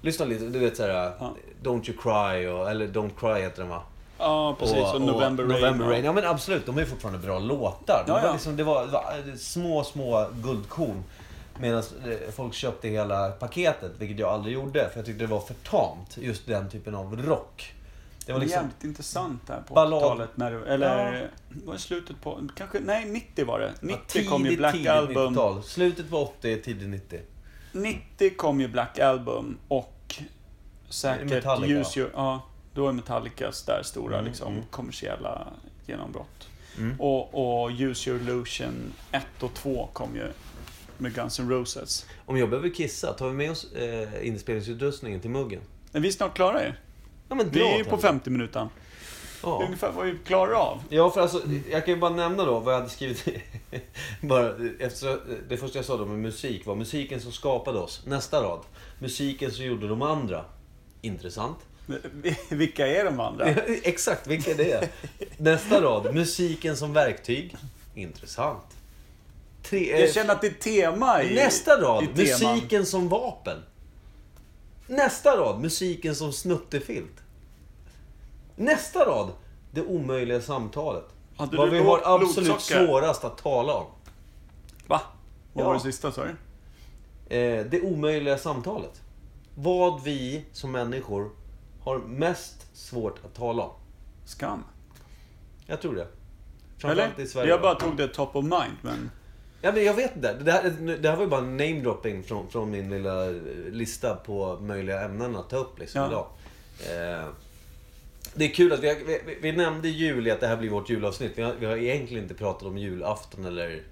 Lyssna 0.00 0.24
lite, 0.26 0.44
du 0.44 0.58
vet 0.58 0.76
såhär... 0.76 0.88
Ja. 1.18 1.36
Don't 1.62 1.90
You 1.90 1.98
Cry, 2.02 2.46
och, 2.48 2.70
eller 2.70 2.86
Don't 2.88 3.10
Cry 3.18 3.42
heter 3.42 3.62
den 3.62 3.68
va? 3.70 3.82
Ja, 4.18 4.56
precis. 4.58 4.76
Och, 4.94 5.00
November 5.00 5.44
Rain. 5.44 5.60
November 5.60 5.84
ja. 5.84 5.90
Rain. 5.90 6.04
Ja 6.04 6.12
men 6.12 6.24
absolut, 6.24 6.66
de 6.66 6.78
är 6.78 6.84
fortfarande 6.84 7.18
bra 7.18 7.38
låtar. 7.38 8.04
Ja, 8.06 8.20
ja. 8.24 8.32
liksom, 8.32 8.56
det, 8.56 8.64
var, 8.64 8.86
det 8.86 8.92
var 8.92 9.36
små, 9.36 9.84
små 9.84 10.26
guldkorn. 10.42 11.04
Medan 11.60 11.78
eh, 11.78 12.32
folk 12.32 12.54
köpte 12.54 12.88
hela 12.88 13.30
paketet, 13.30 13.92
vilket 13.98 14.18
jag 14.18 14.28
aldrig 14.30 14.54
gjorde. 14.54 14.88
För 14.90 14.98
jag 14.98 15.06
tyckte 15.06 15.24
det 15.24 15.30
var 15.30 15.40
för 15.40 15.54
tamt, 15.54 16.16
just 16.16 16.46
den 16.46 16.70
typen 16.70 16.94
av 16.94 17.22
rock. 17.22 17.72
Det 18.26 18.32
var 18.32 18.40
liksom... 18.40 18.62
jävligt 18.62 18.84
intressant 18.84 19.46
där 19.46 19.62
på 19.68 19.74
Ballad. 19.74 20.02
80-talet. 20.02 20.30
När 20.34 20.50
det, 20.50 20.66
eller, 20.66 21.14
Ja. 21.14 21.26
var 21.64 21.74
det 21.74 21.80
slutet 21.80 22.20
på... 22.20 22.48
Kanske, 22.56 22.80
nej, 22.80 23.04
90 23.04 23.46
var 23.46 23.60
det. 23.60 23.72
90 23.80 24.00
tidigt, 24.06 24.30
kom 24.30 24.46
ju 24.46 24.56
Black 24.56 24.72
tidigt 24.72 24.90
Album. 24.90 25.32
90-tal. 25.34 25.62
Slutet 25.62 26.10
på 26.10 26.16
80, 26.16 26.62
tidigt 26.62 26.88
90. 26.88 27.20
90 27.72 28.36
kom 28.36 28.60
ju 28.60 28.68
Black 28.68 28.98
Album 28.98 29.58
och 29.68 30.14
säkert 30.88 31.30
Metallica. 31.30 31.80
Use 31.80 32.00
Your... 32.00 32.10
Ja, 32.14 32.42
då 32.76 32.84
var 32.84 32.92
Metallicas 32.92 33.62
där 33.62 33.82
stora 33.82 34.14
Mm, 34.14 34.26
liksom, 34.26 34.52
mm. 34.52 34.64
kommersiella 34.70 35.52
genombrott. 35.86 36.48
Mm. 36.78 37.00
Och, 37.00 37.64
och 37.64 37.70
Use 37.70 38.10
Your 38.10 38.20
Illusion 38.20 38.92
1 39.12 39.26
och 39.40 39.54
2 39.54 39.88
kom 39.92 40.16
ju 40.16 40.32
med 40.98 41.14
Guns 41.14 41.40
N' 41.40 41.50
Roses. 41.50 42.06
Om 42.26 42.38
jag 42.38 42.50
behöver 42.50 42.68
kissa, 42.68 43.12
tar 43.12 43.28
vi 43.28 43.34
med 43.34 43.50
oss 43.50 43.72
eh, 43.72 44.26
inspelningsutrustningen 44.26 45.20
till 45.20 45.30
muggen? 45.30 45.60
Är 45.92 46.00
vi 46.00 46.12
snart 46.12 46.34
klara 46.34 46.64
ju? 46.64 46.72
Ja 47.28 47.34
men 47.34 47.50
Vi 47.50 47.60
är 47.60 47.78
ju 47.78 47.84
på 47.84 47.90
helvete. 47.90 48.02
50 48.02 48.30
minuter. 48.30 48.68
Ja. 49.42 49.62
Ungefär 49.64 49.92
vad 49.92 50.06
vi 50.06 50.18
klarar 50.24 50.52
av. 50.52 50.82
Ja, 50.88 51.10
för 51.10 51.20
alltså, 51.20 51.42
jag 51.70 51.84
kan 51.84 51.94
ju 51.94 52.00
bara 52.00 52.10
nämna 52.10 52.44
då 52.44 52.60
vad 52.60 52.74
jag 52.74 52.78
hade 52.78 52.90
skrivit. 52.90 53.28
bara, 54.20 54.54
efter, 54.78 55.18
det 55.48 55.56
första 55.56 55.78
jag 55.78 55.84
sa 55.84 55.96
då 55.96 56.06
med 56.06 56.18
musik 56.18 56.66
var 56.66 56.74
musiken 56.74 57.20
som 57.20 57.32
skapade 57.32 57.78
oss. 57.78 58.02
Nästa 58.06 58.42
rad. 58.42 58.60
Musiken 58.98 59.50
som 59.50 59.64
gjorde 59.64 59.88
de 59.88 60.02
andra. 60.02 60.44
Intressant. 61.00 61.58
Vilka 62.48 62.86
är 62.86 63.04
de 63.04 63.20
andra? 63.20 63.46
Exakt, 63.82 64.26
vilka 64.26 64.54
det 64.54 64.72
är. 64.72 64.88
Nästa 65.36 65.80
rad. 65.82 66.14
Musiken 66.14 66.76
som 66.76 66.92
verktyg. 66.92 67.56
Intressant. 67.94 68.62
Tre, 69.62 69.92
eh, 69.94 70.00
Jag 70.00 70.12
känner 70.14 70.32
att 70.34 70.40
det 70.40 70.46
är 70.46 70.52
tema 70.52 71.22
i... 71.22 71.34
Nästa 71.34 71.80
rad. 71.80 72.04
i 72.04 72.06
teman. 72.06 72.54
Musiken 72.54 72.86
som 72.86 73.08
vapen. 73.08 73.58
Nästa 74.86 75.36
rad. 75.36 75.60
Musiken 75.60 76.14
som 76.14 76.32
snuttefilt. 76.32 77.20
Nästa 78.56 79.04
rad. 79.06 79.30
Det 79.70 79.82
omöjliga 79.82 80.40
samtalet. 80.40 81.04
Hade 81.36 81.56
Vad 81.56 81.70
vi 81.70 81.78
har 81.78 82.02
absolut 82.04 82.46
blodsocker? 82.46 82.86
svårast 82.86 83.24
att 83.24 83.38
tala 83.38 83.74
om. 83.74 83.86
Va? 84.86 85.00
Vad 85.52 85.64
Ja. 85.64 85.68
var 85.68 85.74
det 85.74 85.80
sista 85.80 86.12
sa 86.12 86.24
du? 86.24 86.30
Eh, 87.36 87.66
det 87.66 87.80
omöjliga 87.80 88.38
samtalet. 88.38 89.00
Vad 89.54 90.02
vi 90.02 90.44
som 90.52 90.72
människor 90.72 91.30
har 91.86 91.98
mest 91.98 92.76
svårt 92.76 93.18
att 93.24 93.34
tala 93.34 93.62
om. 93.62 93.72
Skam? 94.24 94.64
Jag 95.66 95.80
tror 95.80 95.94
det. 95.94 96.00
Eller? 96.00 96.10
Framförallt 96.78 97.18
i 97.18 97.26
Sverige. 97.26 97.50
Jag 97.50 97.60
bara 97.60 97.74
tog 97.74 97.96
det 97.96 98.08
top 98.08 98.36
of 98.36 98.44
mind, 98.44 98.76
men... 98.82 99.10
Ja, 99.62 99.72
men 99.72 99.84
jag 99.84 99.94
vet 99.94 100.16
inte. 100.16 100.32
Det 100.32 100.52
här, 100.52 100.62
det 101.02 101.08
här 101.08 101.16
var 101.16 101.24
ju 101.24 101.30
bara 101.30 101.40
namedropping 101.40 102.22
från, 102.22 102.48
från 102.48 102.70
min 102.70 102.90
lilla 102.90 103.26
lista 103.70 104.14
på 104.14 104.58
möjliga 104.60 105.00
ämnen 105.04 105.36
att 105.36 105.50
ta 105.50 105.56
upp 105.56 105.78
liksom, 105.78 106.00
Ja. 106.00 106.08
idag. 106.08 106.26
Eh, 107.20 107.28
det 108.34 108.44
är 108.44 108.48
kul 108.54 108.72
att 108.72 108.80
vi, 108.80 109.20
vi, 109.26 109.38
vi 109.42 109.52
nämnde 109.52 109.88
jul 109.88 110.26
i 110.26 110.30
att 110.30 110.40
det 110.40 110.46
här 110.46 110.56
blir 110.56 110.70
vårt 110.70 110.90
julavsnitt. 110.90 111.32
Vi 111.34 111.42
har, 111.42 111.54
vi 111.54 111.66
har 111.66 111.76
egentligen 111.76 112.22
inte 112.22 112.34
pratat 112.34 112.62
om 112.62 112.78
julafton 112.78 113.44
eller 113.44 113.82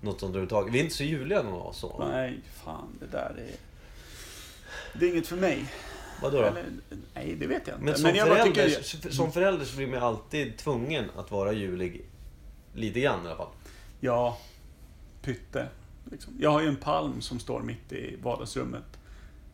något 0.00 0.20
sånt 0.20 0.30
överhuvudtaget. 0.30 0.74
Vi 0.74 0.78
är 0.78 0.82
inte 0.82 0.96
så 0.96 1.04
juliga 1.04 1.42
någon 1.42 1.54
av 1.54 1.66
oss. 1.66 1.78
Så. 1.78 2.06
Nej, 2.10 2.40
fan, 2.64 2.88
det 3.00 3.06
där 3.06 3.34
är... 3.38 3.56
Det 5.00 5.06
är 5.06 5.10
inget 5.12 5.26
för 5.26 5.36
mig. 5.36 5.64
Vadå 6.22 6.40
då? 6.40 6.44
Eller, 6.44 6.64
nej, 7.14 7.34
det 7.34 7.46
vet 7.46 7.66
jag 7.66 7.76
inte. 7.76 7.84
Men 7.84 7.94
som, 7.98 8.14
jag 8.14 8.28
bara 8.28 8.38
förälder, 8.38 8.82
tycker... 8.82 9.10
som 9.10 9.32
förälder 9.32 9.64
så 9.64 9.76
blir 9.76 9.86
man 9.86 10.02
alltid 10.02 10.56
tvungen 10.56 11.10
att 11.16 11.30
vara 11.30 11.52
julig. 11.52 12.04
Lite 12.74 13.00
grann 13.00 13.24
i 13.24 13.26
alla 13.26 13.36
fall. 13.36 13.48
Ja, 14.00 14.38
pytte. 15.22 15.68
Liksom. 16.10 16.32
Jag 16.40 16.50
har 16.50 16.60
ju 16.60 16.68
en 16.68 16.76
palm 16.76 17.20
som 17.20 17.38
står 17.38 17.60
mitt 17.60 17.92
i 17.92 18.16
vardagsrummet. 18.22 18.84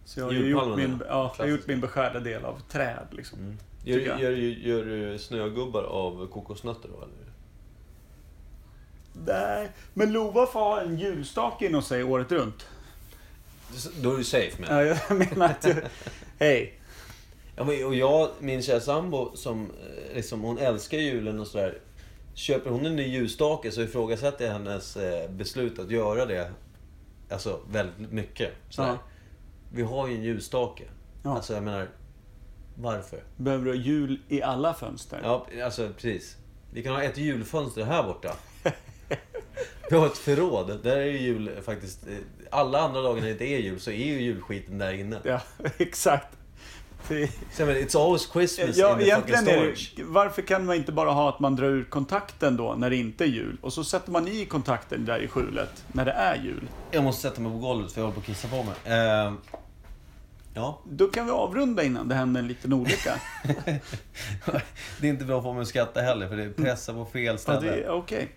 Så 0.04 0.20
jag 0.20 0.24
har 0.24 0.32
ju 0.32 0.46
gjort 0.48 0.76
min, 0.76 0.98
ja. 1.00 1.06
ja, 1.08 1.34
jag 1.38 1.44
har 1.44 1.50
gjort 1.50 1.66
min 1.66 1.80
beskärda 1.80 2.20
del 2.20 2.44
av 2.44 2.60
träd. 2.60 3.06
Liksom. 3.10 3.58
Gör, 3.84 3.98
Tycker 3.98 4.10
jag. 4.10 4.20
gör, 4.20 4.30
gör, 4.30 4.84
du 4.84 5.18
snögubbar 5.18 5.82
av 5.82 6.26
kokosnötter 6.26 6.88
då 6.88 6.96
eller? 6.96 7.32
Nej, 9.26 9.70
men 9.94 10.12
Lova 10.12 10.46
får 10.46 10.60
ha 10.60 10.80
en 10.80 10.98
julstake 10.98 11.66
inom 11.66 11.82
sig 11.82 12.04
året 12.04 12.32
runt. 12.32 12.66
Då 14.00 14.12
är 14.12 14.18
du 14.18 14.24
safe 14.24 14.60
med. 14.60 14.70
Ja, 14.70 14.96
jag 15.08 15.18
menar 15.18 15.46
att... 15.46 15.64
jag- 15.64 15.82
Hej. 16.42 16.78
Ja, 17.56 17.64
men, 17.64 17.86
och 17.86 17.94
jag, 17.94 18.30
min 18.40 18.62
kära 18.62 18.80
sambo, 18.80 19.36
som 19.36 19.64
eh, 19.64 20.14
liksom, 20.14 20.40
hon 20.40 20.58
älskar 20.58 20.98
julen 20.98 21.40
och 21.40 21.46
sådär. 21.46 21.78
Köper 22.34 22.70
hon 22.70 22.86
en 22.86 22.96
ny 22.96 23.02
ljusstake 23.02 23.70
så 23.70 23.82
ifrågasätter 23.82 24.44
jag 24.44 24.52
hennes 24.52 24.96
eh, 24.96 25.30
beslut 25.30 25.78
att 25.78 25.90
göra 25.90 26.26
det. 26.26 26.52
Alltså 27.30 27.60
väldigt 27.70 28.12
mycket. 28.12 28.50
Sådär. 28.70 28.88
Ja. 28.88 28.98
Vi 29.72 29.82
har 29.82 30.08
ju 30.08 30.14
en 30.14 30.22
ljusstake. 30.22 30.84
Ja. 31.24 31.36
Alltså 31.36 31.54
jag 31.54 31.62
menar, 31.62 31.88
varför? 32.76 33.22
Behöver 33.36 33.64
du 33.64 33.70
ha 33.70 33.78
jul 33.78 34.20
i 34.28 34.42
alla 34.42 34.74
fönster? 34.74 35.20
Ja, 35.22 35.46
alltså 35.64 35.88
precis. 35.92 36.36
Vi 36.72 36.82
kan 36.82 36.94
ha 36.94 37.02
ett 37.02 37.18
julfönster 37.18 37.84
här 37.84 38.02
borta. 38.02 38.36
Vi 39.90 39.96
har 39.96 40.06
ett 40.06 40.18
förråd. 40.18 40.80
Där 40.82 40.96
är 40.96 41.06
ju 41.06 41.18
jul 41.18 41.50
faktiskt... 41.64 42.06
Alla 42.52 42.80
andra 42.80 43.02
dagar 43.02 43.20
när 43.20 43.26
det 43.26 43.32
inte 43.32 43.44
är 43.44 43.58
jul 43.58 43.80
så 43.80 43.90
är 43.90 44.06
ju 44.06 44.20
julskiten 44.20 44.78
där 44.78 44.92
inne. 44.92 45.18
Ja, 45.22 45.40
exakt. 45.78 46.28
det, 47.08 47.30
Så 47.52 47.62
It's 47.62 48.04
always 48.04 48.30
Christmas 48.32 48.76
ja, 48.76 48.92
in 48.92 48.98
the 48.98 49.04
egentligen 49.04 49.44
fucking 49.44 49.54
är 49.54 49.60
storage. 49.60 49.92
det, 49.96 50.02
varför 50.04 50.42
kan 50.42 50.66
man 50.66 50.76
inte 50.76 50.92
bara 50.92 51.10
ha 51.10 51.28
att 51.28 51.40
man 51.40 51.56
drar 51.56 51.66
ur 51.66 51.84
kontakten 51.84 52.56
då 52.56 52.74
när 52.74 52.90
det 52.90 52.96
inte 52.96 53.24
är 53.24 53.28
jul? 53.28 53.56
Och 53.62 53.72
så 53.72 53.84
sätter 53.84 54.10
man 54.10 54.28
i 54.28 54.44
kontakten 54.44 55.04
där 55.04 55.18
i 55.18 55.28
skjulet 55.28 55.84
när 55.92 56.04
det 56.04 56.12
är 56.12 56.36
jul. 56.36 56.68
Jag 56.90 57.04
måste 57.04 57.22
sätta 57.22 57.40
mig 57.40 57.52
på 57.52 57.58
golvet 57.58 57.92
för 57.92 58.00
jag 58.00 58.06
håller 58.06 58.14
på 58.14 58.20
att 58.20 58.26
kissa 58.26 58.48
på 58.48 58.62
mig. 58.62 58.74
Eh, 58.84 59.32
ja, 60.54 60.80
Då 60.84 61.06
kan 61.06 61.26
vi 61.26 61.32
avrunda 61.32 61.82
innan 61.82 62.08
det 62.08 62.14
händer 62.14 62.40
en 62.40 62.48
liten 62.48 62.72
olycka. 62.72 63.14
det 65.00 65.06
är 65.06 65.10
inte 65.10 65.24
bra 65.24 65.38
att 65.38 65.44
få 65.44 65.52
mig 65.52 65.62
att 65.62 65.68
skratta 65.68 66.00
heller 66.00 66.28
för 66.28 66.36
det 66.36 66.50
pressar 66.50 66.92
på 66.92 67.04
fel 67.04 67.24
ja, 67.24 67.38
ställe. 67.38 67.72
är 67.72 67.88
okej. 67.90 68.28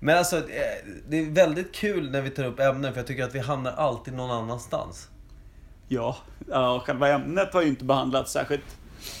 Men 0.00 0.18
alltså, 0.18 0.36
eh, 0.36 0.42
det 1.08 1.16
är 1.16 1.30
väldigt 1.30 1.72
kul 1.72 2.10
när 2.10 2.22
vi 2.22 2.30
tar 2.30 2.44
upp 2.44 2.60
ämnen 2.60 2.92
för 2.92 3.00
jag 3.00 3.06
tycker 3.06 3.24
att 3.24 3.34
vi 3.34 3.38
hamnar 3.38 3.72
alltid 3.72 4.14
någon 4.14 4.30
annanstans. 4.30 5.08
Ja, 5.88 6.16
ja, 6.48 6.82
själva 6.86 7.08
ämnet 7.08 7.52
har 7.52 7.62
ju 7.62 7.68
inte 7.68 7.84
behandlats 7.84 8.32
särskilt. 8.32 8.76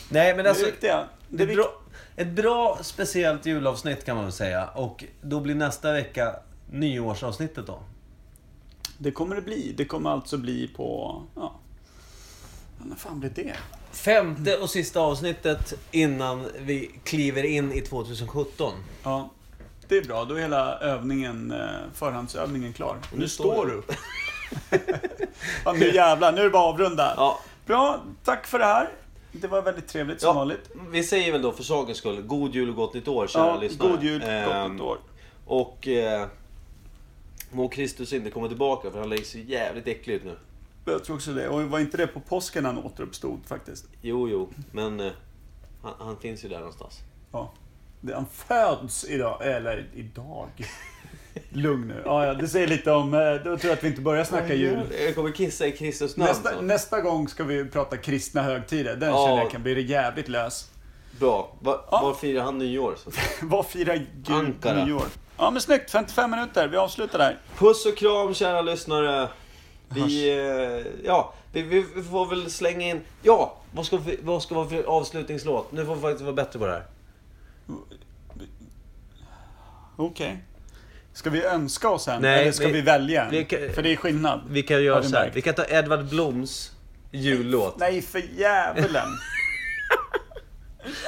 Nej 0.08 0.36
men 0.36 0.46
alltså, 0.46 0.64
det 0.64 0.70
viktiga. 0.70 1.08
Det 1.28 1.42
är 1.42 1.54
bra, 1.54 1.80
ett 2.16 2.28
bra 2.28 2.78
speciellt 2.82 3.46
julavsnitt 3.46 4.04
kan 4.04 4.16
man 4.16 4.24
väl 4.24 4.32
säga. 4.32 4.66
Och 4.66 5.04
då 5.22 5.40
blir 5.40 5.54
nästa 5.54 5.92
vecka 5.92 6.36
nyårsavsnittet 6.70 7.66
då. 7.66 7.82
Det 8.98 9.10
kommer 9.10 9.36
det 9.36 9.42
bli. 9.42 9.74
Det 9.76 9.84
kommer 9.84 10.10
alltså 10.10 10.38
bli 10.38 10.68
på... 10.68 11.22
Ja. 11.34 11.54
När 12.84 12.96
fan 12.96 13.20
blir 13.20 13.30
det? 13.34 13.54
Femte 13.92 14.56
och 14.56 14.70
sista 14.70 15.00
avsnittet 15.00 15.74
innan 15.90 16.48
vi 16.58 16.90
kliver 17.04 17.42
in 17.42 17.72
i 17.72 17.80
2017. 17.80 18.72
Ja. 19.02 19.30
Det 19.88 19.96
är 19.98 20.02
bra. 20.04 20.24
Då 20.24 20.34
är 20.34 20.40
hela 20.40 20.78
övningen, 20.78 21.50
eh, 21.50 21.66
förhandsövningen 21.94 22.72
klar. 22.72 22.96
Nu, 23.12 23.18
nu 23.18 23.28
står 23.28 23.66
du 23.66 23.72
upp. 23.72 23.92
ja, 25.64 25.72
nu 25.72 25.94
jävlar, 25.94 26.32
nu 26.32 26.40
är 26.40 26.44
det 26.44 26.50
bara 26.50 26.68
att 26.68 26.74
avrunda. 26.74 27.14
Ja, 27.16 27.40
Bra, 27.66 28.02
tack 28.24 28.46
för 28.46 28.58
det 28.58 28.64
här. 28.64 28.88
Det 29.32 29.46
var 29.48 29.62
väldigt 29.62 29.88
trevligt 29.88 30.20
som 30.20 30.26
Ja. 30.28 30.32
vanligt. 30.32 30.70
vi 30.90 31.04
säger 31.04 31.32
väl 31.32 31.42
då 31.42 31.52
för 31.52 31.62
sakens 31.62 31.98
skull, 31.98 32.22
god 32.22 32.54
jul 32.54 32.68
och 32.68 32.74
gott 32.76 32.94
nytt 32.94 33.08
år 33.08 33.26
kära 33.26 33.46
Ja, 33.46 33.60
lyssnare. 33.60 33.90
god 33.90 34.02
jul, 34.02 34.20
gott 34.20 34.28
Ehm, 34.28 34.72
nytt 34.72 34.80
år. 34.82 34.98
Och 35.46 35.88
eh, 35.88 36.26
må 37.52 37.68
Kristus 37.68 38.12
inte 38.12 38.30
komma 38.30 38.48
tillbaka 38.48 38.90
för 38.90 38.98
han 39.00 39.08
lägger 39.08 39.24
sig 39.24 39.50
jävligt 39.50 39.86
äcklig 39.86 40.14
ut 40.14 40.24
nu. 40.24 40.36
Jag 40.84 41.04
tror 41.04 41.16
också 41.16 41.32
det. 41.32 41.48
Och 41.48 41.62
var 41.62 41.78
inte 41.78 41.96
det 41.96 42.06
på 42.06 42.20
påsken 42.20 42.64
han 42.64 42.78
återuppstod 42.78 43.40
faktiskt? 43.46 43.84
Jo, 44.02 44.28
jo, 44.28 44.48
men 44.72 45.00
eh, 45.00 45.12
han, 45.82 45.92
han 45.98 46.16
finns 46.16 46.44
ju 46.44 46.48
där 46.48 46.58
någonstans. 46.58 46.98
Ja. 47.32 47.52
Han 48.14 48.26
föds 48.46 49.04
idag, 49.04 49.38
eller 49.46 49.86
idag. 49.94 50.48
Lugn 51.52 51.88
nu. 51.88 52.02
Ja, 52.04 52.26
ja, 52.26 52.34
det 52.34 52.48
säger 52.48 52.66
lite 52.66 52.92
om... 52.92 53.14
eh, 53.14 53.20
Då 53.20 53.42
tror 53.42 53.58
jag 53.64 53.72
att 53.72 53.84
vi 53.84 53.88
inte 53.88 54.00
börjar 54.00 54.24
snacka 54.24 54.54
jul. 54.54 54.80
Jag 55.04 55.14
kommer 55.14 55.30
kissa 55.32 55.66
i 55.66 55.72
Kristus 55.72 56.16
namn. 56.16 56.28
Nästa, 56.28 56.60
nästa 56.60 57.00
gång 57.00 57.28
ska 57.28 57.44
vi 57.44 57.64
prata 57.64 57.96
kristna 57.96 58.42
högtider. 58.42 58.96
Den 58.96 59.08
Ja. 59.10 59.26
känner 59.26 59.42
jag 59.42 59.50
kan 59.50 59.62
bli 59.62 59.82
jävligt 59.86 60.28
lös. 60.28 60.70
Bra. 61.20 61.52
Va, 61.60 61.84
Ja. 61.90 62.00
Var 62.02 62.14
firar 62.14 62.42
han 62.44 62.58
nyår? 62.58 62.94
Vad 63.42 63.66
firar 63.66 64.06
Gud 64.14 64.36
Ankara. 64.36 64.84
nyår? 64.84 65.02
Ja 65.38 65.50
men 65.50 65.60
snyggt, 65.62 65.90
55 65.90 66.30
minuter. 66.30 66.68
Vi 66.68 66.76
avslutar 66.76 67.18
där. 67.18 67.38
Puss 67.58 67.86
och 67.86 67.96
kram 67.96 68.34
kära 68.34 68.60
lyssnare. 68.60 69.28
Vi, 69.88 70.30
eh, 70.38 70.86
ja, 71.04 71.34
vi, 71.52 71.62
vi, 71.62 71.84
vi 71.96 72.02
får 72.02 72.26
väl 72.26 72.50
slänga 72.50 72.86
in... 72.86 73.00
Ja, 73.22 73.56
vad 73.72 73.86
ska, 73.86 73.96
vi, 73.96 74.18
vad 74.22 74.42
ska 74.42 74.54
vara 74.54 74.68
för 74.68 74.82
avslutningslåt? 74.82 75.72
Nu 75.72 75.86
får 75.86 75.94
vi 75.94 76.00
faktiskt 76.00 76.22
vara 76.22 76.32
bättre 76.34 76.58
på 76.58 76.66
det 76.66 76.72
här. 76.72 76.82
Okej. 79.96 80.38
Ska 81.12 81.30
vi 81.30 81.44
önska 81.44 81.88
oss 81.88 82.08
en? 82.08 82.22
Nej, 82.22 82.42
eller 82.42 82.52
ska 82.52 82.66
vi, 82.66 82.72
vi- 82.72 82.80
välja 82.80 83.24
en? 83.24 83.30
vi 83.30 83.44
kan- 83.44 83.58
För 83.74 83.82
det 83.82 83.92
är 83.92 83.96
skillnad. 83.96 84.40
Vi 84.48 84.62
kan 84.62 84.84
göra 84.84 85.02
så 85.02 85.16
här. 85.16 85.30
Vi 85.34 85.42
kan 85.42 85.54
ta 85.54 85.64
Edvard 85.68 86.04
Bloms 86.08 86.72
jullåt. 87.12 87.76
Nej, 87.78 88.02
för 88.02 88.22
djävulen. 88.38 89.06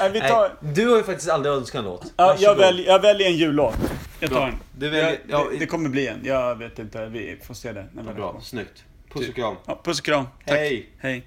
Nej, 0.00 0.10
vi 0.10 0.18
Nej, 0.20 0.28
tar... 0.30 0.56
du 0.60 0.88
har 0.88 0.96
ju 0.96 1.02
faktiskt 1.02 1.30
aldrig 1.30 1.54
önskat 1.54 1.78
en 1.78 1.84
låt. 1.84 2.12
Ja, 2.16 2.36
jag, 2.38 2.56
väljer, 2.56 2.86
jag 2.86 3.00
väljer 3.02 3.26
en 3.28 3.36
jullåt. 3.36 3.76
Jag 4.20 4.30
tar 4.30 4.36
Bra. 4.36 4.48
en. 4.48 4.54
Du 4.72 4.88
väljer- 4.90 5.20
jag, 5.28 5.40
ja, 5.40 5.48
det, 5.52 5.56
det 5.58 5.66
kommer 5.66 5.88
bli 5.88 6.06
en. 6.06 6.20
Jag 6.24 6.56
vet 6.56 6.78
inte. 6.78 7.06
Vi 7.06 7.38
får 7.46 7.54
se 7.54 7.72
det. 7.72 7.86
När 7.92 8.02
vi 8.02 8.14
Bra, 8.14 8.40
snyggt. 8.42 8.84
Puss 9.12 9.28
och 9.28 9.34
kram. 9.34 9.56
Ja, 9.66 9.80
puss 9.84 9.98
och 9.98 10.04
kram. 10.04 10.24
Tack. 10.46 10.56
Hej! 10.58 10.90
Hej. 10.98 11.26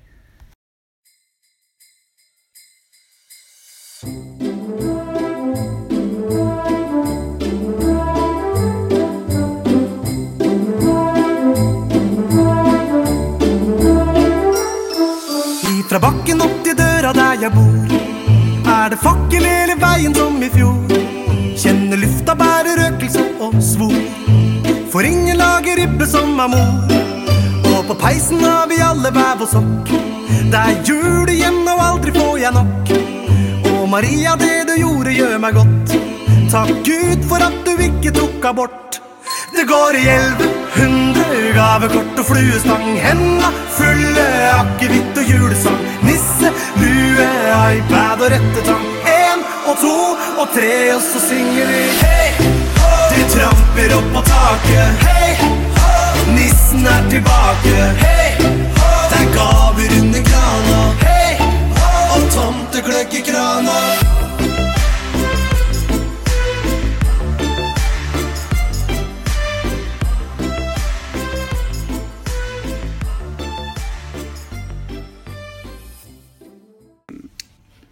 Jag 17.44 17.54
bor, 17.54 17.88
Är 18.68 18.90
det 18.90 18.98
facken 18.98 19.46
eller 19.46 19.76
vägen 19.76 20.16
som 20.16 20.44
i 20.44 20.50
fjol? 20.50 20.90
Känner 21.58 21.98
lufta 21.98 22.36
bærer 22.36 22.78
rökelse 22.78 23.20
och 23.40 23.64
svor. 23.64 23.96
Får 24.92 25.06
ingen 25.06 25.38
lager 25.38 25.76
ribbe 25.76 26.06
som 26.06 26.40
er 26.40 26.48
mor. 26.48 26.94
Och 27.78 27.88
på 27.88 27.96
pejsen 27.96 28.44
har 28.44 28.68
vi 28.68 28.82
alla 28.82 29.12
väv 29.12 29.42
och 29.42 29.50
sock 29.50 29.90
Det 30.52 30.58
är 30.58 30.84
jul 30.86 31.30
igen 31.30 31.68
och 31.68 31.84
aldrig 31.84 32.14
får 32.16 32.40
jag 32.40 32.54
nock 32.54 32.92
Och 33.82 33.90
Maria, 33.90 34.36
det 34.36 34.64
du 34.68 34.76
gjorde, 34.82 35.12
gör 35.12 35.38
mig 35.38 35.54
gott 35.54 35.90
Tack 36.52 36.70
Gud 36.84 37.30
för 37.30 37.36
att 37.36 37.66
du 37.66 37.86
inte 37.86 38.12
tog 38.12 38.56
bort. 38.56 39.02
Det 39.56 39.64
går 39.64 39.96
i 39.96 40.08
elva, 40.08 40.46
gavekort 41.56 42.20
og 42.20 42.26
fluestang. 42.26 42.86
Henda 43.02 43.50
fulle 43.78 44.26
akevitt 44.54 45.18
og 45.18 45.30
julesang. 45.32 45.80
Nisse, 46.06 46.52
lue, 46.82 47.28
iPad 47.78 48.24
og 48.26 48.32
rettetang. 48.34 48.86
Én 49.10 49.44
og 49.70 49.78
to 49.82 49.96
og 50.42 50.48
tre, 50.56 50.74
og 50.96 51.02
så 51.02 51.22
synger 51.28 51.72
vi 51.72 51.84
hei. 52.02 52.30
De 53.14 53.26
tramper 53.36 53.96
opp 53.98 54.10
på 54.16 54.26
taket. 54.30 55.06
Hei. 55.08 55.36
Nissen 56.34 56.88
er 56.88 57.08
tilbake. 57.10 57.78
Hei. 58.04 58.30
Det 58.40 59.22
er 59.22 59.32
gaver 59.38 59.98
under 60.02 60.28
krana. 60.32 60.82
Hei. 61.06 61.38
Og 62.16 62.30
tomtegløgg 62.36 63.18
i 63.22 63.26
krana. 63.32 64.23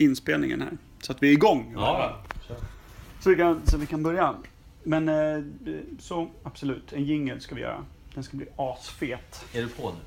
Inspelningen 0.02 0.62
här. 0.62 0.78
Så 1.02 1.12
att 1.12 1.24
vi 1.24 1.28
är 1.30 1.34
igång. 1.34 1.72
Ja, 1.76 2.18
Så 3.20 3.30
vi 3.30 3.36
kan, 3.36 3.62
så 3.66 3.78
vi 3.78 3.86
kan 3.86 4.04
börja. 4.04 4.36
Men 4.84 5.10
eh, 5.10 5.44
så 6.00 6.30
absolut, 6.44 6.94
en 6.94 7.06
jingel 7.06 7.42
ska 7.42 7.56
vi 7.56 7.62
göra. 7.62 7.86
Den 8.14 8.24
ska 8.24 8.38
bli 8.38 8.48
asfet. 8.56 9.46
är 9.54 9.62
du 9.62 9.68
på 9.70 9.90
nu? 9.90 9.98